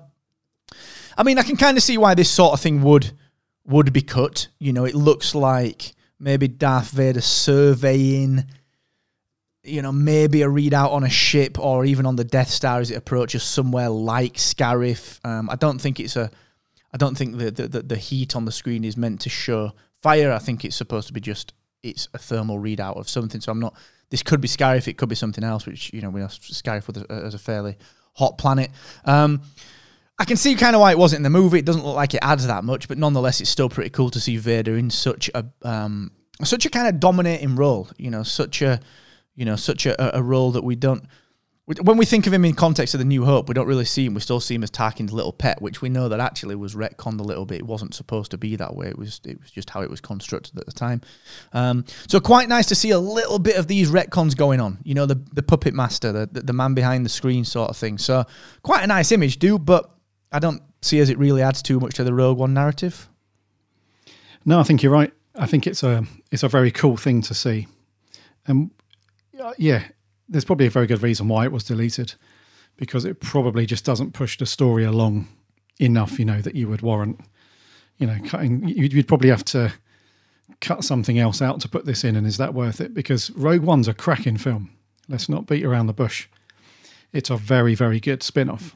I 1.18 1.24
mean, 1.24 1.38
I 1.38 1.44
can 1.44 1.58
kind 1.58 1.78
of 1.78 1.84
see 1.84 1.98
why 1.98 2.14
this 2.14 2.30
sort 2.30 2.54
of 2.54 2.60
thing 2.60 2.82
would 2.84 3.12
would 3.66 3.94
be 3.94 4.02
cut. 4.02 4.48
You 4.60 4.74
know, 4.74 4.86
it 4.86 4.96
looks 4.96 5.36
like 5.36 5.94
maybe 6.20 6.48
Darth 6.48 6.92
Vader 6.92 7.22
surveying 7.22 8.46
you 9.64 9.82
know, 9.82 9.92
maybe 9.92 10.42
a 10.42 10.48
readout 10.48 10.92
on 10.92 11.04
a 11.04 11.10
ship 11.10 11.60
or 11.60 11.86
even 11.86 12.06
on 12.06 12.16
the 12.16 12.24
Death 12.24 12.50
Star 12.50 12.80
as 12.80 12.92
it 12.92 12.96
approaches 12.96 13.44
somewhere 13.44 13.90
like 13.90 14.36
Scarif. 14.36 15.20
Um, 15.26 15.50
I 15.50 15.56
don't 15.56 15.80
think 15.80 16.00
it's 16.00 16.16
a, 16.16 16.32
I 16.94 16.98
don't 16.98 17.18
think 17.18 17.38
the, 17.38 17.52
the 17.52 17.68
the 17.68 17.82
the 17.84 17.98
heat 17.98 18.36
on 18.36 18.46
the 18.46 18.52
screen 18.52 18.84
is 18.84 18.98
meant 18.98 19.22
to 19.22 19.30
show 19.30 19.74
fire. 20.02 20.32
I 20.32 20.40
think 20.40 20.66
it's 20.66 20.76
supposed 20.76 21.08
to 21.08 21.14
be 21.14 21.20
just 21.20 21.54
it's 21.84 22.08
a 22.14 22.18
thermal 22.18 22.58
readout 22.58 22.98
of 22.98 23.10
something. 23.10 23.42
So 23.42 23.52
I'm 23.52 23.60
not. 23.60 23.76
This 24.10 24.24
could 24.24 24.42
be 24.42 24.48
Scarif. 24.48 24.88
It 24.88 24.98
could 24.98 25.10
be 25.10 25.16
something 25.16 25.44
else, 25.44 25.66
which 25.66 25.94
you 25.94 26.02
know 26.02 26.10
we 26.10 26.22
know 26.22 26.28
Scarif 26.28 26.90
a, 26.90 27.12
as 27.12 27.34
a 27.34 27.40
fairly 27.40 27.78
hot 28.14 28.38
planet. 28.38 28.72
Um, 29.06 29.42
I 30.18 30.26
can 30.26 30.36
see 30.36 30.56
kind 30.56 30.76
of 30.76 30.82
why 30.82 30.92
it 30.92 30.98
wasn't 30.98 31.20
in 31.20 31.24
the 31.24 31.30
movie. 31.30 31.60
It 31.60 31.66
doesn't 31.66 31.86
look 31.86 31.96
like 31.96 32.14
it 32.14 32.20
adds 32.22 32.46
that 32.46 32.64
much, 32.64 32.88
but 32.88 32.98
nonetheless, 32.98 33.40
it's 33.40 33.50
still 33.50 33.70
pretty 33.70 33.90
cool 33.90 34.10
to 34.10 34.20
see 34.20 34.36
Vader 34.38 34.76
in 34.76 34.90
such 34.90 35.30
a 35.34 35.46
um, 35.64 36.12
such 36.44 36.66
a 36.66 36.70
kind 36.70 36.88
of 36.88 37.00
dominating 37.00 37.56
role. 37.56 37.90
You 37.98 38.10
know, 38.12 38.24
such 38.24 38.62
a 38.62 38.80
you 39.40 39.46
know, 39.46 39.56
such 39.56 39.86
a, 39.86 40.18
a 40.18 40.22
role 40.22 40.52
that 40.52 40.66
we 40.66 40.76
don't. 40.76 41.06
When 41.82 41.98
we 41.98 42.06
think 42.06 42.26
of 42.26 42.34
him 42.34 42.46
in 42.46 42.56
context 42.56 42.96
of 42.96 43.00
the 43.00 43.06
New 43.06 43.26
Hope, 43.26 43.48
we 43.48 43.54
don't 43.54 43.68
really 43.68 43.86
see 43.86 44.04
him. 44.06 44.16
We 44.16 44.22
still 44.22 44.40
see 44.40 44.56
him 44.56 44.64
as 44.64 44.72
Tarkin's 44.72 45.14
little 45.14 45.32
pet, 45.32 45.62
which 45.62 45.84
we 45.84 45.90
know 45.90 46.10
that 46.10 46.20
actually 46.20 46.56
was 46.56 46.74
retconned 46.74 47.20
a 47.20 47.24
little 47.24 47.46
bit. 47.46 47.60
It 47.60 47.68
wasn't 47.68 47.94
supposed 47.94 48.32
to 48.32 48.40
be 48.40 48.56
that 48.56 48.76
way. 48.76 48.88
It 48.88 48.98
was 48.98 49.22
it 49.24 49.40
was 49.40 49.52
just 49.52 49.70
how 49.70 49.82
it 49.82 49.90
was 49.90 50.02
constructed 50.02 50.58
at 50.58 50.66
the 50.66 50.72
time. 50.72 51.02
Um, 51.54 51.86
so 52.08 52.20
quite 52.20 52.50
nice 52.50 52.66
to 52.68 52.76
see 52.76 52.90
a 52.90 52.98
little 52.98 53.38
bit 53.38 53.56
of 53.56 53.68
these 53.68 53.92
retcons 53.92 54.36
going 54.36 54.60
on. 54.60 54.80
You 54.84 54.96
know, 54.96 55.06
the 55.06 55.22
the 55.34 55.44
puppet 55.44 55.76
master, 55.76 56.12
the, 56.12 56.28
the 56.32 56.42
the 56.42 56.54
man 56.54 56.74
behind 56.74 57.06
the 57.06 57.10
screen 57.10 57.46
sort 57.46 57.70
of 57.70 57.78
thing. 57.78 58.00
So 58.00 58.26
quite 58.64 58.84
a 58.84 58.88
nice 58.88 59.12
image, 59.12 59.38
dude. 59.38 59.64
But 59.64 59.92
I 60.32 60.40
don't 60.40 60.64
see 60.82 61.00
as 61.00 61.12
it 61.12 61.20
really 61.20 61.44
adds 61.44 61.62
too 61.62 61.80
much 61.80 61.94
to 61.96 62.04
the 62.04 62.16
Rogue 62.16 62.40
One 62.40 62.56
narrative. 62.56 63.08
No, 64.44 64.60
I 64.60 64.64
think 64.64 64.82
you're 64.82 64.92
right. 64.92 65.14
I 65.36 65.46
think 65.46 65.68
it's 65.68 65.84
a 65.84 66.04
it's 66.32 66.42
a 66.42 66.48
very 66.48 66.72
cool 66.72 66.98
thing 66.98 67.22
to 67.22 67.36
see, 67.36 67.68
and 68.48 68.72
uh, 69.40 69.54
yeah, 69.60 69.84
there's 70.30 70.46
probably 70.46 70.68
a 70.68 70.72
very 70.72 70.88
good 70.88 71.02
reason 71.02 71.28
why 71.28 71.46
it 71.46 71.52
was 71.52 71.64
deleted, 71.64 72.14
because 72.78 73.04
it 73.04 73.20
probably 73.20 73.66
just 73.66 73.84
doesn't 73.84 74.14
push 74.14 74.38
the 74.38 74.46
story 74.46 74.84
along 74.84 75.28
enough. 75.80 76.20
You 76.20 76.26
know 76.26 76.42
that 76.42 76.56
you 76.56 76.68
would 76.70 76.82
warrant, 76.82 77.20
you 77.98 78.08
know, 78.08 78.18
cutting. 78.26 78.68
You'd, 78.68 78.94
you'd 78.94 79.08
probably 79.08 79.30
have 79.30 79.46
to 79.46 79.74
cut 80.62 80.84
something 80.84 81.20
else 81.20 81.42
out 81.42 81.60
to 81.62 81.70
put 81.70 81.86
this 81.86 82.04
in, 82.04 82.16
and 82.16 82.28
is 82.28 82.38
that 82.38 82.54
worth 82.54 82.80
it? 82.80 82.94
Because 82.94 83.32
Rogue 83.32 83.64
One's 83.64 83.88
a 83.88 83.94
cracking 83.94 84.38
film. 84.38 84.72
Let's 85.08 85.28
not 85.28 85.48
beat 85.48 85.66
around 85.66 85.88
the 85.88 85.94
bush. 85.94 86.28
It's 87.12 87.30
a 87.30 87.38
very 87.38 87.74
very 87.76 88.00
good 88.00 88.22
spin-off. 88.22 88.76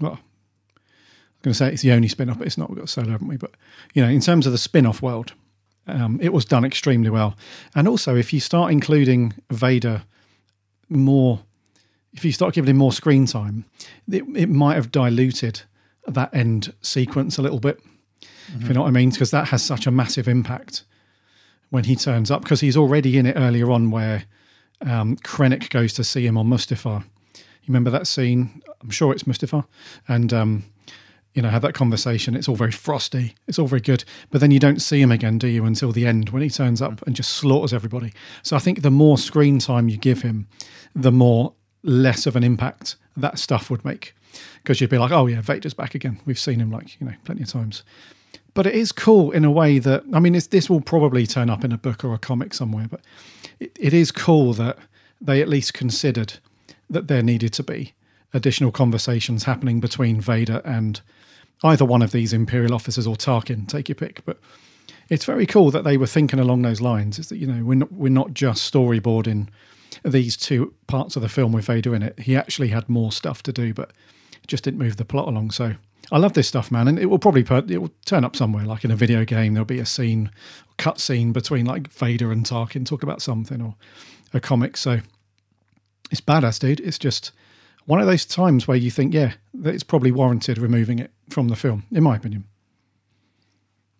Well, 0.00 0.12
I'm 0.12 1.42
going 1.42 1.52
to 1.52 1.54
say 1.54 1.72
it's 1.72 1.82
the 1.82 1.92
only 1.92 2.08
spin 2.08 2.30
off, 2.30 2.38
but 2.38 2.46
it's 2.46 2.58
not. 2.58 2.70
We've 2.70 2.78
got 2.78 2.88
solo, 2.88 3.10
haven't 3.10 3.28
we? 3.28 3.36
But, 3.36 3.52
you 3.92 4.02
know, 4.02 4.08
in 4.08 4.20
terms 4.20 4.46
of 4.46 4.52
the 4.52 4.58
spin 4.58 4.86
off 4.86 5.02
world, 5.02 5.34
um, 5.86 6.18
it 6.22 6.32
was 6.32 6.44
done 6.44 6.64
extremely 6.64 7.10
well. 7.10 7.36
And 7.74 7.86
also, 7.88 8.16
if 8.16 8.32
you 8.32 8.40
start 8.40 8.72
including 8.72 9.34
Vader 9.50 10.02
more, 10.88 11.40
if 12.12 12.24
you 12.24 12.32
start 12.32 12.54
giving 12.54 12.70
him 12.70 12.76
more 12.76 12.92
screen 12.92 13.26
time, 13.26 13.64
it, 14.10 14.24
it 14.34 14.48
might 14.48 14.74
have 14.74 14.90
diluted 14.90 15.62
that 16.06 16.34
end 16.34 16.72
sequence 16.82 17.38
a 17.38 17.42
little 17.42 17.60
bit, 17.60 17.80
if 18.56 18.68
you 18.68 18.74
know 18.74 18.82
what 18.82 18.88
I 18.88 18.92
mean? 18.92 19.10
Because 19.10 19.30
that 19.30 19.48
has 19.48 19.62
such 19.62 19.86
a 19.86 19.90
massive 19.90 20.28
impact 20.28 20.84
when 21.70 21.84
he 21.84 21.96
turns 21.96 22.30
up, 22.30 22.42
because 22.42 22.60
he's 22.60 22.76
already 22.76 23.16
in 23.18 23.26
it 23.26 23.36
earlier 23.36 23.70
on 23.70 23.90
where 23.90 24.24
um, 24.82 25.16
Krennic 25.16 25.70
goes 25.70 25.92
to 25.94 26.04
see 26.04 26.26
him 26.26 26.36
on 26.36 26.46
Mustafar. 26.46 27.04
You 27.34 27.68
remember 27.68 27.90
that 27.90 28.06
scene? 28.06 28.62
I'm 28.82 28.90
sure 28.90 29.12
it's 29.12 29.24
Mustafar. 29.24 29.64
And, 30.06 30.32
um, 30.32 30.64
you 31.34 31.42
know, 31.42 31.50
have 31.50 31.62
that 31.62 31.74
conversation. 31.74 32.34
It's 32.36 32.48
all 32.48 32.54
very 32.54 32.70
frosty. 32.70 33.34
It's 33.48 33.58
all 33.58 33.66
very 33.66 33.80
good. 33.80 34.04
But 34.30 34.40
then 34.40 34.52
you 34.52 34.60
don't 34.60 34.80
see 34.80 35.02
him 35.02 35.10
again, 35.10 35.36
do 35.36 35.48
you, 35.48 35.64
until 35.64 35.90
the 35.92 36.06
end 36.06 36.30
when 36.30 36.42
he 36.42 36.48
turns 36.48 36.80
up 36.80 36.92
mm. 36.92 37.02
and 37.06 37.16
just 37.16 37.32
slaughters 37.32 37.72
everybody. 37.72 38.12
So 38.42 38.54
I 38.56 38.60
think 38.60 38.82
the 38.82 38.90
more 38.90 39.18
screen 39.18 39.58
time 39.58 39.88
you 39.88 39.96
give 39.96 40.22
him, 40.22 40.46
the 40.94 41.12
more 41.12 41.54
less 41.82 42.26
of 42.26 42.36
an 42.36 42.44
impact 42.44 42.96
that 43.16 43.38
stuff 43.38 43.68
would 43.68 43.84
make. 43.84 44.14
Because 44.62 44.80
you'd 44.80 44.90
be 44.90 44.98
like, 44.98 45.12
oh, 45.12 45.26
yeah, 45.26 45.40
Vader's 45.40 45.74
back 45.74 45.94
again. 45.94 46.20
We've 46.24 46.38
seen 46.38 46.60
him 46.60 46.70
like, 46.70 47.00
you 47.00 47.06
know, 47.06 47.14
plenty 47.24 47.42
of 47.42 47.48
times. 47.48 47.82
but 48.54 48.66
it 48.66 48.74
is 48.74 48.92
cool 48.92 49.32
in 49.32 49.44
a 49.44 49.50
way 49.50 49.78
that 49.80 50.04
I 50.12 50.20
mean, 50.20 50.34
it's, 50.34 50.46
this 50.46 50.70
will 50.70 50.80
probably 50.80 51.26
turn 51.26 51.50
up 51.50 51.64
in 51.64 51.72
a 51.72 51.78
book 51.78 52.04
or 52.04 52.14
a 52.14 52.18
comic 52.18 52.54
somewhere, 52.54 52.86
but 52.88 53.00
it, 53.60 53.76
it 53.78 53.92
is 53.92 54.12
cool 54.12 54.52
that 54.54 54.78
they 55.20 55.42
at 55.42 55.48
least 55.48 55.74
considered 55.74 56.34
that 56.88 57.08
there 57.08 57.22
needed 57.22 57.52
to 57.54 57.62
be 57.62 57.92
additional 58.32 58.72
conversations 58.72 59.44
happening 59.44 59.80
between 59.80 60.20
Vader 60.20 60.60
and 60.64 61.00
either 61.64 61.84
one 61.84 62.02
of 62.02 62.12
these 62.12 62.32
Imperial 62.32 62.74
officers 62.74 63.06
or 63.06 63.16
Tarkin, 63.16 63.66
take 63.66 63.88
your 63.88 63.96
pick. 63.96 64.24
But 64.24 64.38
it's 65.08 65.24
very 65.24 65.46
cool 65.46 65.70
that 65.72 65.82
they 65.82 65.96
were 65.96 66.06
thinking 66.06 66.38
along 66.38 66.62
those 66.62 66.80
lines. 66.80 67.18
Is 67.18 67.28
that 67.30 67.38
you 67.38 67.46
know 67.46 67.64
we're 67.64 67.74
not, 67.74 67.92
we're 67.92 68.08
not 68.10 68.34
just 68.34 68.72
storyboarding 68.72 69.48
these 70.04 70.36
two 70.36 70.74
parts 70.86 71.16
of 71.16 71.22
the 71.22 71.28
film 71.28 71.52
with 71.52 71.66
Vader 71.66 71.94
in 71.94 72.02
it. 72.02 72.18
He 72.20 72.36
actually 72.36 72.68
had 72.68 72.88
more 72.88 73.10
stuff 73.10 73.42
to 73.44 73.52
do, 73.52 73.72
but 73.72 73.92
just 74.46 74.64
didn't 74.64 74.78
move 74.78 74.96
the 74.96 75.04
plot 75.04 75.28
along. 75.28 75.50
So 75.52 75.74
I 76.12 76.18
love 76.18 76.34
this 76.34 76.48
stuff, 76.48 76.70
man, 76.70 76.88
and 76.88 76.98
it 76.98 77.06
will 77.06 77.18
probably 77.18 77.42
it 77.72 77.78
will 77.80 77.92
turn 78.04 78.24
up 78.24 78.36
somewhere, 78.36 78.64
like 78.64 78.84
in 78.84 78.90
a 78.90 78.96
video 78.96 79.24
game. 79.24 79.54
There'll 79.54 79.64
be 79.64 79.78
a 79.78 79.86
scene, 79.86 80.30
cut 80.76 81.00
scene 81.00 81.32
between 81.32 81.64
like 81.64 81.88
Vader 81.88 82.30
and 82.30 82.44
Tarkin 82.44 82.84
talk 82.86 83.02
about 83.02 83.22
something, 83.22 83.62
or 83.62 83.74
a 84.32 84.40
comic. 84.40 84.76
So 84.76 85.00
it's 86.10 86.20
badass, 86.20 86.58
dude. 86.58 86.80
It's 86.80 86.98
just 86.98 87.32
one 87.86 88.00
of 88.00 88.06
those 88.06 88.24
times 88.24 88.66
where 88.66 88.76
you 88.76 88.90
think, 88.90 89.14
yeah, 89.14 89.32
that 89.54 89.74
it's 89.74 89.82
probably 89.82 90.12
warranted 90.12 90.58
removing 90.58 90.98
it 90.98 91.10
from 91.28 91.48
the 91.48 91.56
film, 91.56 91.84
in 91.90 92.02
my 92.02 92.16
opinion. 92.16 92.44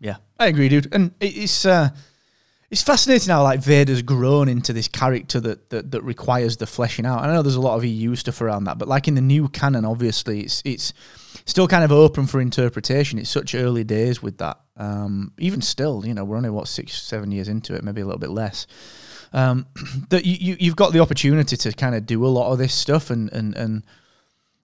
Yeah, 0.00 0.16
I 0.38 0.46
agree, 0.46 0.68
dude. 0.68 0.92
And 0.92 1.12
it's 1.20 1.64
uh, 1.64 1.90
it's 2.70 2.82
fascinating 2.82 3.30
how 3.30 3.42
like 3.42 3.60
Vader's 3.60 4.02
grown 4.02 4.48
into 4.48 4.72
this 4.72 4.88
character 4.88 5.40
that, 5.40 5.70
that 5.70 5.90
that 5.92 6.02
requires 6.02 6.56
the 6.56 6.66
fleshing 6.66 7.06
out. 7.06 7.22
I 7.22 7.32
know 7.32 7.42
there's 7.42 7.54
a 7.54 7.60
lot 7.60 7.76
of 7.76 7.84
EU 7.84 8.14
stuff 8.16 8.40
around 8.40 8.64
that, 8.64 8.78
but 8.78 8.88
like 8.88 9.08
in 9.08 9.14
the 9.14 9.20
new 9.20 9.48
canon, 9.48 9.84
obviously, 9.84 10.40
it's 10.40 10.62
it's 10.64 10.92
still 11.46 11.68
kind 11.68 11.84
of 11.84 11.92
open 11.92 12.26
for 12.26 12.40
interpretation. 12.40 13.18
It's 13.18 13.30
such 13.30 13.54
early 13.54 13.84
days 13.84 14.22
with 14.22 14.38
that. 14.38 14.60
Um, 14.76 15.32
even 15.38 15.60
still, 15.60 16.04
you 16.04 16.14
know, 16.14 16.24
we're 16.24 16.36
only 16.36 16.50
what 16.50 16.68
six, 16.68 17.00
seven 17.00 17.30
years 17.30 17.48
into 17.48 17.74
it, 17.74 17.84
maybe 17.84 18.00
a 18.00 18.04
little 18.04 18.18
bit 18.18 18.30
less. 18.30 18.66
Um, 19.34 19.66
that 20.08 20.24
you, 20.24 20.36
you 20.40 20.56
you've 20.60 20.76
got 20.76 20.92
the 20.92 21.00
opportunity 21.00 21.56
to 21.56 21.72
kind 21.72 21.94
of 21.94 22.06
do 22.06 22.24
a 22.24 22.28
lot 22.28 22.52
of 22.52 22.58
this 22.58 22.72
stuff 22.72 23.10
and 23.10 23.30
and 23.32 23.54
and 23.56 23.84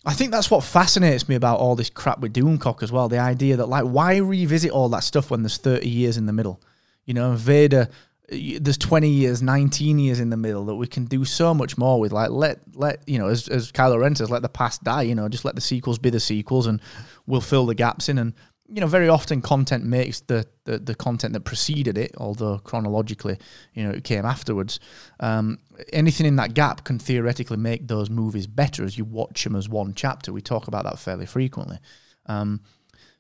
I 0.06 0.14
think 0.14 0.30
that's 0.30 0.50
what 0.50 0.64
fascinates 0.64 1.28
me 1.28 1.34
about 1.34 1.58
all 1.58 1.76
this 1.76 1.90
crap 1.90 2.20
with 2.20 2.32
Doomcock 2.32 2.82
as 2.82 2.90
well. 2.90 3.08
The 3.08 3.18
idea 3.18 3.56
that 3.56 3.66
like 3.66 3.84
why 3.84 4.16
revisit 4.16 4.70
all 4.70 4.88
that 4.90 5.04
stuff 5.04 5.30
when 5.30 5.42
there's 5.42 5.58
30 5.58 5.88
years 5.88 6.16
in 6.16 6.26
the 6.26 6.32
middle? 6.32 6.62
You 7.04 7.14
know, 7.14 7.32
Vader 7.32 7.88
there's 8.30 8.78
20 8.78 9.08
years, 9.08 9.42
19 9.42 9.98
years 9.98 10.20
in 10.20 10.30
the 10.30 10.36
middle 10.36 10.64
that 10.66 10.76
we 10.76 10.86
can 10.86 11.04
do 11.04 11.24
so 11.24 11.52
much 11.52 11.76
more 11.76 11.98
with. 11.98 12.12
Like 12.12 12.30
let 12.30 12.60
let 12.74 13.02
you 13.08 13.18
know, 13.18 13.26
as 13.26 13.48
as 13.48 13.72
Kylo 13.72 13.98
Ren 13.98 14.14
says, 14.14 14.30
let 14.30 14.42
the 14.42 14.48
past 14.48 14.84
die. 14.84 15.02
You 15.02 15.14
know, 15.14 15.28
just 15.28 15.44
let 15.44 15.56
the 15.56 15.60
sequels 15.60 15.98
be 15.98 16.10
the 16.10 16.20
sequels, 16.20 16.66
and 16.66 16.80
we'll 17.26 17.40
fill 17.40 17.66
the 17.66 17.74
gaps 17.74 18.08
in. 18.08 18.18
And 18.18 18.34
you 18.72 18.80
know, 18.80 18.86
very 18.86 19.08
often 19.08 19.42
content 19.42 19.84
makes 19.84 20.20
the 20.20 20.46
the, 20.64 20.78
the 20.78 20.94
content 20.94 21.32
that 21.32 21.40
preceded 21.40 21.98
it, 21.98 22.14
although 22.16 22.58
chronologically, 22.58 23.36
you 23.74 23.82
know, 23.82 23.90
it 23.90 24.04
came 24.04 24.24
afterwards. 24.24 24.78
Um, 25.18 25.58
anything 25.92 26.26
in 26.26 26.36
that 26.36 26.54
gap 26.54 26.84
can 26.84 26.98
theoretically 26.98 27.56
make 27.56 27.88
those 27.88 28.08
movies 28.08 28.46
better 28.46 28.84
as 28.84 28.96
you 28.96 29.04
watch 29.04 29.42
them 29.44 29.56
as 29.56 29.68
one 29.68 29.94
chapter. 29.94 30.32
We 30.32 30.42
talk 30.42 30.68
about 30.68 30.84
that 30.84 30.98
fairly 30.98 31.26
frequently. 31.26 31.78
Um, 32.26 32.60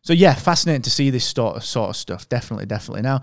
so 0.02 0.12
yeah, 0.12 0.34
fascinating 0.34 0.82
to 0.82 0.90
see 0.90 1.10
this 1.10 1.24
sort 1.24 1.56
of 1.56 1.64
sort 1.64 1.90
of 1.90 1.96
stuff. 1.96 2.28
Definitely, 2.28 2.66
definitely. 2.66 3.02
Now, 3.02 3.22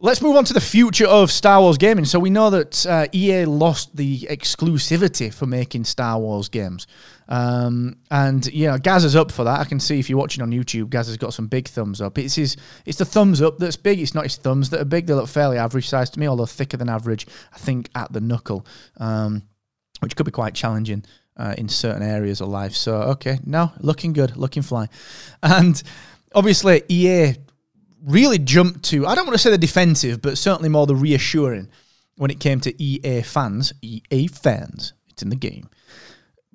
let's 0.00 0.22
move 0.22 0.36
on 0.36 0.44
to 0.44 0.52
the 0.52 0.60
future 0.60 1.06
of 1.06 1.30
Star 1.30 1.60
Wars 1.60 1.78
gaming. 1.78 2.04
So 2.04 2.18
we 2.18 2.30
know 2.30 2.50
that 2.50 2.86
uh, 2.86 3.06
EA 3.12 3.44
lost 3.44 3.96
the 3.96 4.20
exclusivity 4.30 5.32
for 5.32 5.46
making 5.46 5.84
Star 5.84 6.18
Wars 6.18 6.48
games, 6.48 6.86
um, 7.28 7.96
and 8.10 8.46
yeah, 8.52 8.78
Gaz 8.78 9.04
is 9.04 9.16
up 9.16 9.30
for 9.30 9.44
that. 9.44 9.60
I 9.60 9.64
can 9.64 9.80
see 9.80 9.98
if 9.98 10.08
you're 10.08 10.18
watching 10.18 10.42
on 10.42 10.50
YouTube, 10.50 10.90
Gaz 10.90 11.08
has 11.08 11.16
got 11.16 11.34
some 11.34 11.46
big 11.46 11.68
thumbs 11.68 12.00
up. 12.00 12.18
It's 12.18 12.34
his, 12.34 12.56
it's 12.86 12.98
the 12.98 13.04
thumbs 13.04 13.42
up 13.42 13.58
that's 13.58 13.76
big. 13.76 14.00
It's 14.00 14.14
not 14.14 14.24
his 14.24 14.36
thumbs 14.36 14.70
that 14.70 14.80
are 14.80 14.86
big. 14.86 15.06
They 15.06 15.14
look 15.14 15.28
fairly 15.28 15.58
average 15.58 15.88
size 15.88 16.10
to 16.10 16.20
me, 16.20 16.28
although 16.28 16.46
thicker 16.46 16.76
than 16.76 16.88
average. 16.88 17.26
I 17.52 17.58
think 17.58 17.90
at 17.94 18.12
the 18.12 18.20
knuckle. 18.20 18.66
Um, 18.96 19.42
which 20.00 20.16
could 20.16 20.26
be 20.26 20.32
quite 20.32 20.54
challenging 20.54 21.04
uh, 21.36 21.54
in 21.58 21.68
certain 21.68 22.02
areas 22.02 22.40
of 22.40 22.48
life. 22.48 22.74
So, 22.74 22.94
okay, 22.94 23.38
no, 23.44 23.72
looking 23.80 24.12
good, 24.12 24.36
looking 24.36 24.62
fly. 24.62 24.88
And 25.42 25.82
obviously, 26.34 26.82
EA 26.88 27.34
really 28.04 28.38
jumped 28.38 28.84
to, 28.86 29.06
I 29.06 29.14
don't 29.14 29.26
want 29.26 29.34
to 29.34 29.42
say 29.42 29.50
the 29.50 29.58
defensive, 29.58 30.22
but 30.22 30.38
certainly 30.38 30.68
more 30.68 30.86
the 30.86 30.96
reassuring 30.96 31.68
when 32.16 32.30
it 32.30 32.40
came 32.40 32.60
to 32.60 32.82
EA 32.82 33.22
fans. 33.22 33.72
EA 33.82 34.26
fans, 34.28 34.92
it's 35.08 35.22
in 35.22 35.30
the 35.30 35.36
game. 35.36 35.68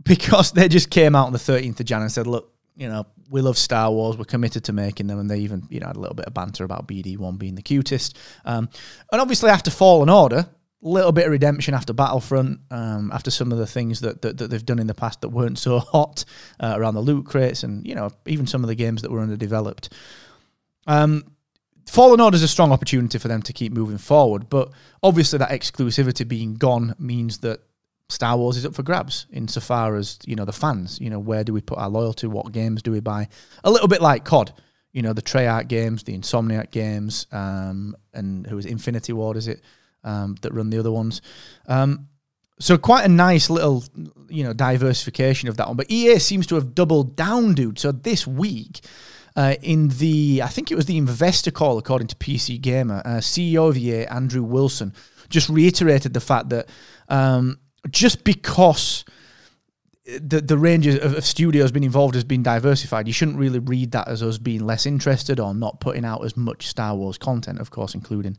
Because 0.03 0.51
they 0.51 0.67
just 0.67 0.89
came 0.89 1.15
out 1.15 1.27
on 1.27 1.33
the 1.33 1.39
13th 1.39 1.79
of 1.79 1.85
Jan 1.85 2.01
and 2.01 2.11
said, 2.11 2.27
look, 2.27 2.53
you 2.75 2.89
know, 2.89 3.05
we 3.29 3.41
love 3.41 3.57
Star 3.57 3.89
Wars. 3.91 4.17
We're 4.17 4.25
committed 4.25 4.65
to 4.65 4.73
making 4.73 5.07
them, 5.07 5.19
and 5.19 5.29
they 5.29 5.39
even, 5.39 5.65
you 5.69 5.79
know, 5.79 5.87
had 5.87 5.95
a 5.95 5.99
little 5.99 6.15
bit 6.15 6.25
of 6.25 6.33
banter 6.33 6.63
about 6.63 6.87
BD 6.87 7.17
One 7.17 7.37
being 7.37 7.55
the 7.55 7.61
cutest. 7.61 8.17
Um, 8.45 8.69
and 9.11 9.21
obviously, 9.21 9.49
after 9.49 9.71
Fallen 9.71 10.09
Order, 10.09 10.47
a 10.83 10.87
little 10.87 11.11
bit 11.11 11.25
of 11.25 11.31
redemption 11.31 11.73
after 11.73 11.93
Battlefront, 11.93 12.59
um, 12.71 13.11
after 13.13 13.31
some 13.31 13.51
of 13.51 13.57
the 13.57 13.67
things 13.67 14.01
that, 14.01 14.21
that, 14.21 14.37
that 14.37 14.49
they've 14.49 14.65
done 14.65 14.79
in 14.79 14.87
the 14.87 14.93
past 14.93 15.21
that 15.21 15.29
weren't 15.29 15.57
so 15.57 15.79
hot 15.93 16.25
uh, 16.59 16.73
around 16.75 16.95
the 16.95 17.01
loot 17.01 17.25
crates, 17.25 17.63
and 17.63 17.87
you 17.87 17.95
know, 17.95 18.09
even 18.25 18.47
some 18.47 18.63
of 18.63 18.67
the 18.67 18.75
games 18.75 19.01
that 19.01 19.11
were 19.11 19.21
underdeveloped. 19.21 19.93
Um, 20.87 21.23
Fallen 21.87 22.21
Order 22.21 22.35
is 22.35 22.43
a 22.43 22.47
strong 22.47 22.71
opportunity 22.71 23.17
for 23.17 23.27
them 23.27 23.41
to 23.43 23.53
keep 23.53 23.73
moving 23.73 23.97
forward, 23.97 24.49
but 24.49 24.71
obviously 25.01 25.39
that 25.39 25.49
exclusivity 25.49 26.27
being 26.27 26.55
gone 26.55 26.95
means 26.97 27.39
that 27.39 27.61
Star 28.09 28.37
Wars 28.37 28.57
is 28.57 28.65
up 28.65 28.75
for 28.75 28.83
grabs 28.83 29.25
insofar 29.31 29.95
as 29.95 30.19
you 30.25 30.35
know 30.35 30.45
the 30.45 30.53
fans. 30.53 30.99
You 31.01 31.09
know, 31.09 31.19
where 31.19 31.43
do 31.43 31.53
we 31.53 31.61
put 31.61 31.77
our 31.77 31.89
loyalty? 31.89 32.27
What 32.27 32.51
games 32.51 32.81
do 32.81 32.91
we 32.91 32.99
buy? 32.99 33.27
A 33.63 33.71
little 33.71 33.87
bit 33.87 34.01
like 34.01 34.23
COD. 34.23 34.53
You 34.91 35.01
know, 35.01 35.13
the 35.13 35.23
Treyarch 35.23 35.67
games, 35.67 36.03
the 36.03 36.15
Insomniac 36.15 36.69
games, 36.69 37.25
um, 37.31 37.95
and 38.13 38.45
who 38.45 38.59
is? 38.59 38.65
Infinity 38.65 39.11
Ward? 39.13 39.37
Is 39.37 39.47
it 39.47 39.61
um, 40.03 40.35
that 40.41 40.53
run 40.53 40.69
the 40.69 40.77
other 40.77 40.91
ones? 40.91 41.21
Um, 41.67 42.09
so 42.59 42.77
quite 42.77 43.03
a 43.03 43.09
nice 43.09 43.49
little, 43.49 43.83
you 44.29 44.43
know, 44.43 44.53
diversification 44.53 45.49
of 45.49 45.57
that 45.57 45.67
one. 45.67 45.75
But 45.75 45.89
EA 45.89 46.19
seems 46.19 46.45
to 46.47 46.55
have 46.55 46.75
doubled 46.75 47.15
down, 47.15 47.55
dude. 47.55 47.79
So 47.79 47.91
this 47.91 48.27
week, 48.27 48.81
uh, 49.35 49.55
in 49.61 49.89
the, 49.89 50.41
I 50.43 50.47
think 50.47 50.71
it 50.71 50.75
was 50.75 50.85
the 50.85 50.97
investor 50.97 51.51
call, 51.51 51.77
according 51.77 52.07
to 52.07 52.15
PC 52.15 52.61
Gamer, 52.61 53.01
uh, 53.03 53.17
CEO 53.17 53.69
of 53.69 53.77
EA, 53.77 54.05
Andrew 54.05 54.43
Wilson, 54.43 54.93
just 55.29 55.49
reiterated 55.49 56.13
the 56.13 56.19
fact 56.19 56.49
that 56.49 56.69
um, 57.09 57.59
just 57.89 58.23
because 58.23 59.03
the 60.05 60.41
the 60.41 60.57
range 60.57 60.85
of, 60.85 61.15
of 61.15 61.25
studios 61.25 61.71
being 61.71 61.83
involved 61.83 62.13
has 62.15 62.23
been 62.23 62.43
diversified, 62.43 63.07
you 63.07 63.13
shouldn't 63.13 63.37
really 63.37 63.59
read 63.59 63.91
that 63.91 64.07
as 64.07 64.21
us 64.21 64.37
being 64.37 64.65
less 64.65 64.85
interested 64.85 65.39
or 65.39 65.53
not 65.53 65.79
putting 65.79 66.05
out 66.05 66.23
as 66.23 66.35
much 66.35 66.67
Star 66.67 66.95
Wars 66.95 67.17
content, 67.17 67.59
of 67.59 67.71
course, 67.71 67.95
including 67.95 68.37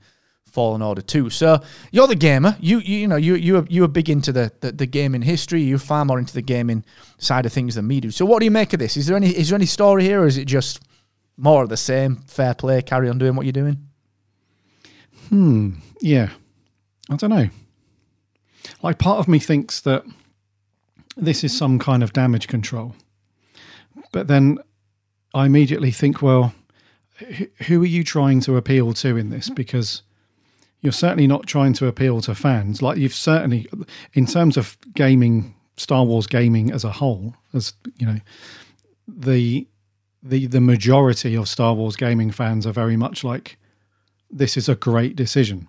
Fallen 0.55 0.83
Order 0.83 1.03
2. 1.03 1.31
So 1.31 1.61
you're 1.91 2.07
the 2.07 2.15
gamer. 2.15 2.57
You 2.61 2.79
you, 2.79 2.99
you 3.01 3.09
know 3.09 3.17
you 3.17 3.35
you 3.35 3.59
are, 3.59 3.67
you 3.69 3.83
are 3.83 3.89
big 3.89 4.09
into 4.09 4.33
the, 4.33 4.53
the 4.61 4.71
the 4.71 4.87
gaming 4.87 5.23
history. 5.23 5.63
You're 5.63 5.79
far 5.79 6.05
more 6.05 6.19
into 6.21 6.33
the 6.33 6.43
gaming 6.43 6.85
side 7.19 7.45
of 7.45 7.53
things 7.53 7.75
than 7.75 7.89
me 7.89 8.01
do. 8.01 8.13
So 8.13 8.25
what 8.25 8.39
do 8.39 8.45
you 8.45 8.53
make 8.53 8.73
of 8.73 8.79
this? 8.79 8.97
Is 8.97 9.07
there 9.07 9.17
any 9.17 9.31
is 9.31 9.49
there 9.49 9.57
any 9.57 9.67
story 9.67 10.05
here, 10.05 10.23
or 10.23 10.27
is 10.27 10.39
it 10.39 10.45
just 10.45 10.81
more 11.37 11.65
of 11.65 11.69
the 11.69 11.77
same? 11.77 12.17
Fair 12.29 12.55
play. 12.55 12.83
Carry 12.83 13.09
on 13.09 13.19
doing 13.19 13.35
what 13.35 13.45
you're 13.45 13.53
doing. 13.53 13.89
Hmm. 15.29 15.71
Yeah. 16.01 16.31
I 17.11 17.17
don't 17.17 17.31
know. 17.31 17.49
Like, 18.83 18.99
part 18.99 19.19
of 19.19 19.29
me 19.29 19.39
thinks 19.39 19.81
that 19.81 20.05
this 21.17 21.45
is 21.45 21.57
some 21.57 21.79
kind 21.79 22.03
of 22.03 22.13
damage 22.13 22.49
control. 22.49 22.95
But 24.13 24.29
then 24.29 24.59
I 25.35 25.47
immediately 25.47 25.91
think, 25.91 26.23
well, 26.23 26.55
who, 27.19 27.47
who 27.67 27.83
are 27.83 27.87
you 27.87 28.05
trying 28.05 28.41
to 28.43 28.57
appeal 28.57 28.93
to 28.95 29.17
in 29.17 29.31
this? 29.31 29.51
Because 29.51 30.03
you're 30.85 30.93
certainly 30.93 31.27
not 31.27 31.47
trying 31.47 31.73
to 31.73 31.87
appeal 31.87 32.21
to 32.21 32.35
fans. 32.35 32.83
Like, 32.83 32.99
you've 32.99 33.15
certainly, 33.15 33.67
in 34.13 34.27
terms 34.27 34.59
of 34.59 34.77
gaming, 34.95 35.55
Star 35.79 36.05
Wars 36.05 36.27
gaming 36.27 36.71
as 36.71 36.85
a 36.85 36.93
whole, 36.93 37.35
as 37.55 37.73
you 37.97 38.07
know, 38.07 38.21
the 39.09 39.67
the 40.23 40.47
the 40.47 40.61
majority 40.61 41.35
of 41.35 41.49
Star 41.49 41.73
Wars 41.73 41.97
gaming 41.97 42.31
fans 42.31 42.67
are 42.67 42.73
very 42.73 42.99
much 42.99 43.25
like 43.25 43.57
this 44.31 44.59
is 44.59 44.69
a 44.69 44.75
great 44.75 45.17
decision. 45.17 45.69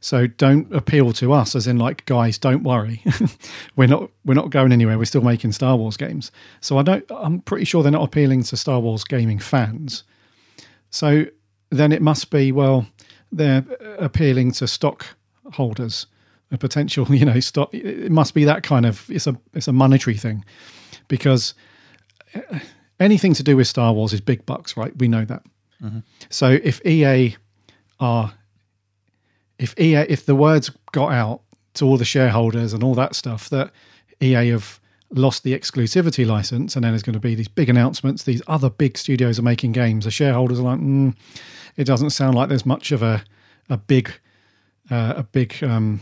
So 0.00 0.26
don't 0.26 0.72
appeal 0.74 1.12
to 1.14 1.32
us 1.32 1.54
as 1.54 1.68
in 1.68 1.78
like 1.78 2.04
guys 2.04 2.36
don't 2.36 2.64
worry. 2.64 3.02
we're 3.76 3.88
not 3.88 4.10
we're 4.24 4.34
not 4.34 4.50
going 4.50 4.72
anywhere. 4.72 4.98
We're 4.98 5.04
still 5.04 5.22
making 5.22 5.52
Star 5.52 5.76
Wars 5.76 5.96
games. 5.96 6.32
So 6.60 6.76
I 6.76 6.82
don't 6.82 7.04
I'm 7.10 7.40
pretty 7.40 7.64
sure 7.64 7.84
they're 7.84 7.92
not 7.92 8.04
appealing 8.04 8.42
to 8.44 8.56
Star 8.56 8.80
Wars 8.80 9.04
gaming 9.04 9.38
fans. 9.38 10.02
So 10.90 11.26
then 11.70 11.92
it 11.92 12.02
must 12.02 12.30
be 12.30 12.50
well 12.50 12.86
they're 13.36 13.64
appealing 13.98 14.52
to 14.52 14.66
stock 14.66 15.06
holders, 15.52 16.06
a 16.50 16.58
potential, 16.58 17.06
you 17.14 17.24
know, 17.24 17.40
stock 17.40 17.72
it 17.72 18.10
must 18.10 18.34
be 18.34 18.44
that 18.44 18.62
kind 18.62 18.86
of 18.86 19.08
it's 19.10 19.26
a 19.26 19.36
it's 19.54 19.68
a 19.68 19.72
monetary 19.72 20.16
thing 20.16 20.44
because 21.08 21.54
anything 23.00 23.34
to 23.34 23.42
do 23.42 23.56
with 23.56 23.66
Star 23.66 23.92
Wars 23.92 24.12
is 24.12 24.20
big 24.20 24.44
bucks, 24.46 24.76
right? 24.76 24.96
We 24.98 25.08
know 25.08 25.24
that. 25.24 25.42
So 26.30 26.58
if 26.62 26.84
EA 26.86 27.36
are 28.00 28.32
if 29.58 29.78
EA 29.78 30.06
if 30.08 30.26
the 30.26 30.34
words 30.34 30.70
got 30.92 31.12
out 31.12 31.42
to 31.74 31.84
all 31.84 31.96
the 31.96 32.04
shareholders 32.04 32.72
and 32.72 32.82
all 32.82 32.94
that 32.94 33.14
stuff 33.14 33.48
that 33.50 33.70
EA 34.20 34.48
have 34.48 34.80
lost 35.10 35.44
the 35.44 35.58
exclusivity 35.58 36.26
license, 36.26 36.74
and 36.74 36.84
then 36.84 36.92
there's 36.92 37.02
going 37.02 37.14
to 37.14 37.20
be 37.20 37.34
these 37.34 37.48
big 37.48 37.68
announcements. 37.68 38.24
These 38.24 38.42
other 38.46 38.70
big 38.70 38.98
studios 38.98 39.38
are 39.38 39.42
making 39.42 39.72
games. 39.72 40.04
The 40.04 40.10
shareholders 40.10 40.58
are 40.58 40.62
like, 40.62 40.80
mm, 40.80 41.14
it 41.76 41.84
doesn't 41.84 42.10
sound 42.10 42.34
like 42.34 42.48
there's 42.48 42.66
much 42.66 42.92
of 42.92 43.02
a 43.02 43.24
a 43.68 43.76
big 43.76 44.12
uh, 44.90 45.14
a 45.16 45.22
big 45.22 45.62
um, 45.62 46.00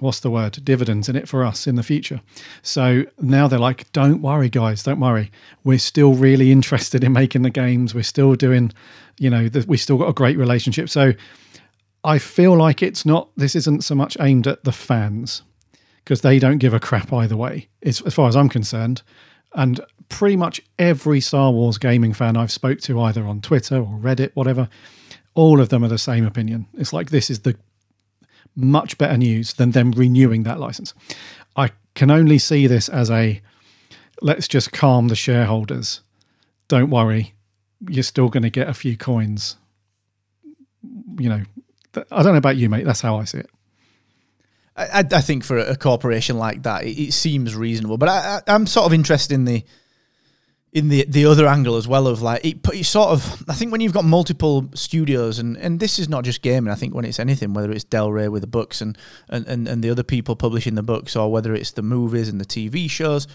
what's 0.00 0.20
the 0.20 0.30
word 0.30 0.58
dividends 0.64 1.08
in 1.08 1.16
it 1.16 1.28
for 1.28 1.44
us 1.44 1.66
in 1.66 1.74
the 1.74 1.82
future. 1.82 2.20
So 2.62 3.04
now 3.20 3.48
they're 3.48 3.58
like, 3.58 3.90
don't 3.92 4.22
worry, 4.22 4.48
guys, 4.48 4.82
don't 4.82 5.00
worry. 5.00 5.30
We're 5.64 5.78
still 5.78 6.14
really 6.14 6.50
interested 6.50 7.04
in 7.04 7.12
making 7.12 7.42
the 7.42 7.50
games. 7.50 7.94
We're 7.94 8.02
still 8.02 8.34
doing, 8.34 8.72
you 9.18 9.28
know, 9.28 9.48
the, 9.48 9.64
we 9.68 9.76
still 9.76 9.98
got 9.98 10.08
a 10.08 10.14
great 10.14 10.38
relationship. 10.38 10.88
So 10.88 11.12
I 12.04 12.18
feel 12.18 12.56
like 12.56 12.82
it's 12.82 13.04
not. 13.04 13.28
This 13.36 13.54
isn't 13.54 13.84
so 13.84 13.94
much 13.94 14.16
aimed 14.20 14.46
at 14.46 14.64
the 14.64 14.72
fans 14.72 15.42
because 16.04 16.22
they 16.22 16.38
don't 16.38 16.58
give 16.58 16.74
a 16.74 16.80
crap 16.80 17.12
either 17.12 17.36
way, 17.36 17.68
as, 17.82 18.00
as 18.02 18.14
far 18.14 18.28
as 18.28 18.34
I'm 18.34 18.48
concerned. 18.48 19.02
And 19.54 19.80
pretty 20.08 20.36
much 20.36 20.60
every 20.78 21.20
Star 21.20 21.50
Wars 21.50 21.78
gaming 21.78 22.12
fan 22.12 22.36
I've 22.36 22.52
spoke 22.52 22.80
to, 22.82 23.00
either 23.00 23.24
on 23.24 23.40
Twitter 23.40 23.76
or 23.76 23.98
Reddit, 23.98 24.30
whatever, 24.34 24.68
all 25.34 25.60
of 25.60 25.68
them 25.68 25.84
are 25.84 25.88
the 25.88 25.98
same 25.98 26.26
opinion. 26.26 26.66
It's 26.74 26.92
like 26.92 27.10
this 27.10 27.30
is 27.30 27.40
the 27.40 27.56
much 28.54 28.98
better 28.98 29.16
news 29.16 29.54
than 29.54 29.70
them 29.70 29.92
renewing 29.92 30.42
that 30.42 30.60
license. 30.60 30.94
I 31.56 31.70
can 31.94 32.10
only 32.10 32.38
see 32.38 32.66
this 32.66 32.88
as 32.88 33.10
a 33.10 33.40
let's 34.20 34.48
just 34.48 34.72
calm 34.72 35.08
the 35.08 35.16
shareholders. 35.16 36.00
Don't 36.68 36.90
worry, 36.90 37.34
you're 37.88 38.02
still 38.02 38.28
going 38.28 38.42
to 38.42 38.50
get 38.50 38.68
a 38.68 38.74
few 38.74 38.96
coins. 38.96 39.56
You 41.18 41.28
know, 41.28 41.42
I 42.10 42.22
don't 42.22 42.32
know 42.32 42.38
about 42.38 42.56
you, 42.56 42.68
mate. 42.68 42.84
That's 42.84 43.00
how 43.00 43.16
I 43.16 43.24
see 43.24 43.38
it. 43.38 43.50
I, 44.92 45.04
I 45.12 45.20
think 45.20 45.44
for 45.44 45.58
a 45.58 45.76
corporation 45.76 46.38
like 46.38 46.62
that, 46.62 46.84
it, 46.84 46.98
it 46.98 47.12
seems 47.12 47.54
reasonable. 47.54 47.98
But 47.98 48.08
I, 48.08 48.40
I, 48.46 48.54
I'm 48.54 48.66
sort 48.66 48.86
of 48.86 48.92
interested 48.92 49.34
in 49.34 49.44
the 49.44 49.64
in 50.72 50.88
the 50.88 51.04
the 51.06 51.26
other 51.26 51.46
angle 51.46 51.76
as 51.76 51.86
well 51.86 52.06
of 52.06 52.22
like 52.22 52.44
it, 52.44 52.58
it 52.72 52.84
sort 52.84 53.10
of 53.10 53.44
I 53.48 53.54
think 53.54 53.72
when 53.72 53.82
you've 53.82 53.92
got 53.92 54.06
multiple 54.06 54.70
studios 54.74 55.38
and 55.38 55.56
and 55.58 55.78
this 55.78 55.98
is 55.98 56.08
not 56.08 56.24
just 56.24 56.40
gaming 56.40 56.72
I 56.72 56.76
think 56.76 56.94
when 56.94 57.04
it's 57.04 57.20
anything 57.20 57.52
whether 57.52 57.70
it's 57.70 57.84
Del 57.84 58.10
Rey 58.10 58.28
with 58.28 58.40
the 58.40 58.46
books 58.46 58.80
and 58.80 58.96
and 59.28 59.46
and, 59.46 59.68
and 59.68 59.84
the 59.84 59.90
other 59.90 60.02
people 60.02 60.34
publishing 60.34 60.74
the 60.74 60.82
books 60.82 61.14
or 61.14 61.30
whether 61.30 61.54
it's 61.54 61.72
the 61.72 61.82
movies 61.82 62.28
and 62.30 62.40
the 62.40 62.46
TV 62.46 62.90
shows 62.90 63.28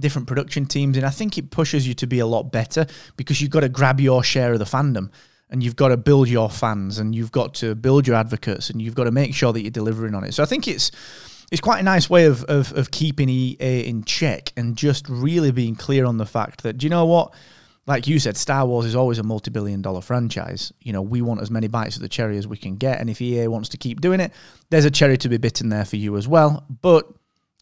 different 0.00 0.28
production 0.28 0.64
teams 0.64 0.96
and 0.96 1.04
I 1.04 1.10
think 1.10 1.36
it 1.36 1.50
pushes 1.50 1.86
you 1.86 1.92
to 1.94 2.06
be 2.06 2.20
a 2.20 2.26
lot 2.26 2.50
better 2.52 2.86
because 3.18 3.42
you've 3.42 3.50
got 3.50 3.60
to 3.60 3.68
grab 3.68 4.00
your 4.00 4.24
share 4.24 4.54
of 4.54 4.58
the 4.58 4.64
fandom 4.64 5.10
and 5.50 5.62
you've 5.62 5.76
got 5.76 5.88
to 5.88 5.96
build 5.96 6.28
your 6.28 6.50
fans 6.50 6.98
and 6.98 7.14
you've 7.14 7.32
got 7.32 7.54
to 7.54 7.74
build 7.74 8.06
your 8.06 8.16
advocates 8.16 8.70
and 8.70 8.82
you've 8.82 8.94
got 8.94 9.04
to 9.04 9.10
make 9.10 9.34
sure 9.34 9.52
that 9.52 9.62
you're 9.62 9.70
delivering 9.70 10.14
on 10.14 10.24
it 10.24 10.32
so 10.32 10.42
I 10.42 10.46
think 10.46 10.68
it's 10.68 10.90
it's 11.50 11.60
quite 11.60 11.80
a 11.80 11.82
nice 11.82 12.10
way 12.10 12.26
of, 12.26 12.44
of, 12.44 12.72
of 12.76 12.90
keeping 12.90 13.28
EA 13.28 13.86
in 13.86 14.04
check 14.04 14.52
and 14.56 14.76
just 14.76 15.08
really 15.08 15.50
being 15.50 15.74
clear 15.74 16.04
on 16.04 16.18
the 16.18 16.26
fact 16.26 16.62
that, 16.62 16.78
do 16.78 16.86
you 16.86 16.90
know 16.90 17.06
what? 17.06 17.32
Like 17.86 18.06
you 18.06 18.18
said, 18.18 18.36
Star 18.36 18.66
Wars 18.66 18.84
is 18.84 18.94
always 18.94 19.18
a 19.18 19.22
multi 19.22 19.50
billion 19.50 19.80
dollar 19.80 20.02
franchise. 20.02 20.74
You 20.82 20.92
know, 20.92 21.00
we 21.00 21.22
want 21.22 21.40
as 21.40 21.50
many 21.50 21.68
bites 21.68 21.96
of 21.96 22.02
the 22.02 22.08
cherry 22.08 22.36
as 22.36 22.46
we 22.46 22.58
can 22.58 22.76
get. 22.76 23.00
And 23.00 23.08
if 23.08 23.22
EA 23.22 23.48
wants 23.48 23.70
to 23.70 23.78
keep 23.78 24.02
doing 24.02 24.20
it, 24.20 24.30
there's 24.68 24.84
a 24.84 24.90
cherry 24.90 25.16
to 25.18 25.28
be 25.30 25.38
bitten 25.38 25.70
there 25.70 25.86
for 25.86 25.96
you 25.96 26.18
as 26.18 26.28
well. 26.28 26.66
But 26.82 27.10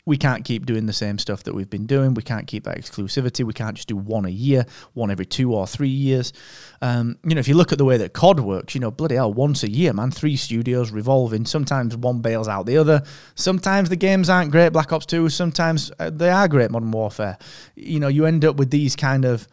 we 0.07 0.17
can't 0.17 0.45
keep 0.45 0.65
doing 0.65 0.87
the 0.87 0.93
same 0.93 1.19
stuff 1.19 1.43
that 1.43 1.55
we've 1.55 1.69
been 1.69 1.85
doing. 1.85 2.15
We 2.15 2.23
can't 2.23 2.47
keep 2.47 2.63
that 2.65 2.79
exclusivity. 2.79 3.45
We 3.45 3.53
can't 3.53 3.75
just 3.75 3.89
do 3.89 3.97
one 3.97 4.25
a 4.25 4.31
year, 4.31 4.65
one 4.95 5.11
every 5.11 5.27
two 5.27 5.53
or 5.53 5.67
three 5.67 5.89
years. 5.89 6.33
Um, 6.81 7.19
you 7.25 7.35
know, 7.35 7.41
if 7.41 7.49
you 7.49 7.55
look 7.55 7.73
at 7.73 7.79
the 7.79 7.85
way 7.85 7.97
that 7.97 8.13
COD 8.13 8.39
works, 8.39 8.77
you 8.77 8.81
know, 8.81 8.93
bloody 8.93 9.17
hell, 9.17 9.33
once 9.33 9.65
a 9.65 9.71
year, 9.71 9.93
man, 9.93 10.13
three 10.13 10.37
studios 10.37 10.93
revolving. 10.93 11.45
Sometimes 11.45 11.97
one 11.97 12.21
bails 12.21 12.47
out 12.47 12.67
the 12.67 12.77
other. 12.77 13.03
Sometimes 13.35 13.89
the 13.89 13.97
games 13.97 14.31
aren't 14.31 14.53
great, 14.53 14.69
Black 14.69 14.93
Ops 14.93 15.07
2. 15.07 15.29
Sometimes 15.29 15.91
uh, 15.99 16.11
they 16.11 16.31
are 16.31 16.47
great, 16.47 16.71
Modern 16.71 16.93
Warfare. 16.93 17.37
You 17.75 17.99
know, 17.99 18.09
you 18.09 18.27
end 18.27 18.45
up 18.45 18.57
with 18.57 18.71
these 18.71 18.95
kind 18.95 19.25
of 19.25 19.49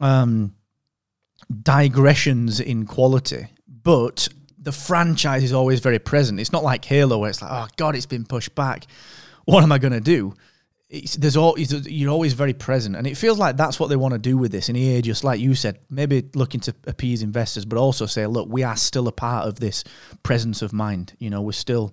um, 0.00 0.54
digressions 1.62 2.60
in 2.60 2.86
quality, 2.86 3.48
but 3.68 4.26
the 4.58 4.72
franchise 4.72 5.42
is 5.42 5.52
always 5.52 5.80
very 5.80 5.98
present. 5.98 6.40
It's 6.40 6.50
not 6.50 6.64
like 6.64 6.82
Halo 6.86 7.18
where 7.18 7.28
it's 7.28 7.42
like, 7.42 7.52
oh, 7.52 7.68
God, 7.76 7.94
it's 7.94 8.06
been 8.06 8.24
pushed 8.24 8.54
back 8.54 8.86
what 9.46 9.62
am 9.62 9.72
I 9.72 9.78
going 9.78 9.92
to 9.92 10.00
do? 10.00 10.34
It's, 10.88 11.16
there's 11.16 11.36
all 11.36 11.58
you're 11.58 12.12
always 12.12 12.34
very 12.34 12.52
present, 12.52 12.94
and 12.94 13.06
it 13.06 13.16
feels 13.16 13.38
like 13.38 13.56
that's 13.56 13.80
what 13.80 13.88
they 13.88 13.96
want 13.96 14.12
to 14.12 14.18
do 14.18 14.36
with 14.36 14.52
this. 14.52 14.68
And 14.68 14.76
EA, 14.78 15.02
just 15.02 15.24
like 15.24 15.40
you 15.40 15.54
said, 15.54 15.80
maybe 15.90 16.28
looking 16.34 16.60
to 16.60 16.74
appease 16.86 17.22
investors, 17.22 17.64
but 17.64 17.76
also 17.76 18.06
say, 18.06 18.26
look, 18.26 18.48
we 18.48 18.62
are 18.62 18.76
still 18.76 19.08
a 19.08 19.12
part 19.12 19.48
of 19.48 19.58
this 19.58 19.82
presence 20.22 20.62
of 20.62 20.72
mind. 20.72 21.14
You 21.18 21.30
know, 21.30 21.42
we're 21.42 21.52
still 21.52 21.92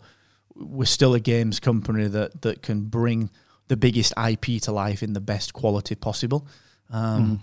we're 0.55 0.85
still 0.85 1.15
a 1.15 1.19
games 1.19 1.59
company 1.59 2.07
that 2.07 2.43
that 2.43 2.61
can 2.61 2.83
bring 2.83 3.31
the 3.67 3.77
biggest 3.77 4.13
IP 4.17 4.61
to 4.61 4.71
life 4.71 5.01
in 5.01 5.13
the 5.13 5.21
best 5.21 5.53
quality 5.53 5.95
possible. 5.95 6.47
Um, 6.91 7.25
mm. 7.25 7.39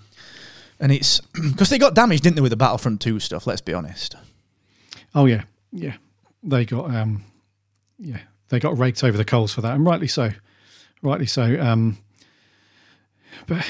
And 0.78 0.92
it's 0.92 1.20
because 1.50 1.70
they 1.70 1.78
got 1.78 1.94
damaged, 1.94 2.22
didn't 2.22 2.36
they, 2.36 2.42
with 2.42 2.50
the 2.50 2.56
Battlefront 2.56 3.00
Two 3.00 3.18
stuff? 3.18 3.46
Let's 3.46 3.60
be 3.60 3.74
honest. 3.74 4.14
Oh 5.14 5.26
yeah, 5.26 5.42
yeah, 5.72 5.94
they 6.44 6.64
got 6.64 6.94
um, 6.94 7.24
yeah, 7.98 8.20
they 8.50 8.60
got 8.60 8.76
raked 8.76 9.02
over 9.02 9.16
the 9.16 9.24
coals 9.24 9.54
for 9.54 9.62
that, 9.62 9.74
and 9.74 9.86
rightly 9.86 10.08
so, 10.08 10.30
rightly 11.02 11.26
so. 11.26 11.58
Um, 11.60 11.96
but 13.46 13.64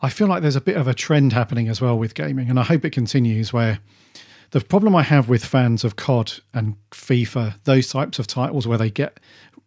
I 0.00 0.08
feel 0.08 0.26
like 0.26 0.42
there's 0.42 0.56
a 0.56 0.60
bit 0.60 0.76
of 0.76 0.88
a 0.88 0.94
trend 0.94 1.32
happening 1.32 1.68
as 1.68 1.80
well 1.80 1.96
with 1.96 2.14
gaming, 2.14 2.50
and 2.50 2.58
I 2.58 2.64
hope 2.64 2.84
it 2.84 2.90
continues. 2.90 3.52
Where 3.52 3.78
the 4.50 4.60
problem 4.60 4.96
I 4.96 5.02
have 5.02 5.28
with 5.28 5.44
fans 5.44 5.84
of 5.84 5.96
COD 5.96 6.40
and 6.52 6.76
FIFA, 6.90 7.62
those 7.64 7.88
types 7.88 8.18
of 8.18 8.26
titles, 8.26 8.66
where 8.66 8.78
they 8.78 8.90
get, 8.90 9.20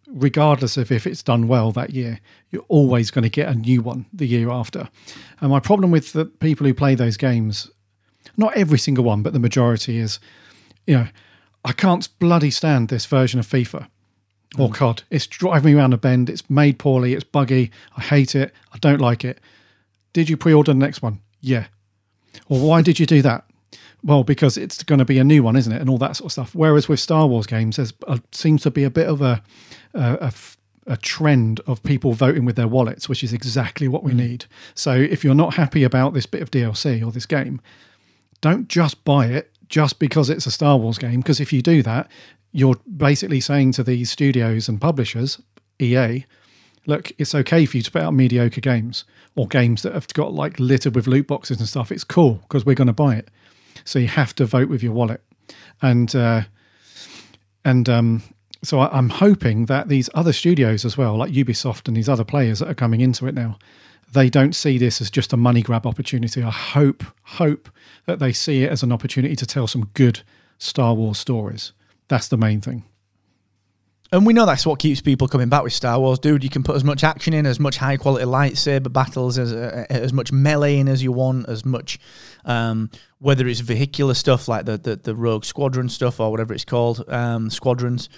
regardless 0.07 0.75
of 0.75 0.91
if 0.91 1.05
it's 1.05 1.23
done 1.23 1.47
well 1.47 1.71
that 1.71 1.91
year, 1.91 2.19
you're 2.49 2.65
always 2.67 3.11
going 3.11 3.23
to 3.23 3.29
get 3.29 3.47
a 3.47 3.55
new 3.55 3.81
one 3.81 4.07
the 4.11 4.27
year 4.27 4.49
after. 4.49 4.89
And 5.39 5.51
my 5.51 5.59
problem 5.59 5.91
with 5.91 6.13
the 6.13 6.25
people 6.25 6.65
who 6.65 6.73
play 6.73 6.95
those 6.95 7.15
games, 7.15 7.69
not 8.37 8.57
every 8.57 8.79
single 8.79 9.03
one, 9.03 9.21
but 9.21 9.33
the 9.33 9.39
majority 9.39 9.97
is, 9.97 10.19
you 10.87 10.95
know, 10.95 11.07
I 11.63 11.71
can't 11.73 12.07
bloody 12.19 12.51
stand 12.51 12.89
this 12.89 13.05
version 13.05 13.39
of 13.39 13.47
FIFA 13.47 13.87
or 14.57 14.69
COD. 14.69 15.03
It's 15.09 15.27
driving 15.27 15.73
me 15.73 15.79
around 15.79 15.93
a 15.93 15.97
bend. 15.97 16.29
It's 16.29 16.49
made 16.49 16.79
poorly. 16.79 17.13
It's 17.13 17.23
buggy. 17.23 17.71
I 17.97 18.01
hate 18.01 18.35
it. 18.35 18.53
I 18.73 18.77
don't 18.77 19.01
like 19.01 19.25
it. 19.25 19.39
Did 20.13 20.29
you 20.29 20.37
pre-order 20.37 20.73
the 20.73 20.79
next 20.79 21.01
one? 21.01 21.21
Yeah. 21.41 21.65
Or 22.47 22.59
why 22.59 22.81
did 22.81 22.99
you 22.99 23.05
do 23.05 23.21
that? 23.21 23.45
Well, 24.03 24.23
because 24.23 24.57
it's 24.57 24.83
going 24.83 24.99
to 24.99 25.05
be 25.05 25.17
a 25.17 25.23
new 25.23 25.41
one, 25.43 25.55
isn't 25.55 25.71
it? 25.71 25.81
And 25.81 25.89
all 25.89 25.97
that 25.97 26.15
sort 26.15 26.27
of 26.27 26.31
stuff. 26.31 26.55
Whereas 26.55 26.87
with 26.87 26.99
Star 26.99 27.27
Wars 27.27 27.47
games, 27.47 27.77
there 27.77 28.19
seems 28.31 28.61
to 28.63 28.71
be 28.71 28.83
a 28.83 28.89
bit 28.89 29.07
of 29.07 29.21
a, 29.21 29.41
a, 29.93 30.31
a 30.85 30.97
trend 30.97 31.59
of 31.61 31.81
people 31.83 32.13
voting 32.13 32.45
with 32.45 32.55
their 32.55 32.67
wallets, 32.67 33.09
which 33.09 33.23
is 33.23 33.33
exactly 33.33 33.87
what 33.87 34.03
we 34.03 34.11
mm. 34.11 34.17
need. 34.17 34.45
So 34.75 34.93
if 34.93 35.23
you're 35.23 35.33
not 35.35 35.55
happy 35.55 35.83
about 35.83 36.13
this 36.13 36.27
bit 36.27 36.41
of 36.41 36.51
DLC 36.51 37.05
or 37.05 37.11
this 37.11 37.25
game, 37.25 37.61
don't 38.41 38.67
just 38.67 39.03
buy 39.05 39.27
it 39.27 39.51
just 39.69 39.97
because 39.97 40.29
it's 40.29 40.45
a 40.45 40.51
Star 40.51 40.77
Wars 40.77 40.99
game. 40.99 41.21
Because 41.21 41.39
if 41.39 41.51
you 41.51 41.61
do 41.63 41.81
that, 41.81 42.09
you're 42.55 42.77
basically 42.95 43.41
saying 43.41 43.73
to 43.73 43.83
these 43.83 44.09
studios 44.09 44.69
and 44.69 44.79
publishers, 44.79 45.41
EA, 45.77 46.23
look, 46.85 47.11
it's 47.17 47.35
okay 47.35 47.65
for 47.65 47.75
you 47.75 47.83
to 47.83 47.91
put 47.91 48.01
out 48.01 48.13
mediocre 48.13 48.61
games 48.61 49.03
or 49.35 49.45
games 49.45 49.81
that 49.81 49.91
have 49.91 50.07
got 50.13 50.33
like 50.33 50.57
littered 50.57 50.95
with 50.95 51.05
loot 51.05 51.27
boxes 51.27 51.59
and 51.59 51.67
stuff. 51.67 51.91
It's 51.91 52.05
cool 52.05 52.35
because 52.35 52.65
we're 52.65 52.75
going 52.75 52.87
to 52.87 52.93
buy 52.93 53.15
it. 53.15 53.27
So 53.83 53.99
you 53.99 54.07
have 54.07 54.33
to 54.35 54.45
vote 54.45 54.69
with 54.69 54.81
your 54.81 54.93
wallet, 54.93 55.21
and 55.81 56.15
uh, 56.15 56.43
and 57.65 57.89
um, 57.89 58.23
so 58.63 58.79
I, 58.79 58.97
I'm 58.97 59.09
hoping 59.09 59.65
that 59.65 59.89
these 59.89 60.09
other 60.13 60.31
studios 60.31 60.85
as 60.85 60.97
well, 60.97 61.17
like 61.17 61.33
Ubisoft 61.33 61.89
and 61.89 61.97
these 61.97 62.07
other 62.07 62.23
players 62.23 62.59
that 62.59 62.69
are 62.69 62.73
coming 62.73 63.01
into 63.01 63.27
it 63.27 63.35
now, 63.35 63.59
they 64.13 64.29
don't 64.29 64.55
see 64.55 64.77
this 64.77 65.01
as 65.01 65.11
just 65.11 65.33
a 65.33 65.37
money 65.37 65.61
grab 65.61 65.85
opportunity. 65.85 66.41
I 66.41 66.51
hope 66.51 67.03
hope 67.23 67.67
that 68.05 68.19
they 68.19 68.31
see 68.31 68.63
it 68.63 68.71
as 68.71 68.81
an 68.81 68.93
opportunity 68.93 69.35
to 69.35 69.45
tell 69.45 69.67
some 69.67 69.89
good 69.93 70.21
Star 70.57 70.93
Wars 70.93 71.19
stories. 71.19 71.73
That's 72.07 72.27
the 72.27 72.37
main 72.37 72.61
thing. 72.61 72.83
And 74.11 74.25
we 74.25 74.33
know 74.33 74.45
that's 74.45 74.65
what 74.65 74.79
keeps 74.79 75.01
people 75.01 75.27
coming 75.27 75.49
back 75.49 75.63
with 75.63 75.73
Star 75.73 75.99
Wars, 75.99 76.19
dude. 76.19 76.43
You 76.43 76.49
can 76.49 76.63
put 76.63 76.75
as 76.75 76.83
much 76.83 77.03
action 77.03 77.33
in, 77.33 77.45
as 77.45 77.59
much 77.59 77.77
high 77.77 77.97
quality 77.97 78.25
lightsaber 78.25 78.93
battles, 78.93 79.39
as 79.39 79.51
uh, 79.51 79.85
as 79.89 80.13
much 80.13 80.31
melee 80.31 80.77
in 80.77 80.87
as 80.87 81.01
you 81.01 81.11
want, 81.11 81.49
as 81.49 81.65
much 81.65 81.99
um, 82.45 82.91
whether 83.19 83.47
it's 83.47 83.61
vehicular 83.61 84.13
stuff 84.13 84.47
like 84.47 84.65
the, 84.65 84.77
the 84.77 84.95
the 84.95 85.15
Rogue 85.15 85.43
Squadron 85.43 85.89
stuff 85.89 86.19
or 86.19 86.29
whatever 86.29 86.53
it's 86.53 86.65
called, 86.65 87.03
um, 87.09 87.49
squadrons. 87.49 88.09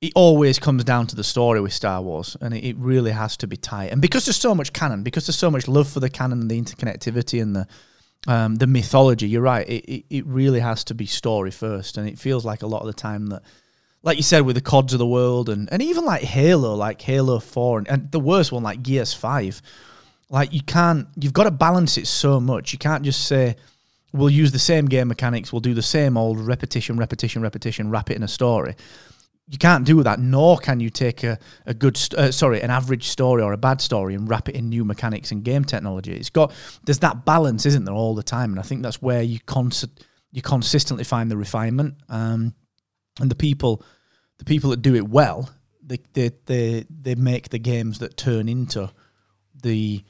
It 0.00 0.12
always 0.16 0.58
comes 0.58 0.84
down 0.84 1.06
to 1.06 1.16
the 1.16 1.24
story 1.24 1.60
with 1.60 1.72
Star 1.72 2.02
Wars, 2.02 2.36
and 2.40 2.52
it, 2.52 2.64
it 2.64 2.76
really 2.76 3.12
has 3.12 3.36
to 3.38 3.46
be 3.46 3.56
tight. 3.56 3.92
And 3.92 4.02
because 4.02 4.26
there's 4.26 4.36
so 4.36 4.54
much 4.54 4.72
canon, 4.72 5.04
because 5.04 5.26
there's 5.26 5.38
so 5.38 5.50
much 5.50 5.68
love 5.68 5.88
for 5.88 6.00
the 6.00 6.10
canon 6.10 6.40
and 6.40 6.50
the 6.50 6.60
interconnectivity 6.60 7.40
and 7.40 7.54
the 7.54 7.68
um, 8.26 8.56
the 8.56 8.66
mythology. 8.66 9.28
You're 9.28 9.42
right. 9.42 9.68
It, 9.68 9.84
it, 9.84 10.04
it 10.10 10.26
really 10.26 10.60
has 10.60 10.84
to 10.84 10.94
be 10.94 11.06
story 11.06 11.50
first, 11.50 11.96
and 11.96 12.08
it 12.08 12.18
feels 12.18 12.44
like 12.44 12.62
a 12.62 12.66
lot 12.66 12.80
of 12.80 12.86
the 12.86 12.92
time 12.92 13.26
that, 13.28 13.42
like 14.02 14.16
you 14.16 14.22
said, 14.22 14.42
with 14.42 14.56
the 14.56 14.62
CODs 14.62 14.92
of 14.92 14.98
the 14.98 15.06
world, 15.06 15.48
and 15.48 15.70
and 15.72 15.82
even 15.82 16.04
like 16.04 16.22
Halo, 16.22 16.74
like 16.74 17.00
Halo 17.02 17.38
Four, 17.38 17.78
and, 17.78 17.88
and 17.88 18.12
the 18.12 18.20
worst 18.20 18.52
one 18.52 18.62
like 18.62 18.82
Gears 18.82 19.14
Five, 19.14 19.60
like 20.30 20.52
you 20.52 20.62
can't. 20.62 21.08
You've 21.16 21.32
got 21.32 21.44
to 21.44 21.50
balance 21.50 21.98
it 21.98 22.06
so 22.06 22.40
much. 22.40 22.72
You 22.72 22.78
can't 22.78 23.04
just 23.04 23.26
say. 23.26 23.56
We'll 24.12 24.30
use 24.30 24.52
the 24.52 24.60
same 24.60 24.86
game 24.86 25.08
mechanics. 25.08 25.52
We'll 25.52 25.58
do 25.58 25.74
the 25.74 25.82
same 25.82 26.16
old 26.16 26.38
repetition, 26.38 26.96
repetition, 26.96 27.42
repetition. 27.42 27.90
Wrap 27.90 28.10
it 28.10 28.16
in 28.16 28.22
a 28.22 28.28
story 28.28 28.76
you 29.46 29.58
can't 29.58 29.84
do 29.84 30.02
that, 30.02 30.18
nor 30.18 30.56
can 30.56 30.80
you 30.80 30.88
take 30.88 31.22
a, 31.22 31.38
a 31.66 31.74
good, 31.74 31.96
st- 31.96 32.18
uh, 32.18 32.32
sorry, 32.32 32.62
an 32.62 32.70
average 32.70 33.08
story 33.08 33.42
or 33.42 33.52
a 33.52 33.58
bad 33.58 33.80
story 33.80 34.14
and 34.14 34.28
wrap 34.28 34.48
it 34.48 34.54
in 34.54 34.70
new 34.70 34.84
mechanics 34.84 35.32
and 35.32 35.44
game 35.44 35.64
technology. 35.64 36.14
It's 36.14 36.30
got, 36.30 36.52
there's 36.84 37.00
that 37.00 37.26
balance, 37.26 37.66
isn't 37.66 37.84
there, 37.84 37.94
all 37.94 38.14
the 38.14 38.22
time? 38.22 38.52
And 38.52 38.58
I 38.58 38.62
think 38.62 38.82
that's 38.82 39.02
where 39.02 39.22
you 39.22 39.38
cons- 39.40 39.86
you 40.32 40.40
consistently 40.40 41.04
find 41.04 41.30
the 41.30 41.36
refinement. 41.36 41.96
Um, 42.08 42.54
and 43.20 43.30
the 43.30 43.34
people, 43.36 43.84
the 44.38 44.44
people 44.44 44.70
that 44.70 44.80
do 44.80 44.94
it 44.94 45.08
well, 45.08 45.50
they, 45.82 45.98
they, 46.14 46.30
they, 46.46 46.86
they 46.88 47.14
make 47.14 47.50
the 47.50 47.58
games 47.58 47.98
that 47.98 48.16
turn 48.16 48.48
into 48.48 48.90
the, 49.62 50.02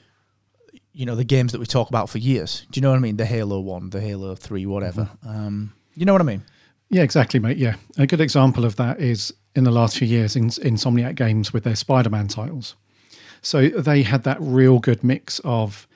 you 0.93 1.05
know, 1.05 1.15
the 1.15 1.25
games 1.25 1.51
that 1.51 1.59
we 1.59 1.65
talk 1.65 1.89
about 1.89 2.09
for 2.09 2.19
years. 2.19 2.65
Do 2.71 2.77
you 2.77 2.81
know 2.81 2.89
what 2.89 2.97
I 2.97 3.01
mean? 3.01 3.17
The 3.17 3.25
Halo 3.25 3.59
1, 3.59 3.89
the 3.89 3.99
Halo 3.99 4.33
3, 4.33 4.65
whatever. 4.65 5.09
Um, 5.27 5.73
you 5.93 6.05
know 6.05 6.13
what 6.13 6.21
I 6.21 6.25
mean? 6.25 6.43
Yeah, 6.89 7.03
exactly, 7.03 7.39
mate. 7.39 7.57
Yeah, 7.57 7.75
a 7.97 8.05
good 8.05 8.21
example 8.21 8.65
of 8.65 8.75
that 8.75 8.99
is 8.99 9.33
in 9.55 9.63
the 9.63 9.71
last 9.71 9.97
few 9.97 10.07
years 10.07 10.35
in 10.35 10.47
Insomniac 10.49 11.15
Games 11.15 11.51
with 11.51 11.63
their 11.63 11.75
Spider-Man 11.75 12.27
titles. 12.27 12.75
So 13.41 13.69
they 13.69 14.03
had 14.03 14.23
that 14.23 14.37
real 14.39 14.79
good 14.79 15.03
mix 15.03 15.39
of 15.43 15.87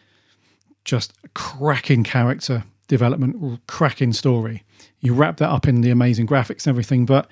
just 0.86 1.14
cracking 1.34 2.04
character 2.04 2.64
development, 2.88 3.62
cracking 3.68 4.14
story. 4.14 4.64
You 5.00 5.14
wrap 5.14 5.38
that 5.38 5.50
up 5.50 5.68
in 5.68 5.82
the 5.82 5.92
amazing 5.92 6.28
graphics 6.28 6.66
and 6.66 6.68
everything, 6.68 7.06
but 7.06 7.28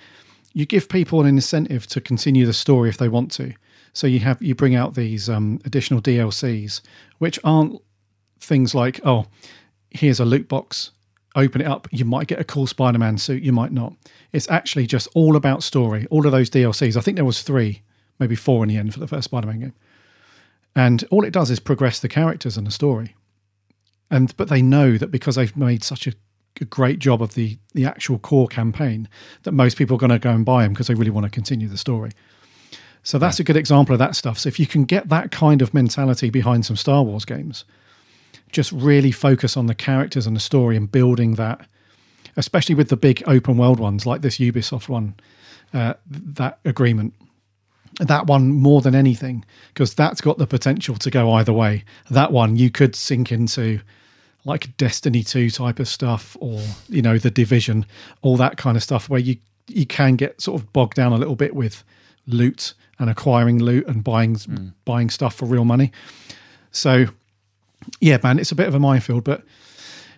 you 0.53 0.65
give 0.65 0.89
people 0.89 1.21
an 1.21 1.27
incentive 1.27 1.87
to 1.87 2.01
continue 2.01 2.45
the 2.45 2.53
story 2.53 2.89
if 2.89 2.97
they 2.97 3.09
want 3.09 3.31
to. 3.33 3.53
So 3.93 4.05
you 4.07 4.19
have 4.19 4.41
you 4.41 4.53
bring 4.55 4.75
out 4.75 4.93
these 4.93 5.29
um, 5.29 5.59
additional 5.65 6.01
DLCs, 6.01 6.81
which 7.17 7.39
aren't 7.43 7.81
things 8.39 8.75
like 8.75 8.99
oh, 9.03 9.25
here's 9.89 10.19
a 10.19 10.25
loot 10.25 10.47
box 10.47 10.91
open 11.37 11.61
it 11.61 11.67
up, 11.67 11.87
you 11.91 12.03
might 12.03 12.27
get 12.27 12.39
a 12.39 12.43
cool 12.43 12.67
Spider-Man 12.67 13.17
suit, 13.17 13.43
you 13.43 13.53
might 13.53 13.71
not. 13.71 13.93
It's 14.33 14.49
actually 14.49 14.87
just 14.87 15.07
all 15.13 15.35
about 15.35 15.63
story. 15.63 16.07
All 16.09 16.25
of 16.25 16.31
those 16.31 16.49
DLCs. 16.49 16.97
I 16.97 17.01
think 17.01 17.15
there 17.15 17.23
was 17.23 17.43
three, 17.43 17.83
maybe 18.19 18.35
four 18.35 18.63
in 18.63 18.69
the 18.69 18.77
end 18.77 18.93
for 18.93 18.99
the 18.99 19.07
first 19.07 19.25
Spider-Man 19.25 19.59
game. 19.59 19.73
And 20.75 21.03
all 21.11 21.23
it 21.23 21.31
does 21.31 21.49
is 21.49 21.59
progress 21.59 21.99
the 21.99 22.09
characters 22.09 22.57
and 22.57 22.67
the 22.67 22.71
story. 22.71 23.15
And 24.09 24.35
but 24.37 24.49
they 24.49 24.61
know 24.61 24.97
that 24.97 25.11
because 25.11 25.35
they've 25.35 25.55
made 25.55 25.83
such 25.83 26.07
a, 26.07 26.13
a 26.59 26.65
great 26.65 26.99
job 26.99 27.21
of 27.21 27.33
the 27.33 27.57
the 27.73 27.85
actual 27.85 28.19
core 28.19 28.47
campaign, 28.47 29.07
that 29.43 29.51
most 29.51 29.77
people 29.77 29.95
are 29.95 29.99
going 29.99 30.11
to 30.11 30.19
go 30.19 30.31
and 30.31 30.45
buy 30.45 30.63
them 30.63 30.73
because 30.73 30.87
they 30.87 30.93
really 30.93 31.11
want 31.11 31.25
to 31.25 31.29
continue 31.29 31.67
the 31.67 31.77
story. 31.77 32.11
So 33.03 33.17
that's 33.17 33.39
a 33.39 33.43
good 33.43 33.55
example 33.55 33.93
of 33.93 33.99
that 33.99 34.15
stuff. 34.15 34.39
So 34.39 34.47
if 34.47 34.59
you 34.59 34.67
can 34.67 34.85
get 34.85 35.09
that 35.09 35.31
kind 35.31 35.61
of 35.61 35.73
mentality 35.73 36.29
behind 36.29 36.65
some 36.65 36.75
Star 36.75 37.03
Wars 37.03 37.25
games, 37.25 37.63
just 38.51 38.71
really 38.71 39.11
focus 39.11 39.57
on 39.57 39.67
the 39.67 39.75
characters 39.75 40.27
and 40.27 40.35
the 40.35 40.41
story 40.41 40.77
and 40.77 40.91
building 40.91 41.35
that, 41.35 41.67
especially 42.35 42.75
with 42.75 42.89
the 42.89 42.97
big 42.97 43.23
open 43.27 43.57
world 43.57 43.79
ones 43.79 44.05
like 44.05 44.21
this 44.21 44.37
Ubisoft 44.37 44.89
one, 44.89 45.15
uh, 45.73 45.93
that 46.09 46.59
agreement. 46.65 47.13
That 47.99 48.27
one 48.27 48.49
more 48.49 48.81
than 48.81 48.93
anything, 48.93 49.43
because 49.73 49.95
that's 49.95 50.21
got 50.21 50.37
the 50.37 50.45
potential 50.45 50.95
to 50.97 51.09
go 51.09 51.31
either 51.33 51.53
way. 51.53 51.83
That 52.11 52.31
one 52.31 52.55
you 52.55 52.69
could 52.69 52.95
sink 52.95 53.31
into 53.31 53.79
like 54.45 54.77
Destiny 54.77 55.23
2 55.23 55.49
type 55.49 55.79
of 55.79 55.87
stuff 55.87 56.37
or, 56.39 56.61
you 56.89 57.01
know, 57.01 57.17
the 57.17 57.31
division, 57.31 57.87
all 58.21 58.37
that 58.37 58.55
kind 58.55 58.77
of 58.77 58.83
stuff 58.83 59.09
where 59.09 59.19
you 59.19 59.37
you 59.67 59.85
can 59.85 60.15
get 60.15 60.41
sort 60.41 60.61
of 60.61 60.71
bogged 60.71 60.95
down 60.95 61.11
a 61.11 61.17
little 61.17 61.35
bit 61.35 61.53
with 61.53 61.83
loot 62.25 62.73
and 62.99 63.09
acquiring 63.09 63.59
loot 63.59 63.85
and 63.87 64.03
buying 64.03 64.35
mm. 64.35 64.73
buying 64.85 65.09
stuff 65.09 65.35
for 65.35 65.45
real 65.45 65.65
money. 65.65 65.91
So 66.71 67.07
yeah, 67.99 68.17
man, 68.23 68.39
it's 68.39 68.51
a 68.51 68.55
bit 68.55 68.67
of 68.67 68.75
a 68.75 68.79
minefield, 68.79 69.23
but 69.23 69.43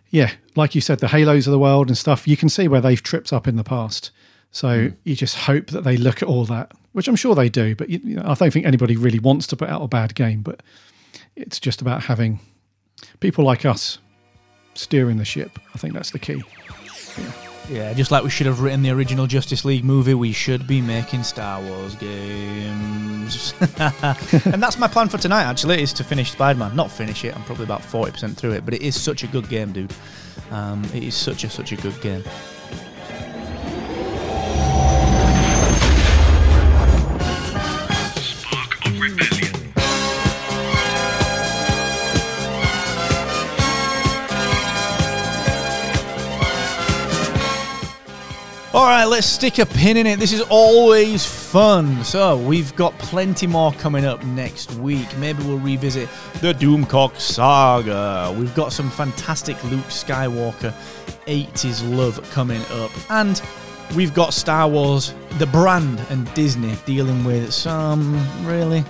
yeah, 0.09 0.31
like 0.55 0.75
you 0.75 0.81
said, 0.81 0.99
the 0.99 1.07
halos 1.07 1.47
of 1.47 1.51
the 1.51 1.59
world 1.59 1.87
and 1.87 1.97
stuff, 1.97 2.27
you 2.27 2.35
can 2.35 2.49
see 2.49 2.67
where 2.67 2.81
they've 2.81 3.01
tripped 3.01 3.31
up 3.31 3.47
in 3.47 3.55
the 3.55 3.63
past. 3.63 4.11
So 4.51 4.67
mm. 4.67 4.95
you 5.03 5.15
just 5.15 5.35
hope 5.35 5.67
that 5.67 5.83
they 5.83 5.97
look 5.97 6.21
at 6.21 6.27
all 6.27 6.45
that, 6.45 6.71
which 6.93 7.07
I'm 7.07 7.15
sure 7.15 7.35
they 7.35 7.49
do. 7.49 7.75
But 7.75 7.89
you, 7.89 7.99
you 8.03 8.15
know, 8.15 8.23
I 8.25 8.33
don't 8.33 8.51
think 8.51 8.65
anybody 8.65 8.97
really 8.97 9.19
wants 9.19 9.45
to 9.47 9.55
put 9.55 9.69
out 9.69 9.81
a 9.81 9.87
bad 9.87 10.15
game. 10.15 10.41
But 10.41 10.63
it's 11.35 11.59
just 11.59 11.81
about 11.81 12.03
having 12.03 12.39
people 13.19 13.43
like 13.43 13.65
us 13.65 13.99
steering 14.73 15.17
the 15.17 15.25
ship. 15.25 15.59
I 15.75 15.77
think 15.77 15.93
that's 15.93 16.11
the 16.11 16.19
key. 16.19 16.43
Yeah. 17.17 17.48
Yeah, 17.69 17.93
just 17.93 18.09
like 18.09 18.23
we 18.23 18.31
should 18.31 18.47
have 18.47 18.61
written 18.61 18.81
the 18.81 18.89
original 18.89 19.27
Justice 19.27 19.63
League 19.63 19.83
movie, 19.83 20.15
we 20.15 20.31
should 20.31 20.65
be 20.65 20.81
making 20.81 21.21
Star 21.21 21.61
Wars 21.61 21.93
games. 21.95 23.53
and 23.59 24.61
that's 24.61 24.79
my 24.79 24.87
plan 24.87 25.07
for 25.07 25.19
tonight, 25.19 25.43
actually, 25.43 25.83
is 25.83 25.93
to 25.93 26.03
finish 26.03 26.31
Spider 26.31 26.57
Man. 26.57 26.75
Not 26.75 26.91
finish 26.91 27.23
it, 27.23 27.35
I'm 27.35 27.43
probably 27.43 27.65
about 27.65 27.81
40% 27.81 28.35
through 28.35 28.53
it, 28.53 28.65
but 28.65 28.73
it 28.73 28.81
is 28.81 28.99
such 28.99 29.23
a 29.23 29.27
good 29.27 29.47
game, 29.49 29.71
dude. 29.71 29.93
Um, 30.49 30.83
it 30.95 31.03
is 31.03 31.13
such 31.13 31.43
a, 31.43 31.49
such 31.49 31.71
a 31.71 31.75
good 31.75 31.99
game. 32.01 32.23
All 48.79 48.85
right, 48.85 49.03
let's 49.03 49.27
stick 49.27 49.59
a 49.59 49.65
pin 49.65 49.97
in 49.97 50.07
it. 50.07 50.19
This 50.19 50.31
is 50.31 50.39
always 50.43 51.25
fun. 51.25 52.01
So, 52.05 52.37
we've 52.37 52.73
got 52.77 52.97
plenty 52.97 53.45
more 53.45 53.73
coming 53.73 54.05
up 54.05 54.23
next 54.23 54.73
week. 54.75 55.17
Maybe 55.17 55.43
we'll 55.43 55.59
revisit 55.59 56.07
the 56.35 56.53
Doomcock 56.53 57.19
saga. 57.19 58.33
We've 58.39 58.55
got 58.55 58.71
some 58.71 58.89
fantastic 58.89 59.61
Luke 59.65 59.83
Skywalker 59.87 60.73
80s 61.27 61.93
love 61.93 62.21
coming 62.31 62.61
up. 62.71 62.91
And 63.11 63.41
we've 63.97 64.13
got 64.13 64.33
Star 64.33 64.69
Wars, 64.69 65.13
the 65.39 65.47
brand, 65.47 66.01
and 66.09 66.33
Disney 66.33 66.73
dealing 66.85 67.25
with 67.25 67.53
some 67.53 68.15
really 68.45 68.85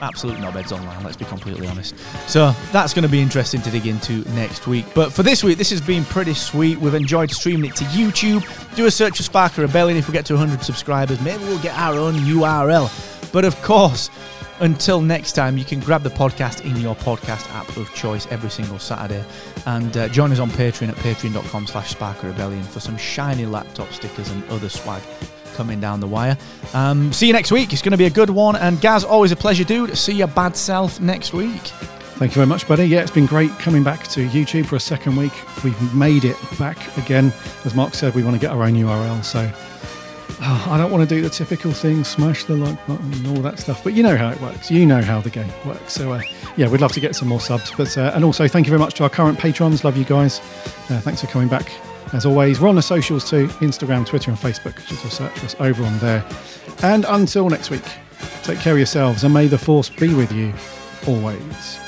absolute 0.00 0.38
knobheads 0.38 0.72
online, 0.72 1.02
let's 1.02 1.16
be 1.16 1.24
completely 1.24 1.66
honest. 1.66 1.94
So 2.28 2.52
that's 2.72 2.92
going 2.92 3.04
to 3.04 3.08
be 3.08 3.20
interesting 3.20 3.62
to 3.62 3.70
dig 3.70 3.86
into 3.86 4.28
next 4.34 4.66
week. 4.66 4.86
But 4.94 5.12
for 5.12 5.22
this 5.22 5.44
week, 5.44 5.58
this 5.58 5.70
has 5.70 5.80
been 5.80 6.04
pretty 6.04 6.34
sweet. 6.34 6.78
We've 6.78 6.94
enjoyed 6.94 7.30
streaming 7.30 7.70
it 7.70 7.76
to 7.76 7.84
YouTube. 7.84 8.44
Do 8.76 8.86
a 8.86 8.90
search 8.90 9.16
for 9.16 9.22
Spark 9.22 9.56
Rebellion. 9.56 9.96
If 9.98 10.08
we 10.08 10.12
get 10.12 10.26
to 10.26 10.34
100 10.34 10.62
subscribers, 10.62 11.20
maybe 11.20 11.44
we'll 11.44 11.62
get 11.62 11.76
our 11.78 11.94
own 11.94 12.14
URL. 12.14 12.90
But 13.32 13.44
of 13.44 13.60
course, 13.62 14.10
until 14.60 15.00
next 15.00 15.32
time, 15.32 15.58
you 15.58 15.64
can 15.64 15.80
grab 15.80 16.02
the 16.02 16.10
podcast 16.10 16.64
in 16.64 16.76
your 16.76 16.94
podcast 16.94 17.50
app 17.54 17.76
of 17.76 17.92
choice 17.94 18.26
every 18.30 18.50
single 18.50 18.78
Saturday. 18.78 19.24
And 19.66 19.96
uh, 19.96 20.08
join 20.08 20.30
us 20.32 20.38
on 20.38 20.50
Patreon 20.50 20.90
at 20.90 20.96
patreon.com 20.96 21.66
slash 21.66 21.90
Spark 21.90 22.22
Rebellion 22.22 22.62
for 22.62 22.80
some 22.80 22.96
shiny 22.96 23.46
laptop 23.46 23.92
stickers 23.92 24.30
and 24.30 24.44
other 24.50 24.68
swag 24.68 25.02
coming 25.54 25.80
down 25.80 26.00
the 26.00 26.06
wire. 26.06 26.36
Um, 26.72 27.12
see 27.12 27.26
you 27.26 27.32
next 27.32 27.52
week. 27.52 27.72
It's 27.72 27.82
going 27.82 27.92
to 27.92 27.98
be 27.98 28.06
a 28.06 28.10
good 28.10 28.30
one. 28.30 28.56
And 28.56 28.80
Gaz, 28.80 29.04
always 29.04 29.32
a 29.32 29.36
pleasure, 29.36 29.64
dude. 29.64 29.96
See 29.96 30.14
your 30.14 30.28
bad 30.28 30.56
self 30.56 31.00
next 31.00 31.32
week. 31.32 31.62
Thank 32.16 32.30
you 32.32 32.36
very 32.36 32.46
much, 32.46 32.68
buddy. 32.68 32.84
Yeah, 32.84 33.00
it's 33.00 33.10
been 33.10 33.26
great 33.26 33.50
coming 33.58 33.82
back 33.82 34.06
to 34.08 34.28
YouTube 34.28 34.66
for 34.66 34.76
a 34.76 34.80
second 34.80 35.16
week. 35.16 35.32
We've 35.64 35.94
made 35.94 36.24
it 36.24 36.36
back 36.60 36.96
again. 36.96 37.32
As 37.64 37.74
Mark 37.74 37.94
said, 37.94 38.14
we 38.14 38.22
want 38.22 38.36
to 38.36 38.40
get 38.40 38.52
our 38.52 38.62
own 38.62 38.74
URL. 38.74 39.24
So 39.24 39.50
oh, 40.40 40.66
I 40.70 40.78
don't 40.78 40.92
want 40.92 41.08
to 41.08 41.12
do 41.12 41.20
the 41.22 41.28
typical 41.28 41.72
thing, 41.72 42.04
smash 42.04 42.44
the 42.44 42.54
like 42.54 42.86
button 42.86 43.12
and 43.12 43.26
all 43.26 43.42
that 43.42 43.58
stuff. 43.58 43.82
But 43.82 43.94
you 43.94 44.04
know 44.04 44.16
how 44.16 44.30
it 44.30 44.40
works. 44.40 44.70
You 44.70 44.86
know 44.86 45.02
how 45.02 45.20
the 45.20 45.30
game 45.30 45.50
works. 45.66 45.92
So 45.92 46.12
uh, 46.12 46.22
yeah, 46.56 46.68
we'd 46.68 46.80
love 46.80 46.92
to 46.92 47.00
get 47.00 47.16
some 47.16 47.26
more 47.26 47.40
subs. 47.40 47.72
But 47.76 47.98
uh, 47.98 48.12
and 48.14 48.24
also 48.24 48.46
thank 48.46 48.66
you 48.66 48.70
very 48.70 48.80
much 48.80 48.94
to 48.94 49.02
our 49.02 49.10
current 49.10 49.38
patrons. 49.38 49.82
Love 49.82 49.96
you 49.96 50.04
guys. 50.04 50.38
Uh, 50.88 51.00
thanks 51.00 51.20
for 51.20 51.26
coming 51.26 51.48
back 51.48 51.68
as 52.12 52.26
always, 52.26 52.60
we're 52.60 52.68
on 52.68 52.74
the 52.74 52.82
socials 52.82 53.28
too 53.28 53.48
Instagram, 53.58 54.06
Twitter, 54.06 54.30
and 54.30 54.38
Facebook. 54.38 54.74
Just 54.86 55.16
search 55.16 55.44
us 55.44 55.56
over 55.58 55.82
on 55.82 55.98
there. 55.98 56.24
And 56.82 57.04
until 57.08 57.48
next 57.48 57.70
week, 57.70 57.84
take 58.42 58.58
care 58.58 58.74
of 58.74 58.78
yourselves 58.78 59.24
and 59.24 59.32
may 59.32 59.46
the 59.46 59.58
force 59.58 59.88
be 59.88 60.14
with 60.14 60.32
you 60.32 60.52
always. 61.06 61.83